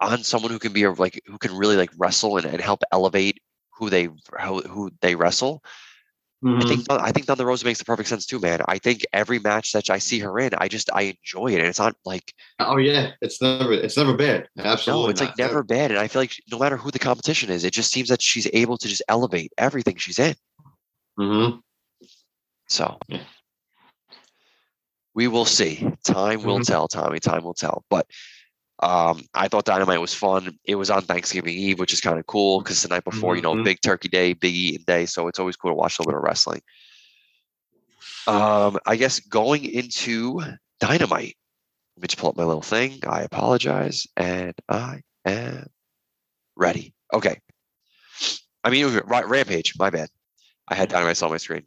on 0.00 0.24
someone 0.24 0.50
who 0.50 0.58
can 0.58 0.72
be 0.72 0.82
a, 0.82 0.90
like 0.90 1.22
who 1.26 1.38
can 1.38 1.56
really 1.56 1.76
like 1.76 1.90
wrestle 1.96 2.38
and, 2.38 2.46
and 2.46 2.60
help 2.60 2.82
elevate 2.90 3.40
who 3.78 3.88
they 3.88 4.08
how, 4.36 4.62
who 4.62 4.90
they 5.00 5.14
wrestle. 5.14 5.62
I 6.44 6.48
Mhm. 6.48 6.68
think 6.68 6.86
I 6.90 7.12
think 7.12 7.26
Thunder 7.26 7.46
Rosa 7.46 7.64
makes 7.64 7.78
the 7.78 7.84
perfect 7.84 8.08
sense 8.08 8.26
too, 8.26 8.38
man. 8.38 8.60
I 8.68 8.78
think 8.78 9.04
every 9.12 9.38
match 9.38 9.72
that 9.72 9.88
I 9.88 9.98
see 9.98 10.18
her 10.20 10.38
in, 10.38 10.50
I 10.58 10.68
just 10.68 10.90
I 10.92 11.02
enjoy 11.02 11.48
it, 11.52 11.60
and 11.60 11.66
it's 11.66 11.78
not 11.78 11.96
like 12.04 12.34
Oh 12.58 12.76
yeah, 12.76 13.12
it's 13.22 13.40
never 13.40 13.72
it's 13.72 13.96
never 13.96 14.14
bad. 14.14 14.48
Absolutely, 14.58 15.06
no, 15.06 15.10
it's 15.10 15.20
like 15.20 15.38
never 15.38 15.62
bad. 15.62 15.90
And 15.90 15.98
I 15.98 16.08
feel 16.08 16.22
like 16.22 16.34
no 16.50 16.58
matter 16.58 16.76
who 16.76 16.90
the 16.90 16.98
competition 16.98 17.50
is, 17.50 17.64
it 17.64 17.72
just 17.72 17.90
seems 17.90 18.08
that 18.10 18.20
she's 18.20 18.48
able 18.52 18.76
to 18.78 18.86
just 18.88 19.02
elevate 19.08 19.52
everything 19.56 19.96
she's 19.96 20.18
in. 20.18 20.34
Mm-hmm. 21.18 21.58
So 22.68 22.98
Yeah. 23.08 23.24
we 25.14 25.28
will 25.28 25.46
see. 25.46 25.88
Time 26.04 26.42
will 26.42 26.60
Mhm. 26.60 26.66
tell, 26.66 26.88
Tommy. 26.88 27.18
Time 27.18 27.44
will 27.44 27.54
tell. 27.54 27.82
But 27.88 28.06
um, 28.80 29.22
I 29.34 29.48
thought 29.48 29.64
Dynamite 29.64 30.00
was 30.00 30.12
fun. 30.14 30.58
It 30.64 30.74
was 30.74 30.90
on 30.90 31.02
Thanksgiving 31.02 31.54
Eve, 31.56 31.78
which 31.78 31.92
is 31.92 32.00
kind 32.00 32.18
of 32.18 32.26
cool 32.26 32.60
because 32.60 32.82
the 32.82 32.88
night 32.88 33.04
before, 33.04 33.34
you 33.36 33.42
know, 33.42 33.54
Mhm. 33.54 33.64
big 33.64 33.80
turkey 33.80 34.08
day, 34.08 34.32
big 34.34 34.54
eating 34.54 34.84
day. 34.86 35.06
So 35.06 35.28
it's 35.28 35.38
always 35.38 35.56
cool 35.56 35.70
to 35.70 35.74
watch 35.74 35.98
a 35.98 36.02
little 36.02 36.12
bit 36.12 36.18
of 36.18 36.24
wrestling. 36.24 36.60
Um, 38.26 38.78
I 38.86 38.96
guess 38.96 39.20
going 39.20 39.64
into 39.64 40.40
Dynamite. 40.80 41.36
Let 41.96 42.02
me 42.02 42.08
just 42.08 42.18
pull 42.18 42.30
up 42.30 42.36
my 42.36 42.44
little 42.44 42.62
thing. 42.62 43.00
I 43.06 43.22
apologize. 43.22 44.06
And 44.16 44.52
I 44.68 45.00
am 45.24 45.66
ready. 46.56 46.92
Okay. 47.14 47.40
I 48.64 48.70
mean, 48.70 48.86
right, 49.06 49.26
Rampage. 49.26 49.74
My 49.78 49.90
bad. 49.90 50.08
I 50.68 50.74
had 50.74 50.88
Dynamite 50.88 51.22
on 51.22 51.30
my 51.30 51.36
screen. 51.36 51.62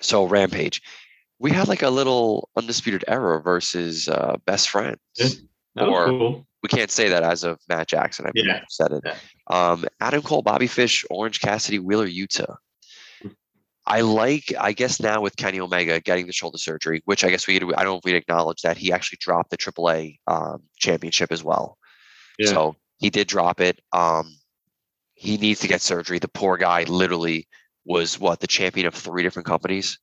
So 0.00 0.24
Rampage, 0.26 0.82
we 1.38 1.52
had 1.52 1.68
like 1.68 1.82
a 1.82 1.90
little 1.90 2.50
undisputed 2.56 3.04
era 3.08 3.40
versus 3.40 4.08
uh, 4.08 4.36
best 4.44 4.68
friends. 4.68 4.98
Yeah. 5.16 5.28
Or- 5.86 6.06
cool. 6.06 6.46
We 6.62 6.68
can't 6.68 6.90
say 6.90 7.08
that 7.10 7.22
as 7.22 7.44
of 7.44 7.60
Matt 7.68 7.86
Jackson. 7.86 8.26
I 8.26 8.30
Yeah. 8.34 8.62
said 8.68 8.90
it. 8.90 9.02
Yeah. 9.04 9.16
Um, 9.46 9.84
Adam 10.00 10.22
Cole, 10.22 10.42
Bobby 10.42 10.66
Fish, 10.66 11.04
Orange 11.08 11.40
Cassidy, 11.40 11.78
Wheeler, 11.78 12.08
Yuta. 12.08 12.56
I 13.86 14.00
like, 14.02 14.52
I 14.58 14.72
guess 14.72 15.00
now 15.00 15.20
with 15.22 15.36
Kenny 15.36 15.60
Omega 15.60 16.00
getting 16.00 16.26
the 16.26 16.32
shoulder 16.32 16.58
surgery, 16.58 17.00
which 17.06 17.24
I 17.24 17.30
guess 17.30 17.46
we, 17.46 17.56
I 17.56 17.58
don't 17.60 17.84
know 17.84 17.96
if 17.98 18.04
we'd 18.04 18.16
acknowledge 18.16 18.60
that 18.62 18.76
he 18.76 18.92
actually 18.92 19.18
dropped 19.20 19.50
the 19.50 19.56
AAA 19.56 20.18
um, 20.26 20.62
championship 20.78 21.32
as 21.32 21.42
well. 21.42 21.78
Yeah. 22.38 22.50
So 22.50 22.76
he 22.98 23.08
did 23.08 23.28
drop 23.28 23.60
it. 23.60 23.80
Um, 23.92 24.34
he 25.14 25.38
needs 25.38 25.60
to 25.60 25.68
get 25.68 25.80
surgery. 25.80 26.18
The 26.18 26.28
poor 26.28 26.56
guy 26.58 26.82
literally 26.84 27.48
was 27.86 28.18
what 28.20 28.40
the 28.40 28.46
champion 28.46 28.86
of 28.86 28.94
three 28.94 29.22
different 29.22 29.46
companies. 29.46 29.98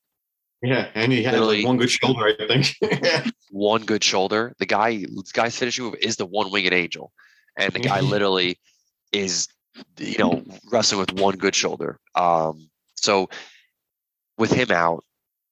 Yeah, 0.61 0.89
and 0.95 1.11
he 1.11 1.23
had 1.23 1.39
like 1.39 1.65
one 1.65 1.77
good 1.77 1.91
shoulder, 1.91 2.25
I 2.25 2.47
think. 2.47 2.75
One 3.51 3.85
good 3.85 4.03
shoulder. 4.03 4.53
The 4.59 4.65
guy, 4.65 4.97
the 4.97 5.23
guy's 5.33 5.57
finishing 5.57 5.85
move 5.85 5.95
is 6.01 6.17
the 6.17 6.25
one 6.25 6.51
winged 6.51 6.73
angel, 6.73 7.11
and 7.57 7.71
the 7.71 7.79
guy 7.79 7.99
literally 8.01 8.59
is, 9.11 9.47
you 9.97 10.17
know, 10.17 10.43
wrestling 10.71 10.99
with 10.99 11.13
one 11.13 11.35
good 11.35 11.55
shoulder. 11.55 11.99
Um, 12.15 12.69
so 12.95 13.29
with 14.37 14.51
him 14.51 14.71
out, 14.71 15.05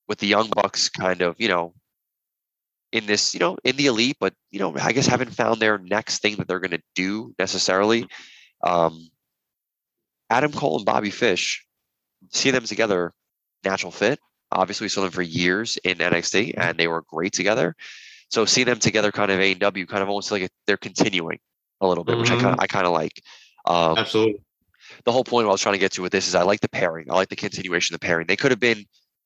with 0.07 0.19
the 0.19 0.27
young 0.27 0.49
bucks, 0.49 0.89
kind 0.89 1.21
of, 1.21 1.35
you 1.39 1.47
know, 1.47 1.73
in 2.91 3.05
this, 3.05 3.33
you 3.33 3.39
know, 3.39 3.57
in 3.63 3.75
the 3.77 3.87
elite, 3.87 4.17
but 4.19 4.33
you 4.51 4.59
know, 4.59 4.75
I 4.77 4.91
guess 4.91 5.07
haven't 5.07 5.33
found 5.33 5.61
their 5.61 5.77
next 5.77 6.21
thing 6.21 6.35
that 6.37 6.47
they're 6.47 6.59
going 6.59 6.71
to 6.71 6.83
do 6.95 7.33
necessarily. 7.39 8.07
Um, 8.63 9.09
Adam 10.29 10.51
Cole 10.51 10.77
and 10.77 10.85
Bobby 10.85 11.09
Fish, 11.09 11.65
see 12.31 12.51
them 12.51 12.65
together, 12.65 13.13
natural 13.63 13.91
fit. 13.91 14.19
Obviously, 14.53 14.85
we 14.85 14.89
saw 14.89 15.01
them 15.01 15.11
for 15.11 15.21
years 15.21 15.77
in 15.77 15.97
NXT, 15.97 16.53
and 16.57 16.77
they 16.77 16.87
were 16.87 17.01
great 17.01 17.33
together. 17.33 17.75
So 18.29 18.45
see 18.45 18.63
them 18.63 18.79
together, 18.79 19.11
kind 19.11 19.31
of 19.31 19.39
AEW, 19.39 19.87
kind 19.87 20.01
of 20.01 20.09
almost 20.09 20.31
like 20.31 20.49
they're 20.65 20.77
continuing 20.77 21.39
a 21.81 21.87
little 21.87 22.03
bit, 22.03 22.17
which 22.17 22.31
I 22.31 22.35
kind 22.41 22.53
of 22.53 22.59
I 22.59 22.67
kind 22.67 22.85
of 22.87 22.93
like. 22.93 23.21
Um, 23.65 23.97
Absolutely. 23.97 24.41
the 25.05 25.11
whole 25.11 25.23
point 25.23 25.47
I 25.47 25.51
was 25.51 25.61
trying 25.61 25.73
to 25.73 25.79
get 25.79 25.91
to 25.93 26.01
with 26.01 26.11
this 26.11 26.27
is 26.27 26.35
I 26.35 26.43
like 26.43 26.59
the 26.59 26.69
pairing. 26.69 27.11
I 27.11 27.15
like 27.15 27.29
the 27.29 27.35
continuation 27.35 27.93
of 27.93 27.99
the 27.99 28.05
pairing. 28.05 28.27
They 28.27 28.35
could 28.35 28.51
have 28.51 28.59
been, 28.59 28.85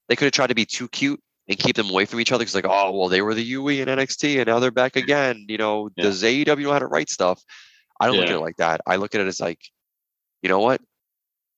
they 0.09 0.15
could 0.15 0.25
have 0.25 0.33
tried 0.33 0.47
to 0.47 0.55
be 0.55 0.65
too 0.65 0.87
cute 0.89 1.21
and 1.47 1.57
keep 1.57 1.75
them 1.75 1.89
away 1.89 2.05
from 2.05 2.19
each 2.19 2.31
other 2.31 2.41
because 2.41 2.55
like, 2.55 2.65
oh 2.67 2.91
well, 2.91 3.07
they 3.09 3.21
were 3.21 3.33
the 3.33 3.43
UE 3.43 3.81
and 3.81 3.89
NXT 3.89 4.37
and 4.37 4.47
now 4.47 4.59
they're 4.59 4.71
back 4.71 4.95
again. 4.95 5.45
You 5.47 5.57
know, 5.57 5.89
Yeah. 5.95 6.03
does 6.03 6.23
AEW 6.23 6.63
know 6.63 6.73
how 6.73 6.79
to 6.79 6.87
write 6.87 7.09
stuff? 7.09 7.41
I 7.99 8.07
don't 8.07 8.17
look 8.17 8.29
at 8.29 8.35
it 8.35 8.39
like 8.39 8.57
that. 8.57 8.81
I 8.85 8.97
look 8.97 9.15
at 9.15 9.21
it 9.21 9.27
as 9.27 9.39
like, 9.39 9.59
you 10.41 10.49
know 10.49 10.59
what? 10.59 10.81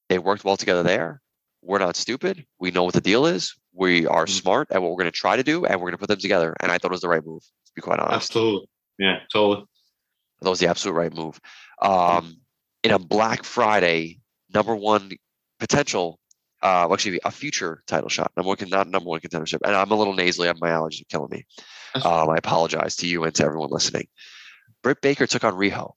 They 0.07 0.19
worked 0.19 0.45
well 0.45 0.57
together 0.57 0.83
there. 0.83 1.21
We're 1.61 1.79
not 1.79 1.95
stupid. 1.95 2.45
We 2.59 2.71
know 2.71 2.83
what 2.83 2.93
the 2.93 3.01
deal 3.01 3.25
is. 3.25 3.55
We 3.73 4.07
are 4.07 4.25
Mhm. 4.25 4.29
smart 4.41 4.71
at 4.71 4.81
what 4.81 4.91
we're 4.91 4.97
going 4.97 5.11
to 5.11 5.17
try 5.17 5.35
to 5.35 5.43
do, 5.43 5.65
and 5.65 5.75
we're 5.79 5.87
going 5.87 5.93
to 5.93 5.97
put 5.97 6.07
them 6.09 6.19
together. 6.19 6.55
And 6.59 6.71
I 6.71 6.77
thought 6.77 6.91
it 6.91 6.93
was 6.93 7.01
the 7.01 7.09
right 7.09 7.23
move. 7.25 7.43
To 7.43 7.71
be 7.75 7.81
quite 7.81 7.99
honest, 7.99 8.31
Absolutely. 8.31 8.67
Yeah, 8.97 9.19
totally. 9.31 9.65
that 10.41 10.49
was 10.49 10.59
the 10.59 10.67
absolute 10.67 10.93
right 10.95 11.13
move. 11.13 11.39
Um, 11.81 12.41
in 12.83 12.91
a 12.91 12.99
Black 12.99 13.43
Friday 13.43 14.19
number 14.53 14.75
one 14.75 15.11
potential, 15.59 16.19
uh, 16.61 16.91
actually 16.91 17.19
a 17.23 17.31
future 17.31 17.83
title 17.87 18.09
shot, 18.09 18.31
number 18.35 18.47
one, 18.47 18.57
not 18.69 18.87
number 18.87 19.09
one 19.09 19.19
contendership. 19.19 19.59
And 19.65 19.75
I'm 19.75 19.91
a 19.91 19.95
little 19.95 20.13
nasally. 20.13 20.51
My 20.59 20.69
allergies 20.69 21.01
are 21.01 21.05
killing 21.09 21.29
me. 21.31 21.45
Um, 21.95 22.29
I 22.29 22.37
apologize 22.37 22.95
to 22.97 23.07
you 23.07 23.23
and 23.25 23.35
to 23.35 23.43
everyone 23.45 23.69
listening. 23.69 24.07
Britt 24.81 25.01
Baker 25.01 25.27
took 25.27 25.43
on 25.43 25.53
Riho. 25.53 25.91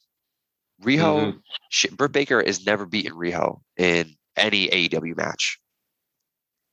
Riho, 0.83 1.33
Mhm. 1.35 1.41
she, 1.71 1.89
Britt 1.89 2.13
Baker 2.13 2.43
has 2.45 2.67
never 2.67 2.85
beaten 2.87 3.13
Riho 3.13 3.61
in 3.77 4.17
any 4.37 4.69
AEW 4.69 5.17
match. 5.17 5.59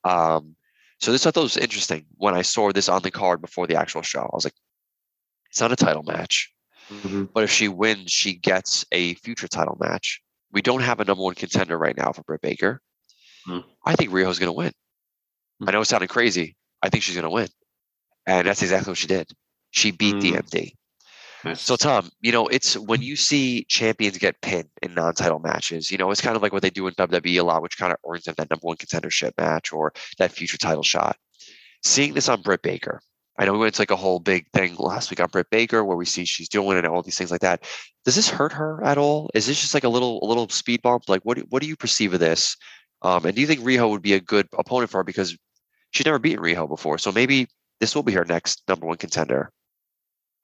Um, 0.04 0.56
so 1.00 1.12
this 1.12 1.26
I 1.26 1.32
thought 1.32 1.44
was 1.44 1.58
interesting 1.58 2.06
when 2.18 2.36
I 2.36 2.42
saw 2.42 2.72
this 2.72 2.90
on 2.90 3.02
the 3.02 3.12
card 3.12 3.42
before 3.42 3.68
the 3.68 3.76
actual 3.76 4.02
show. 4.02 4.22
I 4.22 4.30
was 4.36 4.46
like, 4.46 4.54
it's 5.50 5.62
not 5.62 5.72
a 5.72 5.76
title 5.76 6.04
match. 6.04 6.52
Mhm. 6.90 7.30
But 7.34 7.44
if 7.44 7.52
she 7.52 7.68
wins, 7.68 8.12
she 8.12 8.34
gets 8.34 8.86
a 8.92 9.14
future 9.16 9.48
title 9.48 9.78
match. 9.80 10.22
We 10.52 10.62
don't 10.62 10.82
have 10.82 11.00
a 11.00 11.06
number 11.06 11.24
one 11.24 11.36
contender 11.36 11.78
right 11.78 11.96
now 11.96 12.12
for 12.12 12.24
Britt 12.24 12.42
Baker. 12.42 12.82
Hmm. 13.46 13.60
I 13.86 13.96
think 13.96 14.12
Riho's 14.12 14.40
going 14.40 14.48
to 14.48 14.54
win. 14.54 14.74
I 15.68 15.72
know 15.72 15.82
it 15.82 15.86
sounded 15.86 16.10
crazy. 16.10 16.56
I 16.82 16.90
think 16.90 17.04
she's 17.04 17.16
going 17.16 17.24
to 17.24 17.30
win. 17.30 17.50
And 18.26 18.48
that's 18.48 18.62
exactly 18.62 18.92
what 18.92 18.98
she 18.98 19.08
did. 19.08 19.32
She 19.72 19.92
beat. 19.92 20.16
DMD. 20.16 20.74
So, 21.56 21.76
Tom, 21.78 22.10
you 22.20 22.32
know, 22.32 22.48
it's 22.48 22.78
when 22.78 23.02
you 23.02 23.16
see 23.16 23.64
champions 23.70 24.18
get 24.18 24.42
pinned 24.42 24.70
in 24.82 24.94
non 24.94 25.14
title 25.14 25.40
matches, 25.40 25.90
you 25.90 25.98
know, 25.98 26.12
it's 26.12 26.22
kind 26.22 26.36
of 26.36 26.42
like 26.42 26.52
what 26.52 26.62
they 26.62 26.70
do 26.70 26.88
in 26.88 26.94
WWE 26.96 27.40
a 27.40 27.44
lot, 27.44 27.62
which 27.62 27.78
kind 27.78 27.94
of 27.94 27.98
earns 28.10 28.26
them 28.26 28.36
that 28.38 28.50
number 28.50 28.66
one 28.66 28.78
contendership 28.78 29.32
match 29.38 29.72
or 29.72 29.94
that 30.18 30.32
future 30.32 30.58
title 30.58 30.84
shot. 30.84 31.16
Seeing 31.82 32.14
this 32.14 32.28
on 32.28 32.42
Britt 32.42 32.62
Baker, 32.62 33.00
I 33.38 33.46
know 33.46 33.54
we 33.54 33.60
went 33.60 33.76
to 33.76 33.82
like 33.82 33.92
a 33.92 33.96
whole 33.96 34.20
big 34.20 34.48
thing 34.52 34.76
last 34.76 35.10
week 35.10 35.22
on 35.22 35.30
Britt 35.30 35.50
Baker 35.50 35.86
where 35.86 35.96
we 35.96 36.06
see 36.06 36.26
she's 36.26 36.50
doing 36.50 36.78
it 36.78 36.84
and 36.84 36.88
all 36.88 37.02
these 37.02 37.18
things 37.18 37.32
like 37.32 37.42
that. 37.42 37.64
Does 38.04 38.18
this 38.18 38.30
hurt 38.30 38.52
her 38.52 38.84
at 38.84 38.98
all? 38.98 39.30
Is 39.34 39.48
this 39.48 39.62
just 39.62 39.74
like 39.74 39.86
a 39.86 39.90
little 39.90 40.20
a 40.22 40.28
little 40.28 40.50
speed 40.50 40.82
bump? 40.82 41.08
Like, 41.08 41.22
what 41.24 41.38
do, 41.38 41.46
what 41.48 41.62
do 41.62 41.70
you 41.70 41.78
perceive 41.78 42.14
of 42.14 42.20
this? 42.20 42.58
Um, 43.02 43.26
and 43.26 43.34
do 43.34 43.40
you 43.40 43.48
think 43.48 43.62
Riho 43.62 43.90
would 43.90 44.02
be 44.02 44.14
a 44.14 44.20
good 44.20 44.50
opponent 44.58 44.92
for 44.92 44.98
her 44.98 45.04
because 45.06 45.38
she's 45.92 46.06
never 46.06 46.20
beaten 46.20 46.44
Riho 46.44 46.68
before? 46.68 46.98
So 46.98 47.14
maybe 47.14 47.48
this 47.80 47.96
will 47.96 48.04
be 48.04 48.12
her 48.12 48.26
next 48.26 48.62
number 48.68 48.86
one 48.86 48.98
contender 48.98 49.54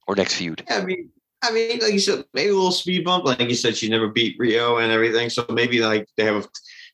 or 0.08 0.16
next 0.16 0.36
feud. 0.36 0.64
Yeah, 0.70 0.78
I 0.78 0.86
mean, 0.86 1.10
I 1.42 1.52
mean, 1.52 1.80
like 1.80 1.94
you 1.94 2.00
said, 2.00 2.26
maybe 2.34 2.50
a 2.50 2.56
little 2.56 2.72
speed 2.72 3.06
bump. 3.06 3.26
Like 3.26 3.40
you 3.40 3.56
said, 3.56 3.78
she 3.78 3.90
never 3.90 4.08
beat 4.08 4.40
Riho 4.40 4.82
and 4.82 4.92
everything. 4.92 5.30
So 5.30 5.46
maybe 5.50 5.80
like 5.80 6.08
they 6.18 6.26
have 6.26 6.44
a 6.44 6.48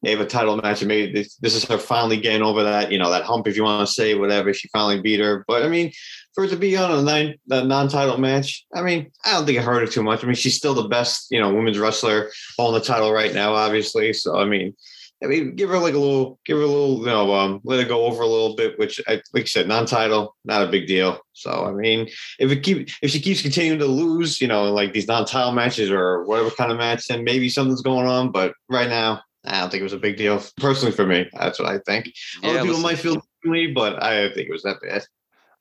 they 0.03 0.11
have 0.11 0.19
a 0.19 0.25
title 0.25 0.57
match, 0.57 0.81
and 0.81 0.87
maybe 0.87 1.13
this, 1.13 1.35
this 1.35 1.55
is 1.55 1.63
her 1.65 1.77
finally 1.77 2.17
getting 2.17 2.41
over 2.41 2.63
that, 2.63 2.91
you 2.91 2.97
know, 2.97 3.11
that 3.11 3.23
hump, 3.23 3.47
if 3.47 3.55
you 3.55 3.63
want 3.63 3.87
to 3.87 3.93
say 3.93 4.15
whatever. 4.15 4.51
She 4.51 4.67
finally 4.69 4.99
beat 4.99 5.19
her. 5.19 5.45
But 5.47 5.63
I 5.63 5.67
mean, 5.67 5.91
for 6.33 6.45
it 6.45 6.49
to 6.49 6.57
be 6.57 6.75
on 6.75 6.91
a 6.91 7.01
nine 7.01 7.35
a 7.49 7.63
non-title 7.63 8.17
match, 8.17 8.65
I 8.73 8.81
mean, 8.81 9.11
I 9.23 9.33
don't 9.33 9.45
think 9.45 9.59
it 9.59 9.63
hurt 9.63 9.81
her 9.81 9.87
too 9.87 10.03
much. 10.03 10.23
I 10.23 10.27
mean, 10.27 10.35
she's 10.35 10.57
still 10.57 10.73
the 10.73 10.87
best, 10.87 11.27
you 11.29 11.39
know, 11.39 11.53
women's 11.53 11.77
wrestler 11.77 12.31
on 12.57 12.73
the 12.73 12.81
title 12.81 13.11
right 13.11 13.33
now, 13.33 13.53
obviously. 13.53 14.13
So 14.13 14.37
I 14.37 14.45
mean. 14.45 14.75
I 15.23 15.27
mean, 15.27 15.55
give 15.55 15.69
her 15.69 15.77
like 15.77 15.93
a 15.93 15.99
little, 15.99 16.39
give 16.45 16.57
her 16.57 16.63
a 16.63 16.67
little, 16.67 16.99
you 16.99 17.05
know, 17.05 17.33
um, 17.33 17.61
let 17.63 17.79
it 17.79 17.87
go 17.87 18.05
over 18.05 18.23
a 18.23 18.27
little 18.27 18.55
bit, 18.55 18.79
which 18.79 18.99
I, 19.07 19.21
like 19.33 19.43
you 19.43 19.47
said, 19.47 19.67
non-title, 19.67 20.35
not 20.45 20.63
a 20.63 20.71
big 20.71 20.87
deal. 20.87 21.19
So, 21.33 21.65
I 21.65 21.71
mean, 21.71 22.09
if 22.39 22.51
it 22.51 22.63
keep 22.63 22.89
if 23.01 23.11
she 23.11 23.19
keeps 23.19 23.41
continuing 23.41 23.79
to 23.79 23.85
lose, 23.85 24.41
you 24.41 24.47
know, 24.47 24.71
like 24.71 24.93
these 24.93 25.07
non-title 25.07 25.51
matches 25.51 25.91
or 25.91 26.23
whatever 26.25 26.49
kind 26.49 26.71
of 26.71 26.77
match, 26.77 27.07
then 27.07 27.23
maybe 27.23 27.49
something's 27.49 27.83
going 27.83 28.07
on. 28.07 28.31
But 28.31 28.53
right 28.69 28.89
now, 28.89 29.21
I 29.45 29.59
don't 29.59 29.69
think 29.69 29.81
it 29.81 29.83
was 29.83 29.93
a 29.93 29.97
big 29.97 30.17
deal. 30.17 30.41
Personally, 30.57 30.95
for 30.95 31.05
me, 31.05 31.29
that's 31.33 31.59
what 31.59 31.69
I 31.69 31.79
think. 31.85 32.11
Other 32.43 32.61
people 32.63 32.79
might 32.79 32.99
feel 32.99 33.15
differently, 33.15 33.73
but 33.73 34.01
I 34.01 34.33
think 34.33 34.47
it 34.47 34.51
was 34.51 34.63
that 34.63 34.77
bad. 34.81 35.03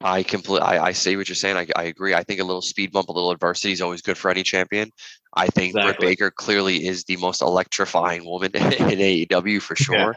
I 0.03 0.23
completely, 0.23 0.67
I, 0.67 0.87
I 0.87 0.93
see 0.93 1.17
what 1.17 1.29
you're 1.29 1.37
saying. 1.37 1.57
I, 1.57 1.67
I 1.77 1.85
agree. 1.85 2.15
I 2.15 2.23
think 2.23 2.41
a 2.41 2.45
little 2.45 2.63
speed 2.63 2.91
bump, 2.93 3.09
a 3.09 3.13
little 3.13 3.31
adversity 3.31 3.73
is 3.73 3.83
always 3.83 4.01
good 4.01 4.17
for 4.17 4.31
any 4.31 4.43
champion. 4.43 4.91
I 5.35 5.49
think 5.49 5.75
Britt 5.75 5.99
Baker 6.01 6.31
clearly 6.31 6.87
is 6.87 7.05
the 7.05 7.17
most 7.19 7.43
electrifying 7.43 8.25
woman 8.25 8.51
in 8.55 8.63
AEW 8.63 9.61
for 9.61 9.77
sure. 9.77 10.17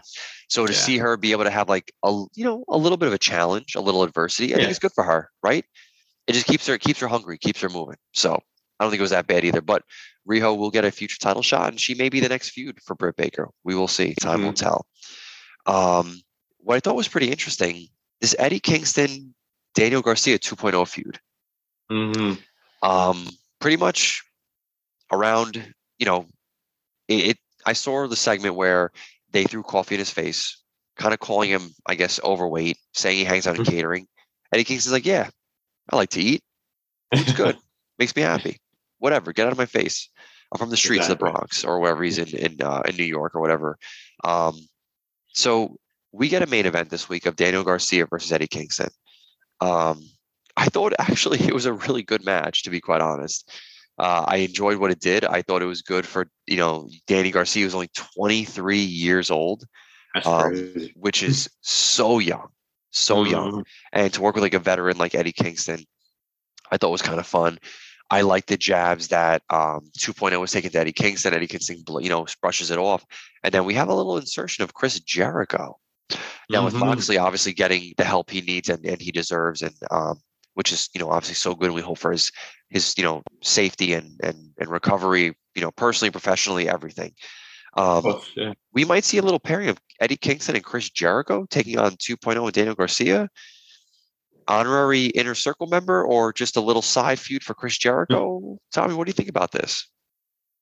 So 0.49 0.65
to 0.65 0.73
Yeah. 0.73 0.79
see 0.79 0.97
her 0.99 1.17
be 1.17 1.31
able 1.33 1.43
to 1.43 1.49
have 1.49 1.67
like 1.69 1.91
a, 2.03 2.23
you 2.33 2.45
know, 2.45 2.63
a 2.69 2.77
little 2.77 2.97
bit 2.97 3.07
of 3.07 3.13
a 3.13 3.17
challenge, 3.19 3.75
a 3.75 3.81
little 3.81 4.03
adversity, 4.03 4.53
I 4.53 4.55
think 4.57 4.63
Yeah. 4.63 4.69
it's 4.69 4.79
good 4.79 4.93
for 4.93 5.03
her, 5.03 5.29
right? 5.43 5.65
It 6.27 6.33
just 6.33 6.45
keeps 6.45 6.65
her, 6.67 6.75
it 6.75 6.81
keeps 6.81 6.99
her 7.01 7.07
hungry, 7.07 7.37
keeps 7.37 7.59
her 7.61 7.69
moving. 7.69 7.97
So 8.13 8.35
I 8.79 8.83
don't 8.83 8.89
think 8.91 8.99
it 8.99 9.03
was 9.03 9.11
that 9.11 9.27
bad 9.27 9.43
either. 9.43 9.61
But 9.61 9.83
Riho 10.27 10.57
will 10.57 10.71
get 10.71 10.85
a 10.85 10.91
future 10.91 11.17
title 11.19 11.43
shot, 11.43 11.67
and 11.69 11.79
she 11.79 11.93
may 11.93 12.07
be 12.07 12.21
the 12.21 12.29
next 12.29 12.51
feud 12.51 12.79
for 12.81 12.95
Britt 12.95 13.17
Baker. 13.17 13.49
We 13.65 13.75
will 13.75 13.89
see. 13.89 14.15
Time 14.21 14.43
will 14.43 14.53
tell. 14.53 14.85
Um, 15.65 16.21
what 16.59 16.75
I 16.75 16.79
thought 16.79 16.95
was 16.95 17.09
pretty 17.09 17.29
interesting 17.29 17.87
is 18.21 18.35
Eddie 18.39 18.61
Kingston, 18.61 19.35
Daniel 19.75 20.01
Garcia 20.01 20.37
2.0 20.39 20.85
feud. 20.87 21.19
Mhm. 21.91 22.41
Um, 22.81 23.29
pretty 23.59 23.77
much 23.77 24.23
around, 25.11 25.73
you 25.97 26.05
know, 26.05 26.27
it, 27.07 27.27
it. 27.31 27.37
I 27.65 27.73
saw 27.73 28.07
the 28.07 28.15
segment 28.15 28.55
where 28.55 28.91
they 29.31 29.45
threw 29.45 29.63
coffee 29.63 29.95
in 29.95 29.99
his 29.99 30.09
face, 30.09 30.61
kind 30.97 31.13
of 31.13 31.19
calling 31.19 31.49
him, 31.49 31.69
I 31.85 31.95
guess, 31.95 32.19
overweight, 32.23 32.77
saying 32.93 33.17
he 33.17 33.23
hangs 33.23 33.47
out 33.47 33.57
in 33.57 33.63
Mhm. 33.63 33.69
catering. 33.69 34.07
Eddie 34.51 34.63
Kingston's 34.65 34.93
like, 34.93 35.05
"Yeah, 35.05 35.29
I 35.89 35.95
like 35.95 36.09
to 36.11 36.21
eat. 36.21 36.43
It's 37.11 37.31
good. 37.33 37.57
Makes 37.99 38.15
me 38.15 38.21
happy. 38.21 38.59
Whatever. 38.99 39.33
Get 39.33 39.45
out 39.45 39.51
of 39.51 39.57
my 39.57 39.65
face. 39.65 40.09
I'm 40.51 40.59
from 40.59 40.69
the 40.69 40.77
streets 40.77 41.05
of 41.05 41.09
the 41.09 41.15
Bronx 41.31 41.63
or 41.63 41.79
wherever 41.79 42.03
he's 42.03 42.17
in 42.19 42.27
in 42.29 42.61
uh, 42.61 42.81
in 42.85 42.95
New 42.95 43.03
York 43.05 43.33
or 43.35 43.41
whatever." 43.41 43.77
Um, 44.23 44.59
so 45.29 45.77
we 46.11 46.27
get 46.29 46.43
a 46.43 46.47
main 46.47 46.65
event 46.65 46.89
this 46.89 47.09
week 47.09 47.25
of 47.25 47.35
Daniel 47.35 47.63
Garcia 47.63 48.05
versus 48.07 48.31
Eddie 48.31 48.47
Kingston. 48.47 48.89
Um, 49.63 49.95
I 50.57 50.65
thought 50.73 50.93
actually 50.99 51.39
it 51.39 51.53
was 51.53 51.65
a 51.65 51.73
really 51.73 52.03
good 52.03 52.23
match, 52.25 52.63
to 52.63 52.69
be 52.69 52.81
quite 52.81 53.01
honest. 53.01 53.49
Uh, 53.97 54.25
I 54.27 54.37
enjoyed 54.37 54.77
what 54.77 54.91
it 54.91 54.99
did. 54.99 55.23
I 55.23 55.41
thought 55.43 55.61
it 55.61 55.73
was 55.75 55.81
good 55.83 56.05
for 56.05 56.27
you 56.47 56.57
know 56.57 56.89
Danny 57.07 57.31
Garcia 57.31 57.65
was 57.65 57.75
only 57.75 57.91
23 57.93 58.79
years 58.79 59.29
old, 59.31 59.59
Um, 60.25 60.53
which 61.05 61.23
is 61.23 61.49
so 61.61 62.19
young, 62.19 62.49
so 62.91 63.23
young 63.23 63.51
Mhm. 63.51 63.63
and 63.93 64.13
to 64.13 64.21
work 64.21 64.35
with 64.35 64.43
like 64.43 64.53
a 64.53 64.59
veteran 64.59 64.97
like 64.97 65.15
Eddie 65.15 65.31
Kingston, 65.43 65.79
I 66.71 66.77
thought 66.77 66.91
was 66.91 67.01
kind 67.09 67.19
of 67.19 67.27
fun. 67.27 67.59
I 68.09 68.21
like 68.21 68.45
the 68.47 68.57
jabs 68.57 69.07
that 69.09 69.41
um, 69.49 69.89
2.0 69.97 70.39
was 70.39 70.51
taking 70.51 70.71
to 70.71 70.79
Eddie 70.79 70.91
Kingston. 70.91 71.33
Eddie 71.33 71.47
Kingston, 71.47 71.83
you 72.01 72.09
know, 72.09 72.25
brushes 72.41 72.69
it 72.69 72.77
off, 72.77 73.03
and 73.43 73.51
then 73.53 73.65
we 73.65 73.73
have 73.75 73.89
a 73.89 73.95
little 73.95 74.17
insertion 74.17 74.63
of 74.63 74.73
Chris 74.73 74.99
Jericho. 74.99 75.79
Now 76.49 76.65
with 76.65 76.73
Mhm. 76.73 76.79
Moxley 76.79 77.17
obviously 77.17 77.53
getting 77.53 77.93
the 77.97 78.03
help 78.03 78.29
he 78.29 78.41
needs 78.41 78.69
and, 78.69 78.85
and 78.85 79.01
he 79.01 79.11
deserves, 79.11 79.61
and 79.61 79.75
um, 79.91 80.19
which 80.53 80.71
is 80.71 80.89
you 80.93 80.99
know 80.99 81.09
obviously 81.09 81.35
so 81.35 81.55
good. 81.55 81.71
We 81.71 81.81
hope 81.81 81.97
for 81.97 82.11
his 82.11 82.31
his 82.69 82.93
you 82.97 83.03
know 83.03 83.23
safety 83.41 83.93
and 83.93 84.19
and 84.23 84.51
and 84.57 84.69
recovery, 84.69 85.35
you 85.55 85.61
know, 85.61 85.71
personally, 85.71 86.11
professionally, 86.11 86.69
everything. 86.69 87.13
Um, 87.75 88.05
Oh, 88.05 88.23
yeah. 88.35 88.53
we 88.71 88.85
might 88.85 89.03
see 89.03 89.17
a 89.17 89.23
little 89.23 89.39
pairing 89.39 89.67
of 89.69 89.79
Eddie 89.99 90.17
Kingston 90.17 90.55
and 90.55 90.63
Chris 90.63 90.89
Jericho 90.91 91.45
taking 91.49 91.79
on 91.79 91.93
2.0 91.97 92.43
and 92.45 92.53
Daniel 92.53 92.75
Garcia. 92.75 93.29
Honorary 94.47 95.05
inner 95.05 95.35
circle 95.35 95.67
member 95.67 96.03
or 96.03 96.33
just 96.33 96.57
a 96.57 96.61
little 96.61 96.81
side 96.81 97.17
feud 97.17 97.43
for 97.43 97.53
Chris 97.53 97.77
Jericho? 97.77 98.57
Tommy, 98.73 98.93
what 98.93 99.05
do 99.05 99.09
you 99.09 99.13
think 99.13 99.29
about 99.29 99.53
this? 99.53 99.87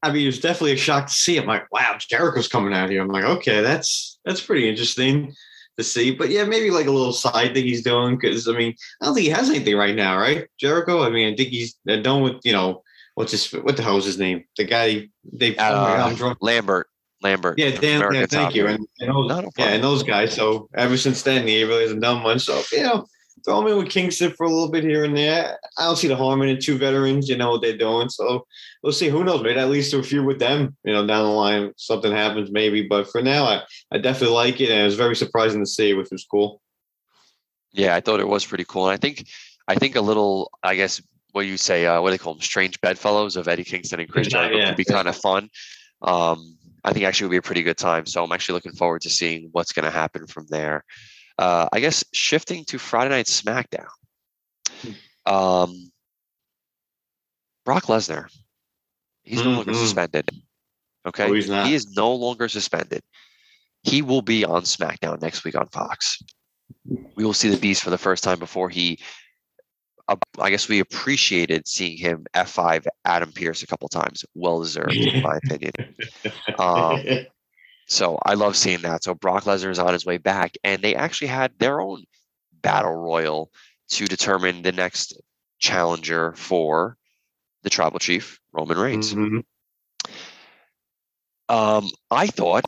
I 0.04 0.12
mean, 0.12 0.24
it 0.24 0.28
was 0.28 0.40
definitely 0.40 0.74
a 0.74 0.78
shock 0.78 1.08
to 1.08 1.14
see. 1.14 1.38
I'm 1.38 1.46
like, 1.46 1.72
wow, 1.72 1.96
Jericho's 2.00 2.48
coming 2.48 2.74
out 2.74 2.90
here. 2.90 3.02
I'm 3.02 3.10
like, 3.10 3.24
okay, 3.24 3.62
that's 3.62 4.20
that's 4.26 4.42
pretty 4.42 4.68
interesting 4.68 5.34
to 5.78 5.84
see. 5.84 6.12
But 6.12 6.30
yeah, 6.30 6.44
maybe 6.44 6.72
like 6.72 6.88
a 6.88 6.92
little 6.92 7.14
side 7.14 7.54
thing 7.54 7.66
he's 7.66 7.84
doing 7.84 8.18
because 8.18 8.48
I 8.48 8.54
mean, 8.54 8.76
I 9.02 9.06
don't 9.06 9.16
think 9.16 9.26
he 9.26 9.32
has 9.32 9.50
anything 9.50 9.78
right 9.78 9.96
now, 9.96 10.18
right? 10.18 10.48
Jericho. 10.60 11.04
I 11.04 11.10
mean, 11.10 11.34
I 11.34 11.36
think 11.36 11.50
he's 11.50 11.76
uh, 11.88 11.98
done 11.98 12.22
with 12.22 12.38
you 12.44 12.54
know 12.54 12.84
what's 13.16 13.32
his 13.32 13.52
what 13.52 13.78
the 13.78 13.84
hell 13.84 13.98
is 13.98 14.06
his 14.06 14.18
name? 14.18 14.44
The 14.58 14.64
guy 14.64 15.10
they. 15.32 15.56
Uh. 15.56 16.36
Lambert. 16.42 16.88
Lambert. 17.22 17.60
Yeah, 17.60 17.80
Dan. 17.80 18.02
Yeah, 18.14 18.26
thank 18.26 18.56
you. 18.56 18.66
And, 18.66 18.88
and 19.00 19.10
those, 19.10 19.52
yeah, 19.58 19.66
and 19.68 19.84
those 19.84 20.02
guys. 20.02 20.34
So 20.34 20.70
ever 20.76 20.98
since 20.98 21.22
then, 21.22 21.48
he 21.48 21.64
really 21.64 21.84
hasn't 21.84 22.02
done 22.02 22.24
much. 22.24 22.42
So 22.42 22.62
you 22.72 22.84
know, 22.84 23.06
throw 23.44 23.62
him 23.62 23.68
in 23.68 23.78
with 23.78 23.90
Kingston 23.90 24.32
for 24.32 24.46
a 24.46 24.50
little 24.50 24.70
bit 24.70 24.84
here 24.84 25.04
and 25.04 25.16
there. 25.16 25.58
I 25.78 25.86
don't 25.86 25.96
see 25.96 26.08
the 26.08 26.16
harm 26.16 26.42
in 26.42 26.50
it. 26.50 26.62
Two 26.62 26.78
veterans, 26.78 27.30
you 27.30 27.38
know 27.38 27.52
what 27.52 27.62
they're 27.62 27.78
doing. 27.78 28.10
So 28.10 28.46
we'll 28.84 28.94
see. 28.94 29.10
Who 29.10 29.24
knows? 29.24 29.44
Maybe 29.44 29.60
at 29.60 29.70
least 29.70 29.94
a 29.94 30.04
few 30.04 30.24
with 30.24 30.40
them. 30.40 30.76
You 30.84 30.94
know, 30.94 31.06
down 31.06 31.26
the 31.26 31.32
line, 31.32 31.74
something 31.78 32.12
happens 32.12 32.52
maybe. 32.52 32.88
But 32.88 33.10
for 33.10 33.22
now, 33.22 33.46
I, 33.46 33.62
I 33.92 33.98
definitely 33.98 34.36
like 34.36 34.62
it, 34.62 34.70
and 34.70 34.80
it 34.80 34.86
was 34.86 34.96
very 34.96 35.16
surprising 35.16 35.62
to 35.62 35.70
see, 35.70 35.94
which 35.94 36.10
was 36.12 36.26
cool. 36.30 36.62
Yeah, 37.74 37.96
I 37.96 38.02
thought 38.02 38.20
it 38.20 38.28
was 38.28 38.46
pretty 38.46 38.66
cool. 38.66 38.88
And 38.88 38.94
I 38.94 38.98
think 38.98 39.28
I 39.68 39.76
think 39.76 39.96
a 39.96 40.02
little, 40.02 40.52
I 40.64 40.76
guess 40.76 41.02
what 41.32 41.46
you 41.46 41.58
say, 41.58 41.86
uh, 41.86 42.02
what 42.02 42.10
do 42.10 42.12
they 42.12 42.18
call 42.18 42.34
them? 42.34 42.42
Strange 42.42 42.80
bedfellows 42.82 43.38
of 43.38 43.48
Eddie 43.48 43.64
Kingston 43.64 44.00
and 44.00 44.10
Chris 44.10 44.28
Yeah, 44.28 44.42
Jericho 44.42 44.58
yeah, 44.58 44.68
could 44.68 44.78
be 44.78 44.86
kind 44.86 45.08
of 45.08 45.16
fun. 45.16 45.50
Um, 46.02 46.58
I 46.84 46.94
think 46.94 47.06
actually 47.06 47.28
would 47.28 47.32
be 47.32 47.38
a 47.38 47.42
pretty 47.42 47.64
good 47.64 47.78
time. 47.78 48.06
So 48.06 48.24
I'm 48.24 48.32
actually 48.32 48.56
looking 48.56 48.74
forward 48.74 49.02
to 49.04 49.10
seeing 49.10 49.50
what's 49.52 49.72
going 49.72 49.86
to 49.86 49.92
happen 49.92 50.28
from 50.28 50.48
there. 50.50 50.84
Uh, 51.42 51.68
I 51.74 51.80
guess 51.80 52.04
shifting 52.14 52.66
to 52.66 52.78
Friday 52.78 53.10
Night 53.10 53.26
SmackDown. 53.26 53.88
Um, 55.26 55.92
Brock 57.66 57.86
Lesnar, 57.86 58.28
he's 59.24 59.44
no 59.44 59.54
longer 59.54 59.72
Mhm. 59.72 59.80
suspended. 59.80 60.30
Okay, 61.04 61.30
Oh, 61.30 61.64
he 61.66 61.74
is 61.74 61.88
no 61.96 62.14
longer 62.14 62.48
suspended. 62.48 63.02
He 63.82 64.04
will 64.04 64.22
be 64.22 64.46
on 64.46 64.62
SmackDown 64.62 65.20
next 65.20 65.44
week 65.44 65.56
on 65.56 65.68
Fox. 65.70 66.22
We 67.16 67.26
will 67.26 67.34
see 67.34 67.50
the 67.50 67.58
Beast 67.58 67.82
for 67.82 67.90
the 67.90 67.98
first 67.98 68.24
time 68.24 68.38
before 68.38 68.70
he. 68.70 69.00
Uh, 70.08 70.18
I 70.38 70.52
guess 70.52 70.70
we 70.70 70.78
appreciated 70.80 71.68
seeing 71.68 71.98
him 71.98 72.26
F5 72.36 72.86
Adam 73.06 73.32
Pearce 73.32 73.64
a 73.64 73.68
couple 73.68 73.90
times. 73.90 74.24
Well 74.36 74.62
deserved, 74.62 75.00
in 75.00 75.22
my 75.24 75.38
opinion. 75.44 75.74
Um, 76.60 77.26
so 77.92 78.18
I 78.26 78.36
love 78.36 78.56
seeing 78.56 78.82
that. 78.84 79.04
So 79.04 79.14
Brock 79.14 79.44
Lesnar 79.44 79.70
is 79.70 79.80
on 79.80 79.92
his 79.92 80.06
way 80.06 80.18
back, 80.18 80.54
and 80.64 80.82
they 80.82 80.96
actually 80.96 81.28
had 81.28 81.52
their 81.60 81.82
own 81.82 82.06
battle 82.62 82.96
royal 82.96 83.52
to 83.90 84.06
determine 84.06 84.62
the 84.62 84.72
next 84.72 85.20
challenger 85.60 86.34
for 86.34 86.96
the 87.64 87.70
tribal 87.70 88.00
chief, 88.00 88.40
Roman 88.54 88.78
Reigns. 88.78 89.14
Mhm. 89.14 89.44
Um, 91.50 91.90
I 92.10 92.28
thought, 92.28 92.64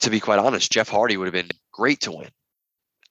to 0.00 0.10
be 0.10 0.18
quite 0.18 0.40
honest, 0.40 0.72
Jeff 0.72 0.88
Hardy 0.88 1.16
would 1.16 1.26
have 1.26 1.32
been 1.32 1.56
great 1.70 2.00
to 2.00 2.10
win. 2.10 2.30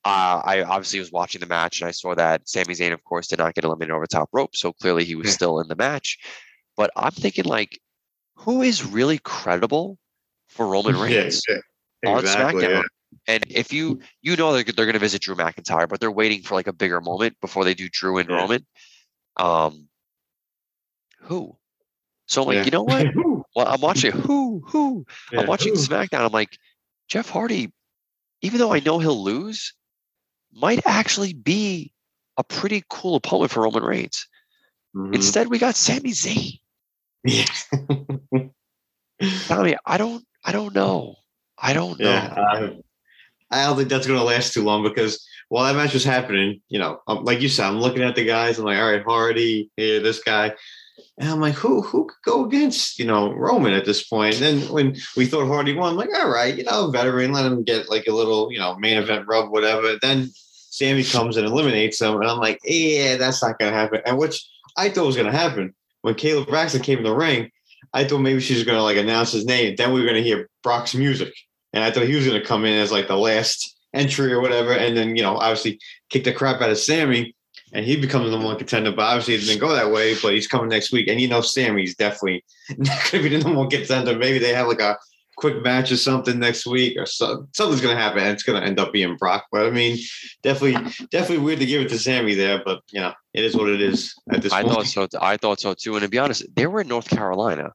Uh, 0.04 0.42
I 0.44 0.64
obviously 0.64 1.00
was 1.00 1.14
watching 1.14 1.40
the 1.40 1.48
match 1.48 1.80
and 1.80 1.88
I 1.88 1.92
saw 1.92 2.14
that 2.14 2.50
Sami 2.50 2.74
Zayn, 2.74 2.92
of 2.92 3.02
course, 3.06 3.28
did 3.28 3.40
not 3.40 3.56
get 3.56 3.64
eliminated 3.64 3.96
over 3.96 4.06
top 4.06 4.30
rope. 4.34 4.54
So 4.54 4.74
clearly 4.74 5.06
he 5.06 5.16
was 5.16 5.28
Yeah. 5.28 5.34
still 5.34 5.60
in 5.62 5.70
the 5.70 5.78
match. 5.78 6.20
But 6.76 6.92
I'm 6.98 7.12
thinking, 7.12 7.46
like, 7.46 7.80
who 8.36 8.62
is 8.62 8.84
really 8.86 9.18
credible 9.20 9.98
for 10.54 10.68
Roman 10.68 10.98
Reigns 10.98 11.42
yeah, 11.48 11.58
on 12.06 12.20
exactly, 12.20 12.64
SmackDown? 12.64 12.70
yeah. 12.70 12.82
And 13.28 13.46
if 13.50 13.72
you 13.72 14.00
you 14.22 14.36
know 14.36 14.54
they're, 14.54 14.64
they're 14.64 14.86
going 14.86 14.94
to 14.94 15.00
visit 15.00 15.22
Drew 15.22 15.36
McIntyre, 15.36 15.88
but 15.88 16.00
they're 16.00 16.12
waiting 16.12 16.42
for 16.42 16.56
like 16.56 16.68
a 16.68 16.74
bigger 16.74 17.02
moment 17.02 17.40
before 17.42 17.64
they 17.64 17.74
do 17.74 17.90
Drew 17.90 18.18
and 18.18 18.30
Yeah. 18.30 18.36
Roman. 18.36 18.66
Um, 19.38 19.88
who? 21.22 21.58
So 22.28 22.42
I'm 22.42 22.48
like, 22.48 22.56
Yeah. 22.58 22.66
you 22.66 22.72
know 22.72 22.84
what? 22.84 23.08
Well, 23.56 23.68
I'm 23.68 23.82
watching 23.82 24.12
who 24.26 24.64
who 24.66 25.06
Yeah, 25.32 25.42
I'm 25.42 25.48
watching 25.48 25.76
who? 25.76 25.80
SmackDown. 25.80 26.26
I'm 26.26 26.32
like, 26.32 26.58
Jeff 27.08 27.30
Hardy, 27.30 27.72
even 28.42 28.58
though 28.58 28.74
I 28.74 28.80
know 28.80 28.98
he'll 28.98 29.24
lose, 29.24 29.74
might 30.52 30.82
actually 30.88 31.34
be 31.34 31.94
a 32.38 32.44
pretty 32.44 32.84
cool 32.90 33.16
opponent 33.16 33.52
for 33.52 33.62
Roman 33.62 33.84
Reigns. 33.84 34.28
Mhm. 34.96 35.14
Instead, 35.14 35.50
we 35.50 35.60
got 35.60 35.76
Sami 35.76 36.12
Zayn. 36.12 36.60
Yeah. 37.24 37.46
Tommy, 39.48 39.76
I 39.86 39.98
don't, 39.98 40.26
I 40.44 40.52
don't 40.52 40.76
know. 40.76 41.16
I 41.58 41.74
don't 41.74 42.00
know. 42.00 42.10
Yeah, 42.10 42.34
I, 42.36 42.78
I 43.52 43.66
don't 43.66 43.78
think 43.78 43.90
that's 43.90 44.08
going 44.08 44.20
to 44.20 44.26
last 44.26 44.54
too 44.54 44.64
long 44.64 44.84
because 44.84 45.26
while 45.50 45.66
that 45.66 45.80
match 45.80 45.94
was 45.94 46.04
happening, 46.04 46.62
you 46.70 46.80
know, 46.80 47.00
um, 47.08 47.24
like 47.24 47.42
you 47.42 47.50
said, 47.50 47.68
I'm 47.68 47.80
looking 47.80 48.02
at 48.02 48.16
the 48.16 48.26
guys. 48.26 48.58
I'm 48.58 48.66
like, 48.66 48.80
all 48.80 48.92
right, 48.92 49.04
Hardy, 49.04 49.70
here, 49.78 50.00
this 50.00 50.22
guy, 50.24 50.54
and 51.18 51.30
I'm 51.30 51.40
like, 51.40 51.54
who 51.54 51.82
who 51.82 52.06
could 52.06 52.32
go 52.32 52.46
against 52.46 52.98
you 52.98 53.06
know 53.06 53.32
Roman 53.34 53.74
at 53.74 53.86
this 53.86 54.04
point? 54.08 54.42
And 54.42 54.44
then 54.44 54.74
when 54.74 54.96
we 55.16 55.26
thought 55.26 55.48
Hardy 55.48 55.74
won, 55.74 55.92
I'm 55.92 55.98
like, 55.98 56.10
all 56.16 56.30
right, 56.30 56.56
you 56.56 56.64
know, 56.64 56.90
veteran, 56.90 57.32
let 57.32 57.46
him 57.46 57.64
get 57.64 57.90
like 57.90 58.08
a 58.08 58.12
little 58.14 58.52
you 58.52 58.60
know 58.60 58.76
main 58.78 58.98
event 58.98 59.28
rub, 59.28 59.52
whatever. 59.52 59.98
Then 60.02 60.32
Sami 60.34 61.04
comes 61.04 61.38
and 61.38 61.46
eliminates 61.46 62.02
him, 62.02 62.16
and 62.16 62.30
I'm 62.30 62.40
like, 62.40 62.60
yeah, 62.64 63.18
that's 63.18 63.44
not 63.44 63.60
going 63.60 63.72
to 63.72 63.78
happen. 63.78 64.02
And 64.06 64.18
which 64.18 64.44
I 64.76 64.90
thought 64.90 65.06
was 65.06 65.16
going 65.16 65.32
to 65.32 65.38
happen 65.38 65.76
when 66.02 66.16
Kayla 66.16 66.48
Braxton 66.48 66.82
came 66.82 66.98
in 66.98 67.04
the 67.04 67.16
ring. 67.16 67.52
I 67.94 68.04
thought 68.04 68.20
maybe 68.20 68.40
she 68.40 68.56
was 68.56 68.64
going 68.64 68.78
to 68.78 68.84
like 68.84 68.98
announce 68.98 69.32
his 69.32 69.46
name. 69.46 69.76
Then 69.76 69.94
we 69.94 70.00
were 70.00 70.08
going 70.08 70.22
to 70.22 70.28
hear 70.28 70.50
Brock's 70.64 70.96
music. 70.96 71.34
And 71.74 71.84
I 71.84 71.92
thought 71.92 72.08
he 72.08 72.16
was 72.16 72.26
going 72.26 72.40
to 72.40 72.48
come 72.48 72.66
in 72.66 72.78
as 72.78 72.92
like 72.92 73.08
the 73.08 73.18
last 73.18 73.78
entry 73.94 74.32
or 74.34 74.42
whatever. 74.42 74.74
And 74.74 74.98
then, 74.98 75.16
you 75.16 75.22
know, 75.22 75.38
obviously 75.38 75.80
kick 76.10 76.24
the 76.24 76.34
crap 76.34 76.62
out 76.62 76.70
of 76.70 76.78
Sami 76.78 77.36
and 77.74 77.86
he 77.86 77.96
becomes 77.96 78.26
the 78.26 78.32
number 78.32 78.48
one 78.48 78.58
contender. 78.58 78.92
But 78.92 79.04
obviously 79.04 79.36
it 79.36 79.42
didn't 79.42 79.60
go 79.60 79.74
that 79.74 79.92
way. 79.92 80.16
But 80.22 80.34
he's 80.34 80.48
coming 80.48 80.70
next 80.70 80.92
week. 80.92 81.08
And 81.08 81.20
you 81.20 81.28
know, 81.28 81.42
Sami's 81.42 81.96
definitely 81.96 82.44
not 82.78 83.12
going 83.12 83.24
to 83.24 83.30
be 83.30 83.36
the 83.38 83.44
number 83.44 83.60
one 83.60 83.70
contender. 83.70 84.18
Maybe 84.18 84.40
they 84.40 84.54
have 84.54 84.68
like 84.68 84.82
a 84.82 84.98
quick 85.44 85.62
match 85.62 85.92
or 85.92 85.98
something 85.98 86.40
next 86.40 86.66
week 86.66 86.98
or 86.98 87.06
so, 87.06 87.46
something's 87.54 87.82
going 87.82 87.96
to 87.96 88.02
happen. 88.02 88.20
And 88.20 88.30
it's 88.30 88.44
going 88.44 88.62
to 88.62 88.66
end 88.66 88.80
up 88.80 88.94
being 88.94 89.18
Brock. 89.18 89.46
But 89.52 89.66
I 89.66 89.72
mean, 89.72 89.98
definitely, 90.42 90.76
definitely 91.12 91.40
weird 91.44 91.60
to 91.60 91.66
give 91.66 91.82
it 91.82 91.90
to 91.90 92.00
Sami 92.00 92.34
there. 92.34 92.62
But, 92.64 92.80
you 92.92 93.02
know, 93.02 93.12
it 93.34 93.44
is 93.44 93.54
what 93.56 93.70
it 93.70 93.82
is 93.82 94.14
at 94.32 94.42
this 94.42 94.54
I 94.54 94.62
point. 94.64 94.74
thought 94.74 94.86
so. 94.88 95.08
I 95.22 95.36
thought 95.36 95.60
so 95.60 95.74
too. 95.74 95.96
And 95.96 96.04
to 96.04 96.08
be 96.08 96.18
honest, 96.18 96.46
they 96.56 96.66
were 96.66 96.80
in 96.82 96.88
North 96.88 97.10
Carolina. 97.10 97.72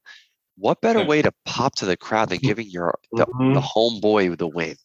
What 0.56 0.80
better 0.80 1.04
way 1.04 1.20
to 1.22 1.32
pop 1.44 1.74
to 1.76 1.86
the 1.86 1.96
crowd 1.96 2.30
than 2.30 2.38
giving 2.38 2.68
your 2.68 2.98
the, 3.12 3.26
Mhm. 3.26 3.52
the 3.54 3.60
homeboy 3.60 4.38
the 4.38 4.48
win? 4.48 4.76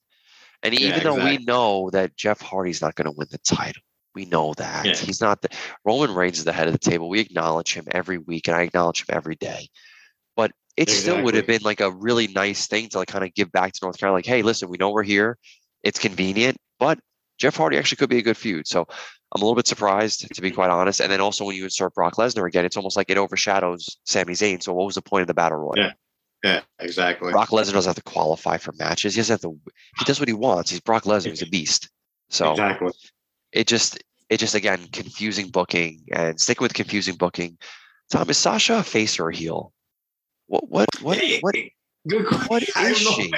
And 0.61 0.77
Yeah, 0.77 0.89
even 0.89 1.03
though 1.03 1.23
we 1.23 1.37
know 1.37 1.89
that 1.91 2.17
Jeff 2.17 2.41
Hardy's 2.41 2.81
not 2.81 2.95
going 2.95 3.05
to 3.05 3.11
win 3.17 3.27
the 3.31 3.37
title, 3.39 3.81
we 4.13 4.25
know 4.25 4.53
that 4.57 4.85
Yeah. 4.85 4.95
he's 4.95 5.21
not 5.21 5.41
the 5.41 5.49
Roman 5.85 6.13
Reigns 6.13 6.37
is 6.39 6.43
the 6.43 6.53
head 6.53 6.67
of 6.67 6.73
the 6.73 6.79
table. 6.89 7.09
We 7.09 7.21
acknowledge 7.21 7.73
him 7.73 7.85
every 7.91 8.17
week, 8.17 8.47
and 8.47 8.55
I 8.57 8.61
acknowledge 8.63 9.01
him 9.01 9.07
every 9.09 9.35
day. 9.35 9.69
But 10.35 10.51
it 10.75 10.89
still 10.89 11.21
would 11.23 11.35
have 11.35 11.47
been 11.47 11.61
like 11.61 11.81
a 11.81 11.91
really 11.91 12.27
nice 12.27 12.67
thing 12.67 12.89
to 12.89 12.97
like 12.99 13.07
kind 13.07 13.23
of 13.23 13.33
give 13.33 13.51
back 13.51 13.73
to 13.73 13.79
North 13.83 13.97
Carolina. 13.97 14.17
Like, 14.17 14.25
hey, 14.25 14.41
listen, 14.41 14.69
we 14.69 14.77
know 14.77 14.91
we're 14.91 15.03
here. 15.03 15.37
It's 15.83 15.99
convenient, 15.99 16.57
but 16.79 16.99
Jeff 17.37 17.55
Hardy 17.55 17.77
actually 17.77 17.97
could 17.97 18.09
be 18.09 18.17
a 18.17 18.23
good 18.23 18.37
feud. 18.37 18.67
So 18.67 18.81
I'm 19.35 19.41
a 19.41 19.45
little 19.45 19.55
bit 19.55 19.67
surprised, 19.67 20.33
to 20.33 20.41
be 20.41 20.51
quite 20.51 20.69
honest. 20.69 20.99
And 20.99 21.11
then 21.11 21.21
also 21.21 21.45
when 21.45 21.55
you 21.55 21.65
insert 21.65 21.93
Brock 21.93 22.15
Lesnar 22.15 22.47
again, 22.47 22.65
it's 22.65 22.77
almost 22.77 22.95
like 22.95 23.09
it 23.09 23.17
overshadows 23.17 23.97
Sami 24.05 24.33
Zayn. 24.33 24.63
So 24.63 24.73
what 24.73 24.85
was 24.85 24.95
the 24.95 25.01
point 25.01 25.21
of 25.21 25.27
the 25.27 25.33
battle 25.33 25.57
royal? 25.57 25.73
Yeah. 25.77 25.91
Yeah, 26.43 26.59
exactly. 26.79 27.31
Brock 27.31 27.49
Lesnar 27.49 27.71
doesn't 27.73 27.89
have 27.89 27.95
to 27.95 28.01
qualify 28.03 28.57
for 28.57 28.73
matches. 28.73 29.15
He 29.15 29.19
doesn't 29.19 29.33
have 29.35 29.41
to. 29.41 29.57
He 29.97 30.05
does 30.05 30.19
what 30.19 30.27
he 30.27 30.33
wants. 30.33 30.69
He's 30.69 30.81
Brock 30.81 31.03
Lesnar. 31.03 31.29
He's 31.29 31.41
a 31.41 31.47
beast. 31.47 31.89
So 32.29 32.51
exactly. 32.51 32.91
it 33.53 33.65
just, 33.65 34.03
it 34.29 34.37
just 34.37 34.53
again 34.53 34.87
confusing 34.91 35.49
booking 35.49 36.01
and 36.11 36.39
sticking 36.39 36.63
with 36.63 36.73
confusing 36.73 37.15
booking. 37.15 37.57
Tom 38.11 38.29
is 38.29 38.37
Sasha 38.37 38.75
a 38.75 38.83
face 38.83 39.19
or 39.19 39.29
a 39.29 39.35
heel? 39.35 39.72
What 40.53 40.69
what 40.69 41.01
what 41.01 41.19
what 41.41 41.55
Good 42.07 42.27
question. 42.27 42.47
what 42.47 42.63
I 42.75 42.91
don't 42.91 43.03
know, 43.03 43.11
she? 43.11 43.33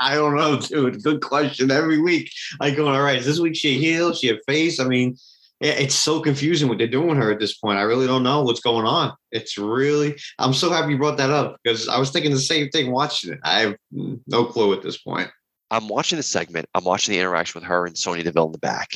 I 0.00 0.14
don't 0.16 0.34
know, 0.34 0.58
dude. 0.58 1.00
Good 1.00 1.22
question. 1.22 1.70
Every 1.70 2.00
week, 2.00 2.32
I 2.60 2.72
go, 2.72 2.88
all 2.88 3.02
right, 3.02 3.18
is 3.18 3.24
this 3.26 3.38
week 3.38 3.54
she 3.54 3.76
a 3.76 3.78
heel? 3.78 4.12
She 4.14 4.30
a 4.30 4.38
face? 4.48 4.80
I 4.80 4.84
mean, 4.84 5.16
it's 5.60 5.94
so 5.94 6.18
confusing 6.20 6.68
what 6.68 6.78
they're 6.78 6.88
doing 6.88 7.06
with 7.06 7.18
her 7.18 7.30
at 7.30 7.38
this 7.38 7.56
point. 7.56 7.78
I 7.78 7.82
really 7.82 8.08
don't 8.08 8.24
know 8.24 8.42
what's 8.42 8.58
going 8.58 8.84
on. 8.84 9.12
It's 9.30 9.58
really, 9.58 10.16
I'm 10.40 10.52
so 10.52 10.70
happy 10.70 10.90
you 10.92 10.98
brought 10.98 11.18
that 11.18 11.30
up 11.30 11.56
because 11.62 11.88
I 11.88 12.00
was 12.00 12.10
thinking 12.10 12.32
the 12.32 12.38
same 12.40 12.68
thing 12.70 12.90
watching 12.90 13.34
it. 13.34 13.38
I 13.44 13.60
have 13.60 13.76
no 13.92 14.44
clue 14.44 14.72
at 14.72 14.82
this 14.82 14.98
point. 14.98 15.30
I'm 15.70 15.86
watching 15.86 16.16
the 16.16 16.24
segment. 16.24 16.66
I'm 16.74 16.82
watching 16.84 17.12
the 17.12 17.20
interaction 17.20 17.60
with 17.60 17.68
her 17.68 17.86
and 17.86 17.96
Sonya 17.96 18.24
Deville 18.24 18.46
in 18.46 18.52
the 18.52 18.58
back, 18.58 18.90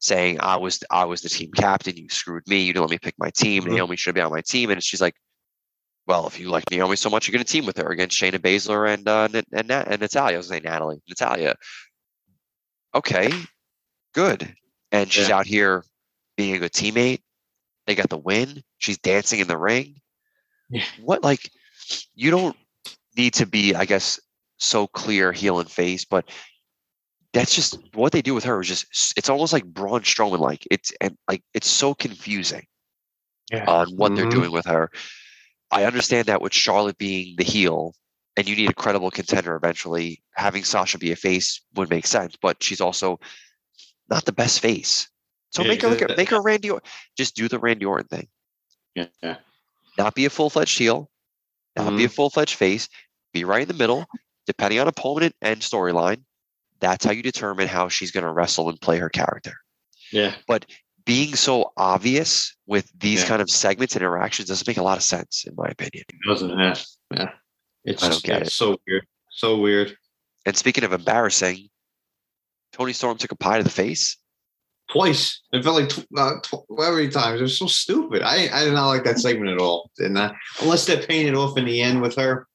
saying, 0.00 0.38
"I 0.40 0.58
was 0.58 0.80
I 0.90 1.06
was 1.06 1.22
the 1.22 1.30
team 1.30 1.50
captain. 1.52 1.96
You 1.96 2.10
screwed 2.10 2.46
me. 2.46 2.60
You 2.60 2.74
didn't 2.74 2.82
let 2.82 2.90
me 2.90 2.98
pick 2.98 3.14
my 3.18 3.30
team. 3.30 3.62
Mhm. 3.62 3.70
Naomi 3.72 3.96
should 3.96 4.14
be 4.14 4.20
on 4.20 4.30
my 4.30 4.42
team." 4.42 4.68
And 4.68 4.82
she's 4.84 5.00
like, 5.00 5.14
"Well, 6.10 6.26
if 6.26 6.40
you 6.40 6.50
like 6.50 6.68
Naomi 6.72 6.96
so 6.96 7.08
much, 7.08 7.26
you're 7.28 7.32
going 7.32 7.44
to 7.44 7.52
team 7.52 7.66
with 7.66 7.76
her 7.76 7.88
against 7.88 8.18
Shayna 8.20 8.38
Baszler 8.38 8.92
and 8.92 9.06
uh, 9.08 9.28
and 9.32 9.46
and, 9.52 9.70
and 9.70 10.00
Natalya." 10.00 10.34
I 10.34 10.38
was 10.38 10.48
saying 10.48 10.64
Natalie, 10.64 11.00
Natalya. 11.08 11.54
Okay, 12.94 13.30
good. 14.12 14.54
And 14.90 15.12
she's 15.12 15.28
Yeah. 15.28 15.36
out 15.38 15.46
here 15.46 15.84
being 16.36 16.54
a 16.56 16.58
good 16.58 16.72
teammate. 16.72 17.20
They 17.86 17.94
got 17.94 18.08
the 18.10 18.18
win. 18.18 18.62
She's 18.78 18.98
dancing 18.98 19.38
in 19.38 19.46
the 19.46 19.56
ring. 19.56 20.00
Yeah. 20.68 20.84
What 21.00 21.22
like 21.22 21.48
you 22.14 22.30
don't 22.32 22.56
need 23.16 23.34
to 23.34 23.46
be, 23.46 23.74
I 23.76 23.84
guess, 23.84 24.18
so 24.58 24.86
clear 24.88 25.32
heel 25.32 25.60
and 25.60 25.70
face, 25.70 26.04
but 26.04 26.28
that's 27.32 27.54
just 27.54 27.78
what 27.94 28.10
they 28.10 28.22
do 28.22 28.34
with 28.34 28.42
her 28.44 28.60
is 28.60 28.66
just 28.66 29.16
it's 29.16 29.28
almost 29.28 29.52
like 29.52 29.64
Braun 29.64 30.00
Strowman 30.02 30.40
like 30.40 30.66
it's 30.72 30.92
and 31.00 31.16
like 31.28 31.44
it's 31.54 31.68
so 31.70 31.94
confusing 31.94 32.66
Yeah. 33.52 33.64
on 33.66 33.94
what 33.96 34.16
they're 34.16 34.26
Mhm. 34.26 34.30
doing 34.32 34.50
with 34.50 34.66
her. 34.66 34.90
I 35.70 35.84
understand 35.84 36.26
that 36.26 36.42
with 36.42 36.52
Charlotte 36.52 36.98
being 36.98 37.36
the 37.36 37.44
heel 37.44 37.94
and 38.36 38.48
you 38.48 38.56
need 38.56 38.70
a 38.70 38.74
credible 38.74 39.10
contender 39.10 39.54
eventually, 39.54 40.22
having 40.34 40.64
Sasha 40.64 40.98
be 40.98 41.12
a 41.12 41.16
face 41.16 41.60
would 41.74 41.90
make 41.90 42.06
sense, 42.06 42.36
but 42.40 42.62
she's 42.62 42.80
also 42.80 43.20
not 44.08 44.24
the 44.24 44.32
best 44.32 44.60
face. 44.60 45.08
So 45.50 45.62
Yeah, 45.62 45.68
make 45.68 45.82
her 45.82 45.88
like 45.88 46.00
a, 46.00 46.04
exactly. 46.04 46.22
make 46.22 46.30
her 46.30 46.42
Randy 46.42 46.70
Or- 46.70 46.82
just 47.16 47.34
do 47.34 47.48
the 47.48 47.58
Randy 47.58 47.84
Orton 47.84 48.08
thing. 48.08 48.28
Yeah. 48.94 49.06
yeah. 49.22 49.36
Not 49.98 50.14
be 50.14 50.24
a 50.24 50.30
full 50.30 50.50
fledged 50.50 50.78
heel, 50.78 51.10
not 51.76 51.90
be 51.90 52.04
a 52.04 52.06
mm-hmm. 52.06 52.14
full 52.14 52.30
fledged 52.30 52.54
face, 52.54 52.88
be 53.32 53.44
right 53.44 53.62
in 53.62 53.68
the 53.68 53.74
middle, 53.74 54.06
depending 54.46 54.80
on 54.80 54.88
opponent 54.88 55.34
and 55.42 55.60
storyline. 55.60 56.22
That's 56.80 57.04
how 57.04 57.12
you 57.12 57.22
determine 57.22 57.68
how 57.68 57.88
she's 57.88 58.10
going 58.10 58.24
to 58.24 58.32
wrestle 58.32 58.68
and 58.68 58.80
play 58.80 58.98
her 58.98 59.10
character. 59.10 59.54
Yeah. 60.12 60.34
Being 61.04 61.34
so 61.34 61.72
obvious 61.76 62.54
with 62.66 62.90
these 62.98 63.22
Yeah. 63.22 63.28
kind 63.28 63.42
of 63.42 63.50
segments 63.50 63.94
and 63.94 64.02
interactions 64.02 64.48
doesn't 64.48 64.66
make 64.68 64.76
a 64.76 64.82
lot 64.82 64.98
of 64.98 65.02
sense, 65.04 65.44
in 65.46 65.54
my 65.56 65.66
opinion. 65.68 66.04
It 66.08 66.28
doesn't 66.28 66.58
have. 66.58 66.84
Yeah. 67.12 67.30
It's 67.84 68.02
I 68.02 68.08
don't 68.10 68.22
get 68.22 68.42
it's 68.42 68.54
so 68.54 68.76
weird. 68.86 69.06
So 69.30 69.56
weird. 69.58 69.96
And 70.46 70.56
speaking 70.56 70.84
of 70.84 70.92
embarrassing, 70.92 71.68
Toni 72.72 72.92
Storm 72.92 73.16
took 73.18 73.32
a 73.32 73.36
pie 73.36 73.58
to 73.58 73.64
the 73.64 73.70
face. 73.70 74.16
Twice. 74.92 75.40
It 75.52 75.62
felt 75.62 75.76
like 75.80 75.88
tw- 75.88 76.06
uh, 76.18 76.34
tw- 76.42 76.64
every 76.82 77.08
time. 77.08 77.36
It 77.36 77.42
was 77.42 77.56
so 77.58 77.66
stupid. 77.66 78.22
I 78.22 78.48
I 78.52 78.64
did 78.64 78.74
not 78.74 78.88
like 78.88 79.04
that 79.04 79.18
segment 79.20 79.50
at 79.50 79.58
all. 79.60 79.90
And 79.98 80.18
uh, 80.18 80.32
unless 80.60 80.84
they're 80.86 81.02
paying 81.06 81.28
it 81.28 81.34
off 81.34 81.56
in 81.56 81.64
the 81.64 81.80
end 81.80 82.02
with 82.02 82.16
her, 82.16 82.48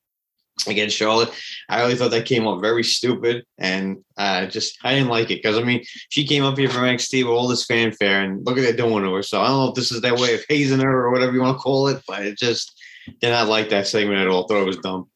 against 0.67 0.95
Charlotte. 0.95 1.29
I 1.69 1.81
really 1.81 1.95
thought 1.95 2.11
that 2.11 2.25
came 2.25 2.47
up 2.47 2.61
very 2.61 2.83
stupid, 2.83 3.43
and 3.57 3.97
uh, 4.17 4.45
just 4.47 4.77
I 4.83 4.93
didn't 4.95 5.09
like 5.09 5.29
it 5.31 5.41
because 5.43 5.57
I 5.57 5.63
mean 5.63 5.83
she 6.09 6.25
came 6.25 6.43
up 6.43 6.57
here 6.57 6.69
from 6.69 6.83
NXT 6.83 7.23
with 7.23 7.33
all 7.33 7.47
this 7.47 7.65
fanfare, 7.65 8.21
and 8.21 8.45
look 8.45 8.57
at 8.57 8.61
they 8.61 8.73
doing 8.75 9.03
to 9.03 9.13
her. 9.15 9.23
So 9.23 9.41
I 9.41 9.47
don't 9.47 9.57
know 9.57 9.69
if 9.69 9.75
this 9.75 9.91
is 9.91 10.01
their 10.01 10.15
way 10.15 10.33
of 10.35 10.43
hazing 10.49 10.79
her 10.79 11.05
or 11.05 11.11
whatever 11.11 11.33
you 11.33 11.41
want 11.41 11.57
to 11.57 11.61
call 11.61 11.87
it, 11.87 12.01
but 12.07 12.25
it 12.25 12.37
just 12.37 12.73
did 13.21 13.29
not 13.29 13.47
like 13.47 13.69
that 13.69 13.87
segment 13.87 14.19
at 14.19 14.27
all. 14.27 14.47
Thought 14.47 14.61
it 14.61 14.67
was 14.67 14.77
dumb. 14.77 15.09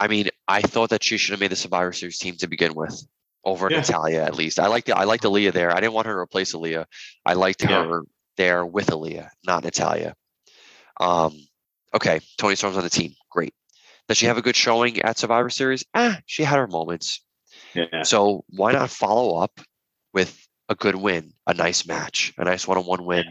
I 0.00 0.06
mean, 0.06 0.28
I 0.46 0.62
thought 0.62 0.90
that 0.90 1.02
she 1.02 1.16
should 1.18 1.32
have 1.32 1.40
made 1.40 1.50
the 1.50 1.56
Survivor 1.56 1.92
Series 1.92 2.18
team 2.18 2.36
to 2.36 2.46
begin 2.46 2.74
with 2.74 3.02
over 3.44 3.68
Yeah. 3.70 3.78
Natalya 3.78 4.22
at 4.22 4.36
least. 4.36 4.60
I 4.60 4.68
liked 4.68 4.86
the 4.86 4.96
I 4.96 5.04
liked 5.04 5.24
Aliyah 5.24 5.52
there. 5.52 5.70
I 5.74 5.80
didn't 5.80 5.94
want 5.94 6.06
her 6.06 6.14
to 6.14 6.18
replace 6.20 6.52
Aliyah. 6.54 6.84
I 7.26 7.32
liked 7.32 7.62
Yeah. 7.62 7.84
her 7.84 8.02
there 8.36 8.64
with 8.64 8.88
Aliyah, 8.88 9.30
not 9.44 9.64
Natalya. 9.64 10.14
Um, 11.00 11.36
okay, 11.94 12.20
Toni 12.36 12.54
Storm's 12.54 12.76
on 12.76 12.84
the 12.84 12.90
team. 12.90 13.14
Great. 13.30 13.54
Does 14.08 14.16
she 14.16 14.26
have 14.26 14.38
a 14.38 14.42
good 14.42 14.56
showing 14.56 15.00
at 15.02 15.18
Survivor 15.18 15.50
Series? 15.50 15.84
Ah, 15.94 16.18
she 16.26 16.42
had 16.42 16.58
her 16.58 16.66
moments. 16.66 17.20
Yeah, 17.74 18.02
So 18.02 18.44
why 18.48 18.72
not 18.72 18.90
follow 18.90 19.38
up 19.38 19.60
with 20.14 20.46
a 20.70 20.74
good 20.74 20.94
win, 20.96 21.32
a 21.46 21.52
nice 21.54 21.86
match, 21.86 22.32
a 22.38 22.44
nice 22.44 22.66
one-on-one 22.66 23.04
win? 23.04 23.24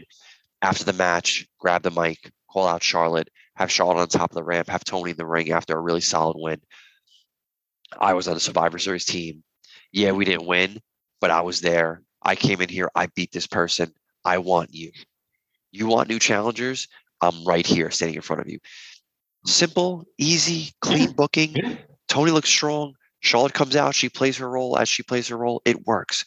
After 0.62 0.84
the 0.84 0.92
match, 0.92 1.46
grab 1.58 1.82
the 1.82 1.90
mic, 1.90 2.30
call 2.50 2.66
out 2.68 2.82
Charlotte, 2.82 3.28
have 3.56 3.70
Charlotte 3.70 4.00
on 4.00 4.08
top 4.08 4.30
of 4.30 4.34
the 4.36 4.44
ramp, 4.44 4.68
have 4.68 4.84
Toni 4.84 5.10
in 5.10 5.16
the 5.16 5.26
ring 5.26 5.50
after 5.50 5.76
a 5.76 5.80
really 5.80 6.00
solid 6.00 6.36
win. 6.38 6.60
I 7.98 8.14
was 8.14 8.28
on 8.28 8.34
the 8.34 8.40
Survivor 8.40 8.78
Series 8.78 9.04
team. 9.04 9.42
Yeah, 9.92 10.12
we 10.12 10.24
didn't 10.24 10.46
win, 10.46 10.80
but 11.20 11.30
I 11.30 11.40
was 11.40 11.60
there. 11.60 12.02
I 12.22 12.36
came 12.36 12.60
in 12.60 12.68
here. 12.68 12.90
I 12.94 13.06
beat 13.06 13.32
this 13.32 13.46
person. 13.46 13.92
I 14.24 14.38
want 14.38 14.74
you. 14.74 14.92
You 15.72 15.86
want 15.86 16.08
new 16.08 16.18
challengers? 16.18 16.88
I'm 17.20 17.44
right 17.44 17.66
here, 17.66 17.90
standing 17.90 18.16
in 18.16 18.22
front 18.22 18.42
of 18.42 18.48
you. 18.48 18.58
Simple, 19.46 20.04
easy, 20.18 20.72
clean 20.80 21.12
booking. 21.12 21.56
Toni 22.08 22.30
looks 22.30 22.48
strong. 22.48 22.94
Charlotte 23.20 23.54
comes 23.54 23.76
out. 23.76 23.94
She 23.94 24.08
plays 24.08 24.36
her 24.38 24.48
role 24.48 24.78
as 24.78 24.88
she 24.88 25.02
plays 25.02 25.28
her 25.28 25.36
role. 25.36 25.62
It 25.64 25.86
works. 25.86 26.24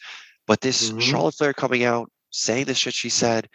But 0.48 0.62
this 0.62 0.92
Mhm. 0.92 1.02
Charlotte 1.02 1.36
Flair 1.36 1.54
coming 1.54 1.84
out, 1.84 2.12
saying 2.32 2.66
the 2.66 2.74
shit 2.74 2.94
she 2.94 3.10
said, 3.10 3.50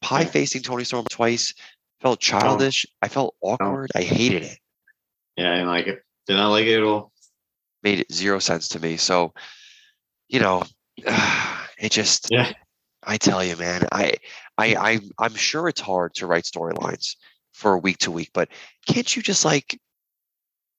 pie 0.00 0.24
facing 0.24 0.62
Toni 0.62 0.84
Storm 0.84 1.04
twice, 1.10 1.52
felt 2.00 2.20
childish. 2.20 2.86
I 3.02 3.08
felt 3.08 3.34
awkward. 3.42 3.90
I 3.94 4.02
hated 4.02 4.44
it. 4.44 4.58
yeah, 5.36 5.50
I 5.50 5.54
didn't 5.54 5.68
like 5.68 5.86
it. 5.86 6.02
Did 6.26 6.34
not 6.36 6.50
like 6.50 6.66
it 6.66 6.76
at 6.78 6.82
all. 6.84 7.12
Made 7.82 8.00
it 8.00 8.12
zero 8.12 8.38
sense 8.38 8.68
to 8.68 8.80
me. 8.80 8.96
So, 8.96 9.34
you 10.28 10.40
know, 10.40 10.62
it 11.78 11.90
just 11.90 12.28
Yeah. 12.30 12.52
I 13.02 13.16
tell 13.16 13.42
you, 13.44 13.56
man, 13.56 13.86
I 13.92 14.14
I 14.58 14.74
I 14.76 15.00
I'm 15.18 15.34
sure 15.34 15.68
it's 15.68 15.80
hard 15.80 16.14
to 16.16 16.26
write 16.26 16.44
storylines 16.44 17.16
for 17.58 17.76
week 17.78 17.98
to 17.98 18.10
week, 18.12 18.30
but 18.32 18.48
can't 18.86 19.14
you 19.16 19.20
just 19.20 19.44
like 19.44 19.78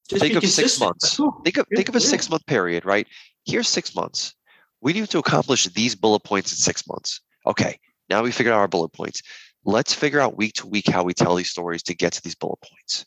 Just 0.10 0.22
Think 0.22 0.36
of 0.36 0.46
six 0.50 0.80
months. 0.80 1.20
all. 1.20 1.42
think 1.44 1.58
of 1.58 1.68
Yeah, 1.70 1.78
think 1.78 1.90
of 1.90 1.96
a 1.96 2.00
yeah. 2.00 2.08
six 2.08 2.30
month 2.30 2.46
period, 2.48 2.86
right? 2.86 3.06
Here's 3.46 3.68
six 3.68 3.94
months. 3.96 4.34
We 4.82 4.94
need 4.94 5.08
to 5.10 5.20
accomplish 5.20 5.66
these 5.66 5.94
bullet 5.94 6.22
points 6.24 6.52
in 6.52 6.58
six 6.58 6.88
months. 6.88 7.22
Okay, 7.46 7.78
now 8.10 8.24
we 8.24 8.32
figured 8.32 8.54
out 8.54 8.60
our 8.60 8.68
bullet 8.68 8.90
points. 8.94 9.22
Let's 9.66 9.94
figure 9.94 10.20
out 10.22 10.38
week 10.38 10.54
to 10.54 10.68
week 10.68 10.88
how 10.88 11.04
we 11.04 11.14
tell 11.14 11.36
these 11.36 11.52
stories 11.52 11.84
to 11.84 11.94
get 11.94 12.14
to 12.14 12.22
these 12.24 12.36
bullet 12.36 12.60
points. 12.62 13.06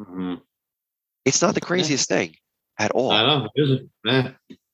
Mhm. 0.00 0.42
It's 1.24 1.40
not 1.40 1.54
the 1.54 1.60
craziest 1.60 2.08
thing 2.08 2.34
at 2.78 2.90
all. 2.90 3.12
I 3.12 3.22
know. 3.24 3.48
It 3.54 3.62
isn't. 3.62 3.90
Nah. 4.04 4.30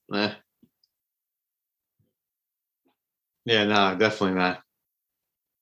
Nah. 0.08 0.34
Yeah, 3.44 3.64
no, 3.64 3.96
definitely 3.96 4.38
not. 4.38 4.62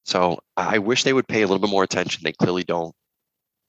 So 0.05 0.39
I 0.69 0.79
wish 0.79 1.05
they 1.05 1.13
would 1.13 1.29
pay 1.29 1.43
a 1.43 1.47
little 1.47 1.59
bit 1.59 1.71
more 1.71 1.85
attention. 1.85 2.23
They 2.25 2.33
clearly 2.33 2.65
don't. 2.65 2.95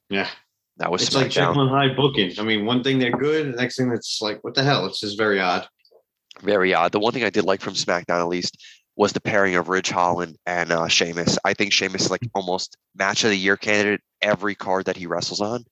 Yeah. 0.09 0.29
That 0.77 0.91
was 0.91 1.03
It's 1.03 1.15
like. 1.15 1.29
Jekyll 1.31 1.61
and 1.61 1.69
Hyde 1.69 1.95
booking. 1.95 2.33
I 2.39 2.43
mean, 2.43 2.65
one 2.65 2.83
thing 2.83 2.99
they're 2.99 3.11
good, 3.11 3.53
the 3.53 3.57
next 3.57 3.77
thing 3.77 3.91
it's 3.91 4.21
like, 4.21 4.43
what 4.43 4.55
the 4.55 4.63
hell? 4.63 4.85
It's 4.85 4.99
just 4.99 5.17
very 5.17 5.39
odd. 5.39 5.67
very 6.41 6.73
odd. 6.73 6.91
The 6.91 6.99
one 6.99 7.13
thing 7.13 7.23
I 7.23 7.29
did 7.29 7.45
like 7.45 7.61
from 7.61 7.73
SmackDown, 7.73 8.19
at 8.19 8.27
least, 8.27 8.57
was 8.95 9.13
the 9.13 9.21
pairing 9.21 9.55
of 9.55 9.69
Ridge 9.69 9.89
Holland 9.89 10.37
and 10.45 10.71
uh, 10.71 10.87
Sheamus. 10.87 11.37
I 11.45 11.53
think 11.53 11.71
Sheamus 11.71 12.03
is 12.05 12.11
like 12.11 12.21
almost 12.33 12.77
match 12.95 13.23
of 13.23 13.29
the 13.29 13.37
year 13.37 13.57
candidate 13.57 14.01
every 14.21 14.55
card 14.55 14.85
that 14.85 14.97
he 14.97 15.07
wrestles 15.07 15.41
on. 15.41 15.63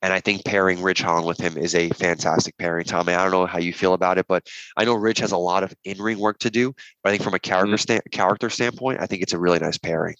And 0.00 0.12
I 0.12 0.20
think 0.20 0.44
pairing 0.44 0.80
Ridge 0.80 1.00
Holland 1.00 1.26
with 1.26 1.40
him 1.40 1.56
is 1.56 1.74
a 1.74 1.88
fantastic 1.90 2.56
pairing, 2.56 2.84
Tommy. 2.84 3.14
I 3.14 3.22
don't 3.22 3.32
know 3.32 3.46
how 3.46 3.58
you 3.58 3.72
feel 3.72 3.94
about 3.94 4.18
it, 4.18 4.26
but 4.28 4.46
I 4.76 4.84
know 4.84 4.94
Ridge 4.94 5.18
has 5.18 5.32
a 5.32 5.36
lot 5.36 5.64
of 5.64 5.74
in-ring 5.84 6.20
work 6.20 6.38
to 6.40 6.50
do. 6.50 6.72
But 7.02 7.10
I 7.10 7.12
think 7.12 7.24
from 7.24 7.34
a 7.34 7.40
character 7.40 7.76
sta- 7.76 8.00
character 8.12 8.48
standpoint, 8.48 9.00
I 9.00 9.06
think 9.06 9.22
it's 9.22 9.32
a 9.32 9.38
really 9.38 9.58
nice 9.58 9.76
pairing. 9.76 10.14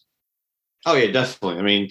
Oh 0.87 0.95
yeah, 0.95 1.11
definitely. 1.11 1.59
I 1.59 1.63
mean, 1.63 1.91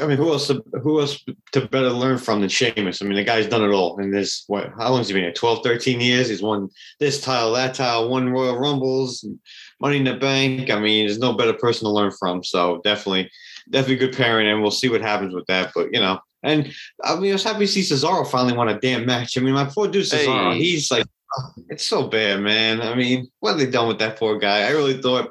I 0.00 0.06
mean, 0.06 0.18
who 0.18 0.30
else? 0.30 0.48
To, 0.48 0.62
who 0.82 1.00
else 1.00 1.24
to 1.52 1.66
better 1.68 1.90
learn 1.90 2.18
from 2.18 2.40
than 2.40 2.50
Sheamus? 2.50 3.00
I 3.00 3.06
mean, 3.06 3.14
the 3.16 3.24
guy's 3.24 3.46
done 3.46 3.62
it 3.64 3.72
all. 3.72 3.98
And 3.98 4.12
there's 4.12 4.44
what? 4.46 4.72
How 4.76 4.90
long 4.90 4.98
has 4.98 5.08
he 5.08 5.14
been 5.14 5.22
here? 5.22 5.32
12, 5.32 5.62
13 5.62 6.00
years. 6.00 6.28
He's 6.28 6.42
won 6.42 6.68
this 7.00 7.20
title, 7.20 7.52
that 7.54 7.74
title, 7.74 8.10
won 8.10 8.28
Royal 8.30 8.58
Rumbles, 8.58 9.24
Money 9.80 9.98
in 9.98 10.04
the 10.04 10.14
Bank. 10.14 10.70
I 10.70 10.78
mean, 10.78 11.06
there's 11.06 11.18
no 11.18 11.32
better 11.32 11.54
person 11.54 11.84
to 11.86 11.90
learn 11.90 12.10
from. 12.10 12.44
So 12.44 12.80
definitely, 12.84 13.30
definitely 13.70 14.06
good 14.06 14.16
pairing, 14.16 14.48
and 14.48 14.60
we'll 14.60 14.70
see 14.70 14.88
what 14.90 15.00
happens 15.00 15.34
with 15.34 15.46
that. 15.46 15.72
But 15.74 15.88
you 15.92 16.00
know, 16.00 16.18
and 16.42 16.70
I 17.02 17.16
mean, 17.18 17.30
I 17.30 17.34
was 17.34 17.44
happy 17.44 17.60
to 17.60 17.66
see 17.66 17.80
Cesaro 17.80 18.26
finally 18.26 18.56
won 18.56 18.68
a 18.68 18.78
damn 18.78 19.06
match. 19.06 19.38
I 19.38 19.40
mean, 19.40 19.54
my 19.54 19.64
poor 19.64 19.88
dude 19.88 20.04
Cesaro, 20.04 20.52
Hey. 20.52 20.58
he's 20.58 20.90
like. 20.90 21.06
It's 21.68 21.86
so 21.86 22.06
bad, 22.08 22.40
man. 22.40 22.80
I 22.80 22.94
mean, 22.94 23.28
what 23.40 23.50
have 23.50 23.58
they 23.58 23.66
done 23.70 23.88
with 23.88 23.98
that 23.98 24.18
poor 24.18 24.38
guy? 24.38 24.66
I 24.66 24.70
really 24.70 25.00
thought 25.00 25.30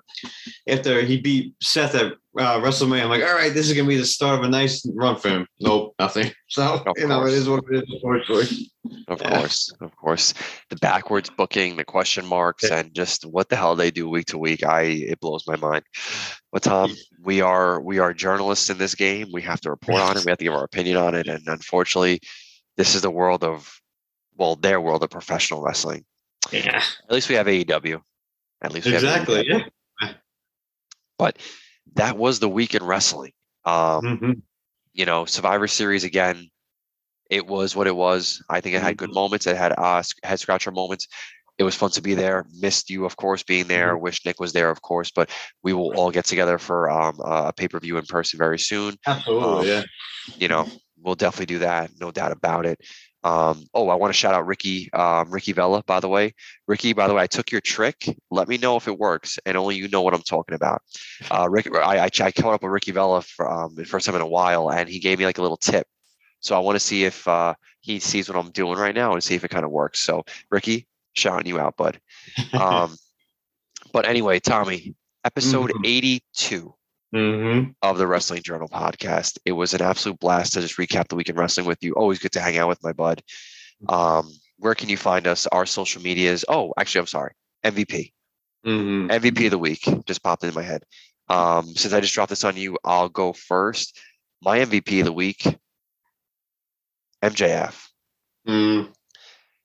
after 0.67 1.01
he 1.01 1.19
beat 1.21 1.53
Seth 1.61 1.95
at 1.95 2.13
uh, 2.37 2.59
WrestleMania, 2.59 3.03
I'm 3.03 3.09
like, 3.09 3.23
all 3.23 3.35
right, 3.35 3.53
this 3.53 3.69
is 3.69 3.73
gonna 3.75 3.87
be 3.87 3.97
the 3.97 4.05
start 4.05 4.39
of 4.39 4.45
a 4.45 4.49
nice 4.49 4.85
run 4.95 5.17
for 5.17 5.29
him. 5.29 5.47
Nope, 5.59 5.95
nothing. 5.99 6.31
So 6.49 6.83
Of 6.85 6.93
you 6.97 7.07
know, 7.07 7.25
it 7.25 7.33
is 7.33 7.49
what 7.49 7.63
it 7.71 7.77
is. 7.83 7.89
Unfortunately. 7.91 8.69
Of 9.07 9.21
Yeah. 9.21 9.39
course, 9.39 9.73
of 9.81 9.95
course. 9.95 10.33
The 10.69 10.75
backwards 10.75 11.29
booking, 11.31 11.77
the 11.77 11.83
question 11.83 12.25
marks, 12.27 12.69
Yeah. 12.69 12.79
and 12.79 12.93
just 12.93 13.25
what 13.25 13.49
the 13.49 13.55
hell 13.55 13.75
they 13.75 13.89
do 13.89 14.07
week 14.07 14.27
to 14.27 14.37
week. 14.37 14.63
I 14.63 14.81
it 14.83 15.19
blows 15.19 15.45
my 15.47 15.55
mind. 15.55 15.83
But 16.51 16.61
Tom, 16.63 16.93
we 17.23 17.41
are 17.41 17.81
we 17.81 17.97
are 17.97 18.13
journalists 18.13 18.69
in 18.69 18.77
this 18.77 18.93
game. 18.93 19.29
We 19.33 19.41
have 19.41 19.61
to 19.61 19.71
report 19.71 20.01
on 20.01 20.15
it. 20.17 20.25
We 20.25 20.29
have 20.29 20.37
to 20.37 20.43
give 20.45 20.53
our 20.53 20.63
opinion 20.63 20.97
on 20.97 21.15
it. 21.15 21.27
And 21.27 21.41
unfortunately, 21.47 22.19
this 22.77 22.93
is 22.93 23.01
the 23.01 23.09
world 23.11 23.43
of 23.43 23.71
well, 24.37 24.55
their 24.55 24.79
world 24.81 25.03
of 25.03 25.09
professional 25.09 25.61
wrestling. 25.61 26.05
Yeah, 26.51 26.81
At 27.07 27.11
least 27.11 27.29
we 27.29 27.35
have 27.35 27.47
AEW. 27.47 28.01
At 28.61 28.73
least 28.73 28.87
we 28.87 28.93
exactly. 28.93 29.43
AEW. 29.45 29.65
Yeah. 30.01 30.13
But 31.17 31.37
that 31.95 32.17
was 32.17 32.39
the 32.39 32.49
week 32.49 32.75
in 32.75 32.83
wrestling. 32.83 33.31
Um, 33.65 34.01
Mhm. 34.03 34.41
you 34.93 35.05
know, 35.05 35.25
Survivor 35.25 35.67
Series 35.67 36.03
again. 36.03 36.49
It 37.29 37.47
was 37.47 37.75
what 37.75 37.87
it 37.87 37.95
was. 37.95 38.43
I 38.49 38.61
think 38.61 38.75
it 38.75 38.81
had 38.81 38.97
good 38.97 39.13
moments. 39.13 39.47
It 39.47 39.55
had 39.57 39.73
uh 39.77 40.03
head 40.23 40.39
scratcher 40.39 40.71
moments. 40.71 41.07
It 41.57 41.63
was 41.63 41.75
fun 41.75 41.91
to 41.91 42.01
be 42.01 42.13
there. 42.15 42.45
Missed 42.59 42.89
you, 42.89 43.05
of 43.05 43.15
course, 43.15 43.43
being 43.43 43.67
there. 43.67 43.95
Wish 43.97 44.25
Nick 44.25 44.39
was 44.39 44.53
there, 44.53 44.69
of 44.69 44.81
course. 44.81 45.11
But 45.11 45.29
we 45.63 45.71
will 45.73 45.95
all 45.95 46.11
get 46.11 46.25
together 46.25 46.57
for 46.57 46.89
um, 46.89 47.19
a 47.23 47.53
pay 47.53 47.67
per 47.67 47.79
view 47.79 47.97
in 47.97 48.05
person 48.05 48.37
very 48.39 48.59
soon. 48.59 48.97
Absolutely. 49.07 49.59
Um, 49.59 49.65
yeah. 49.65 49.83
You 50.37 50.47
know, 50.47 50.67
we'll 50.97 51.15
definitely 51.15 51.45
do 51.47 51.59
that. 51.59 51.91
No 51.99 52.11
doubt 52.11 52.31
about 52.31 52.65
it. 52.65 52.79
Um, 53.23 53.65
oh, 53.73 53.89
I 53.89 53.95
want 53.95 54.09
to 54.13 54.17
shout 54.17 54.33
out 54.33 54.45
Ricky, 54.45 54.91
um, 54.93 55.31
Ricky 55.31 55.53
Vella, 55.53 55.81
by 55.85 55.99
the 55.99 56.09
way. 56.09 56.33
Ricky, 56.67 56.93
by 56.93 57.07
the 57.07 57.13
way, 57.13 57.23
I 57.23 57.27
took 57.27 57.51
your 57.51 57.61
trick. 57.61 58.17
Let 58.31 58.47
me 58.47 58.57
know 58.57 58.75
if 58.75 58.87
it 58.87 58.97
works, 58.99 59.39
and 59.45 59.55
only 59.55 59.75
you 59.77 59.87
know 59.87 60.01
what 60.01 60.13
I'm 60.13 60.21
talking 60.23 60.55
about. 60.55 60.81
Uh, 61.31 61.47
Rick, 61.49 61.73
I, 61.73 61.99
I, 61.99 62.03
I 62.21 62.31
caught 62.31 62.53
up 62.53 62.63
with 62.63 62.71
Ricky 62.71 62.91
Vella 62.91 63.21
for 63.21 63.49
um, 63.49 63.75
the 63.75 63.85
first 63.85 64.05
time 64.05 64.15
in 64.15 64.21
a 64.21 64.27
while, 64.27 64.69
and 64.71 64.89
he 64.89 64.99
gave 64.99 65.19
me 65.19 65.25
like 65.25 65.37
a 65.37 65.41
little 65.41 65.57
tip. 65.57 65.87
So 66.41 66.55
I 66.55 66.59
want 66.59 66.75
to 66.75 66.79
see 66.81 67.05
if 67.05 67.25
uh, 67.27 67.53
he 67.79 67.99
sees 67.99 68.27
what 68.27 68.37
I'm 68.37 68.51
doing 68.51 68.77
right 68.77 68.93
now 68.93 69.13
and 69.13 69.23
see 69.23 69.35
if 69.35 69.45
it 69.45 69.49
kind 69.49 69.63
of 69.63 69.71
works. 69.71 70.01
So 70.01 70.25
Ricky, 70.51 70.87
shouting 71.13 71.47
you 71.47 71.59
out, 71.59 71.77
bud. 71.77 71.99
Um, 72.53 72.97
but 73.93 74.05
anyway, 74.05 74.39
Tommy, 74.39 74.95
episode 75.23 75.71
Mhm. 75.71 75.85
82 75.87 76.73
hmm 77.13 77.61
of 77.81 77.97
the 77.97 78.07
Wrestling 78.07 78.41
Journal 78.41 78.67
podcast. 78.67 79.37
It 79.45 79.51
was 79.51 79.73
an 79.73 79.81
absolute 79.81 80.19
blast 80.19 80.53
to 80.53 80.61
just 80.61 80.77
recap 80.77 81.07
the 81.09 81.15
week 81.15 81.29
in 81.29 81.35
wrestling 81.35 81.67
with 81.67 81.77
you. 81.83 81.93
Always 81.93 82.19
good 82.19 82.31
to 82.33 82.39
hang 82.41 82.57
out 82.57 82.67
with 82.69 82.83
my 82.83 82.91
bud. 82.93 83.21
Um, 83.87 84.31
where 84.57 84.73
can 84.75 84.89
you 84.89 84.97
find 84.97 85.27
us? 85.27 85.45
Our 85.47 85.65
social 85.65 86.01
medias. 86.01 86.43
Oh, 86.47 86.73
actually, 86.77 86.99
I'm 87.01 87.07
sorry. 87.07 87.33
MVP. 87.63 88.13
hmm 88.63 89.07
MVP 89.09 89.45
of 89.45 89.51
the 89.51 89.57
week 89.57 89.81
just 90.05 90.23
popped 90.23 90.43
into 90.43 90.55
my 90.55 90.63
head. 90.63 90.83
Um, 91.29 91.67
since 91.75 91.93
I 91.93 91.99
just 92.01 92.13
dropped 92.13 92.29
this 92.31 92.43
on 92.43 92.57
you, 92.57 92.77
I'll 92.83 93.09
go 93.09 93.33
first. 93.33 93.99
My 94.41 94.59
MVP 94.59 94.99
of 94.99 95.05
the 95.05 95.13
week, 95.13 95.45
MJF. 97.23 97.87
mm 98.47 98.91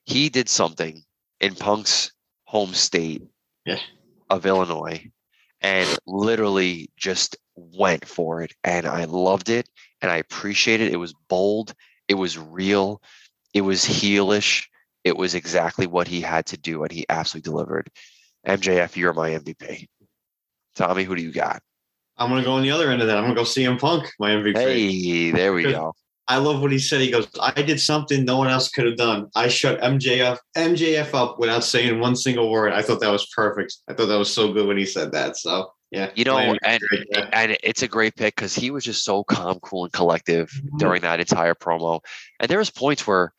He 0.05 0.29
did 0.29 0.49
something 0.49 1.03
in 1.41 1.55
Punk's 1.55 2.13
home 2.45 2.75
state 2.75 3.23
Yeah. 3.65 3.81
of 4.31 4.47
Illinois 4.47 5.11
and 5.61 5.99
literally 6.07 6.91
just 6.97 7.37
went 7.55 8.07
for 8.07 8.43
it. 8.43 8.53
And 8.65 8.87
I 8.87 9.05
loved 9.05 9.49
it 9.49 9.69
and 10.01 10.11
I 10.11 10.17
appreciated 10.17 10.89
it. 10.89 10.95
It 10.95 10.99
was 10.99 11.15
bold, 11.29 11.75
it 12.09 12.15
was 12.15 12.39
real, 12.39 13.03
it 13.55 13.63
was 13.63 13.85
heelish. 13.85 14.67
It 15.05 15.17
was 15.17 15.35
exactly 15.35 15.87
what 15.87 16.09
he 16.09 16.21
had 16.21 16.45
to 16.47 16.59
do, 16.59 16.83
and 16.83 16.93
he 16.93 17.07
absolutely 17.09 17.51
delivered. 17.51 17.89
MJF, 18.47 18.97
you're 18.97 19.15
my 19.15 19.31
MVP. 19.31 19.87
Tommy, 20.75 21.05
who 21.05 21.15
do 21.15 21.23
you 21.23 21.33
got? 21.33 21.63
I'm 22.19 22.29
gonna 22.29 22.45
go 22.45 22.53
on 22.53 22.63
the 22.63 22.73
other 22.73 22.91
end 22.91 23.01
of 23.01 23.07
that. 23.07 23.17
I'm 23.17 23.23
gonna 23.23 23.35
go 23.35 23.43
CM 23.43 23.81
Punk, 23.81 24.11
my 24.19 24.31
MVP. 24.31 24.57
Hey, 24.59 25.31
there 25.31 25.55
we 25.55 25.63
go. 25.63 25.95
I 26.29 26.37
love 26.37 26.61
what 26.61 26.71
he 26.71 26.79
said. 26.79 27.01
He 27.01 27.11
goes, 27.11 27.27
"I 27.41 27.63
did 27.63 27.81
something 27.81 28.25
no 28.25 28.37
one 28.39 28.49
else 28.49 28.69
could 28.69 28.85
have 28.87 28.97
done. 28.97 29.29
I 29.35 29.49
shut 29.49 29.81
MJF 29.81 30.39
MJF 30.57 31.15
up 31.15 31.39
without 31.39 31.65
saying 31.65 31.99
one 32.01 32.17
single 32.17 32.51
word." 32.51 32.73
I 32.73 32.83
thought 32.83 33.01
that 33.01 33.11
was 33.11 33.27
perfect. 33.35 33.77
I 33.89 33.95
thought 33.95 34.07
that 34.07 34.19
was 34.19 34.33
so 34.33 34.53
good 34.53 34.67
when 34.67 34.77
he 34.77 34.85
said 34.85 35.11
that. 35.13 35.37
So 35.39 35.71
yeah, 35.91 36.11
You 36.15 36.25
know, 36.25 36.37
and 36.37 36.59
and 37.33 37.57
it's 37.63 37.83
a 37.83 37.89
great 37.89 38.15
pick 38.15 38.37
because 38.37 38.55
he 38.55 38.71
was 38.71 38.85
just 38.85 39.05
so 39.05 39.25
calm, 39.25 39.59
cool, 39.61 39.85
and 39.85 39.93
collective 39.93 40.51
Mhm. 40.51 40.79
during 40.79 41.01
that 41.03 41.19
entire 41.19 41.55
promo. 41.55 42.01
And 42.41 42.49
there 42.51 42.59
was 42.59 42.69
points 42.71 43.07
where 43.07 43.33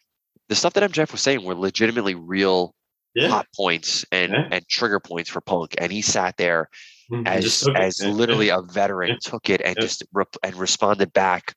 the 0.47 0.55
stuff 0.55 0.73
that 0.73 0.83
MJF 0.83 1.11
was 1.11 1.21
saying 1.21 1.43
were 1.43 1.53
legitimately 1.55 2.15
real 2.15 2.73
yeah, 3.15 3.27
hot 3.27 3.45
points 3.55 4.03
and 4.11 4.31
Yeah. 4.31 4.47
and 4.51 4.67
trigger 4.67 4.99
points 4.99 5.29
for 5.29 5.41
Punk, 5.41 5.75
and 5.77 5.91
he 5.91 6.01
sat 6.01 6.37
there 6.37 6.69
Mhm. 7.11 7.27
as 7.27 7.43
Just 7.43 7.67
it. 7.67 7.75
as 7.75 7.99
Yeah. 8.01 8.09
literally 8.09 8.49
a 8.49 8.61
veteran, 8.71 9.17
took 9.21 9.49
it 9.49 9.61
and 9.63 9.75
just 9.79 10.03
and 10.43 10.55
responded 10.55 11.13
back 11.13 11.53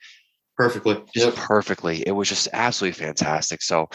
perfectly. 0.63 0.95
just 1.15 1.27
Yep. 1.27 1.35
perfectly. 1.35 2.03
It 2.07 2.13
was 2.13 2.29
just 2.29 2.49
absolutely 2.53 3.05
fantastic. 3.05 3.63
So, 3.63 3.89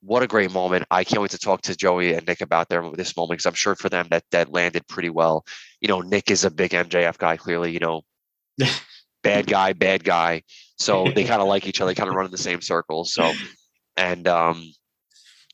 what 0.00 0.22
a 0.22 0.26
great 0.26 0.52
moment! 0.52 0.84
I 0.90 1.02
can't 1.04 1.22
wait 1.22 1.30
to 1.32 1.38
talk 1.38 1.62
to 1.62 1.76
Joey 1.76 2.12
and 2.14 2.26
Nick 2.26 2.40
about 2.42 2.68
their 2.68 2.82
this 2.92 3.16
moment 3.16 3.38
because 3.38 3.46
I'm 3.46 3.54
sure 3.54 3.74
for 3.74 3.88
them 3.88 4.06
that 4.10 4.24
that 4.32 4.52
landed 4.52 4.86
pretty 4.86 5.10
well. 5.10 5.44
You 5.80 5.88
know, 5.88 6.00
Nick 6.00 6.30
is 6.30 6.44
a 6.44 6.50
big 6.50 6.72
MJF 6.72 7.18
guy. 7.18 7.36
Clearly, 7.36 7.72
you 7.72 7.80
know, 7.80 8.02
bad 9.22 9.46
guy, 9.46 9.72
bad 9.72 10.04
guy. 10.04 10.42
So 10.78 11.10
they 11.14 11.24
kind 11.32 11.40
of 11.40 11.48
like 11.48 11.66
each 11.66 11.80
other, 11.80 11.94
kind 11.94 12.08
of 12.08 12.14
run 12.14 12.26
in 12.26 12.32
the 12.32 12.38
same 12.38 12.60
circles. 12.60 13.14
So, 13.14 13.32
and 13.96 14.28
um, 14.28 14.62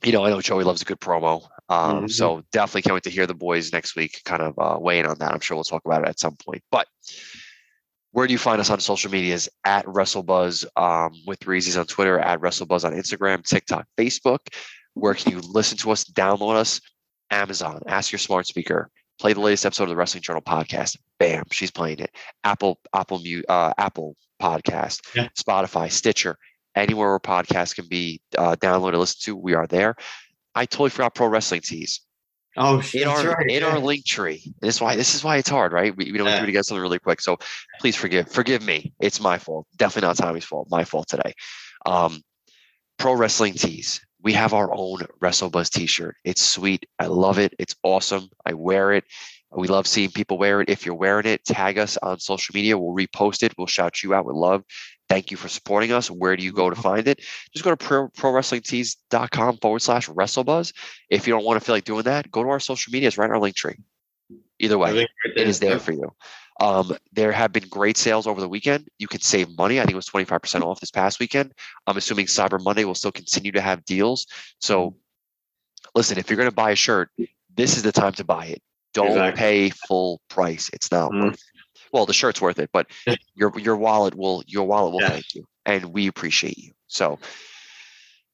you 0.03 0.13
know, 0.13 0.25
I 0.25 0.31
know 0.31 0.41
Joey 0.41 0.65
loves 0.65 0.83
a 0.83 0.85
good 0.85 1.01
promo. 1.01 1.47
Um, 1.69 2.07
Mhm. 2.07 2.11
so 2.11 2.43
definitely 2.51 2.83
can't 2.83 2.95
wait 2.95 3.05
to 3.05 3.11
hear 3.11 3.27
the 3.29 3.35
boys 3.35 3.73
next 3.73 3.95
week 3.95 4.21
kind 4.25 4.43
of 4.43 4.59
uh, 4.59 4.79
weigh 4.81 4.99
in 4.99 5.07
on 5.07 5.19
that. 5.19 5.33
I'm 5.33 5.41
sure 5.41 5.57
we'll 5.57 5.65
talk 5.65 5.83
about 5.85 6.03
it 6.03 6.09
at 6.09 6.19
some 6.19 6.37
point. 6.45 6.63
But 6.73 6.89
where 8.13 8.27
do 8.27 8.33
you 8.33 8.39
find 8.39 8.61
us 8.61 8.71
on 8.71 8.81
social 8.81 9.11
medias? 9.11 9.49
At 9.65 9.85
WrestleBuzz 9.87 10.65
um, 10.77 11.13
with 11.27 11.41
Reezy's 11.41 11.77
on 11.77 11.87
Twitter, 11.87 12.19
at 12.19 12.41
WrestleBuzz 12.41 12.85
on 12.85 12.93
Instagram, 12.93 13.45
TikTok, 13.45 13.87
Facebook. 13.97 14.39
Where 14.95 15.15
can 15.15 15.33
you 15.33 15.41
listen 15.41 15.79
to 15.79 15.91
us, 15.93 16.05
download 16.05 16.57
us? 16.57 16.81
Amazon. 17.31 17.81
Ask 17.87 18.11
your 18.11 18.19
smart 18.19 18.47
speaker. 18.47 18.91
Play 19.21 19.35
the 19.35 19.41
latest 19.41 19.65
episode 19.65 19.85
of 19.85 19.91
the 19.91 19.97
Wrestling 19.97 20.23
Journal 20.23 20.43
podcast. 20.43 20.97
Bam, 21.19 21.45
she's 21.53 21.71
playing 21.71 22.01
it. 22.01 22.11
Apple, 22.43 22.81
Apple, 22.95 23.23
uh, 23.49 23.73
Apple 23.79 24.17
Podcast, 24.43 25.01
Yeah. 25.15 25.29
Spotify, 25.39 25.93
Stitcher, 25.93 26.37
anywhere 26.75 27.11
where 27.11 27.21
podcasts 27.21 27.75
can 27.75 27.87
be 27.87 28.21
uh, 28.37 28.57
downloaded, 28.57 28.99
listened 28.99 29.23
to. 29.27 29.37
We 29.37 29.55
are 29.55 29.67
there. 29.67 29.95
I 30.55 30.65
totally 30.67 30.91
forgot 30.91 31.15
Pro 31.15 31.29
Wrestling 31.29 31.61
Tees 31.61 32.01
Oh, 32.61 32.81
shit, 32.81 33.03
in 33.03 33.09
our 33.09 33.27
right. 33.27 33.51
in 33.51 33.63
yeah. 33.63 33.69
our 33.69 33.79
link 33.79 34.05
tree. 34.05 34.43
This 34.61 34.77
is 34.77 34.81
why 34.81 34.95
this 34.95 35.15
is 35.15 35.25
why 35.25 35.39
it's 35.39 35.49
hard, 35.49 35.73
right? 35.73 35.97
We, 35.97 36.13
we 36.13 36.19
don't 36.19 36.27
Yeah. 36.27 36.41
do 36.41 36.47
to 36.47 36.53
get 36.53 36.67
something 36.67 36.83
really 36.83 36.99
quick. 36.99 37.21
So 37.21 37.39
please 37.81 37.97
forgive 37.97 38.29
forgive 38.29 38.63
me. 38.63 38.93
It's 39.01 39.21
my 39.21 39.39
fault. 39.39 39.67
Definitely 39.77 40.09
not 40.09 40.17
Tommy's 40.19 40.45
fault. 40.45 40.69
My 40.71 40.85
fault 40.85 41.09
today. 41.09 41.33
Um, 41.87 42.23
Pro 42.99 43.15
Wrestling 43.15 43.55
Tees. 43.55 44.01
We 44.23 44.35
have 44.35 44.53
our 44.53 44.71
own 44.75 44.99
WrestleBuzz 45.23 45.71
T-shirt. 45.71 46.15
It's 46.25 46.43
sweet. 46.43 46.85
I 46.99 47.07
love 47.07 47.39
it. 47.39 47.55
It's 47.59 47.75
awesome. 47.83 48.29
I 48.45 48.53
wear 48.53 48.93
it. 48.93 49.05
We 49.53 49.67
love 49.67 49.87
seeing 49.87 50.11
people 50.11 50.37
wear 50.37 50.61
it. 50.61 50.69
If 50.69 50.85
you're 50.85 50.95
wearing 50.95 51.27
it, 51.27 51.45
tag 51.45 51.79
us 51.79 51.97
on 51.97 52.21
social 52.21 52.53
media. 52.55 52.79
We'll 52.79 52.95
repost 52.95 53.43
it. 53.43 53.55
We'll 53.57 53.67
shout 53.67 54.03
you 54.03 54.13
out 54.15 54.27
with 54.27 54.37
love. 54.37 54.63
Thank 55.11 55.33
you 55.33 55.37
for 55.37 55.49
supporting 55.49 55.91
us. 55.91 56.09
Where 56.09 56.37
do 56.37 56.45
you 56.45 56.53
go 56.53 56.71
to 56.71 56.77
find 56.77 57.09
it? 57.09 57.19
Just 57.53 57.65
go 57.65 57.71
to 57.71 57.77
pro, 57.77 58.09
prowrestlingtees.com 58.11 59.57
forward 59.57 59.83
slash 59.83 60.09
WrestleBuzz. 60.09 60.73
If 61.11 61.27
you 61.27 61.35
don't 61.35 61.45
want 61.45 61.61
to 61.61 61.65
feel 61.67 61.75
like 61.75 61.83
doing 61.83 62.05
that, 62.05 62.31
go 62.31 62.45
to 62.45 62.49
our 62.49 62.61
social 62.61 62.93
medias, 62.93 63.19
right 63.19 63.25
in 63.25 63.33
our 63.33 63.41
link 63.41 63.57
tree. 63.57 63.75
Either 64.61 64.79
way, 64.79 64.93
right 64.95 65.09
it 65.35 65.49
is 65.49 65.59
there 65.59 65.81
for 65.81 65.91
you. 65.91 66.09
Um, 66.61 66.97
there 67.13 67.33
have 67.33 67.53
been 67.53 67.67
great 67.69 67.97
sales 67.97 68.29
over 68.29 68.41
the 68.41 68.49
weekend. 68.49 68.87
You 68.99 69.09
can 69.09 69.21
save 69.21 69.49
money. 69.59 69.81
I 69.81 69.83
think 69.83 69.95
it 69.95 69.97
was 69.97 70.07
25% 70.07 70.63
off 70.63 70.79
this 70.79 70.93
past 70.93 71.19
weekend. 71.19 71.55
I'm 71.89 71.97
assuming 71.97 72.27
Cyber 72.27 72.63
Monday 72.63 72.85
will 72.85 72.95
still 72.95 73.11
continue 73.11 73.51
to 73.51 73.61
have 73.61 73.85
deals. 73.85 74.29
So 74.61 74.95
listen, 75.97 76.19
if 76.19 76.31
you're 76.31 76.37
going 76.37 76.49
to 76.51 76.55
buy 76.55 76.71
a 76.71 76.77
shirt, 76.77 77.11
this 77.57 77.77
is 77.77 77.83
the 77.83 77.91
time 77.91 78.13
to 78.13 78.25
buy 78.25 78.47
it. 78.47 78.63
Don't 78.95 79.09
Exactly. 79.09 79.39
pay 79.41 79.71
full 79.89 80.21
price. 80.29 80.71
It's 80.73 80.93
not 80.93 81.11
Mhm. 81.11 81.25
worth 81.25 81.35
it. 81.35 81.41
Well, 81.93 82.07
the 82.07 82.13
shirt's 82.13 82.41
worth 82.41 82.59
it, 82.59 82.71
but 82.73 82.87
your 83.35 83.59
your 83.59 83.77
wallet 83.77 84.15
will 84.15 84.43
your 84.47 84.67
wallet 84.67 84.93
will 84.93 85.01
Yeah. 85.03 85.11
thank 85.11 85.35
you. 85.35 85.47
And 85.67 85.87
we 85.87 86.07
appreciate 86.07 86.59
you. 86.59 86.73
So 86.87 87.13
mm-hmm. 87.13 87.25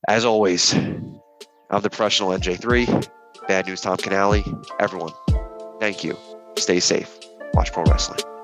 as 0.08 0.24
always, 0.24 0.74
I'm 0.74 1.82
the 1.82 1.90
professional 1.90 2.30
NJ3. 2.30 3.08
Bad 3.48 3.66
news 3.66 3.80
Tom 3.80 3.96
canali 3.96 4.42
Everyone, 4.80 5.12
thank 5.80 6.02
you. 6.04 6.16
Stay 6.58 6.80
safe. 6.80 7.18
Watch 7.54 7.72
pro 7.72 7.84
wrestling. 7.84 8.35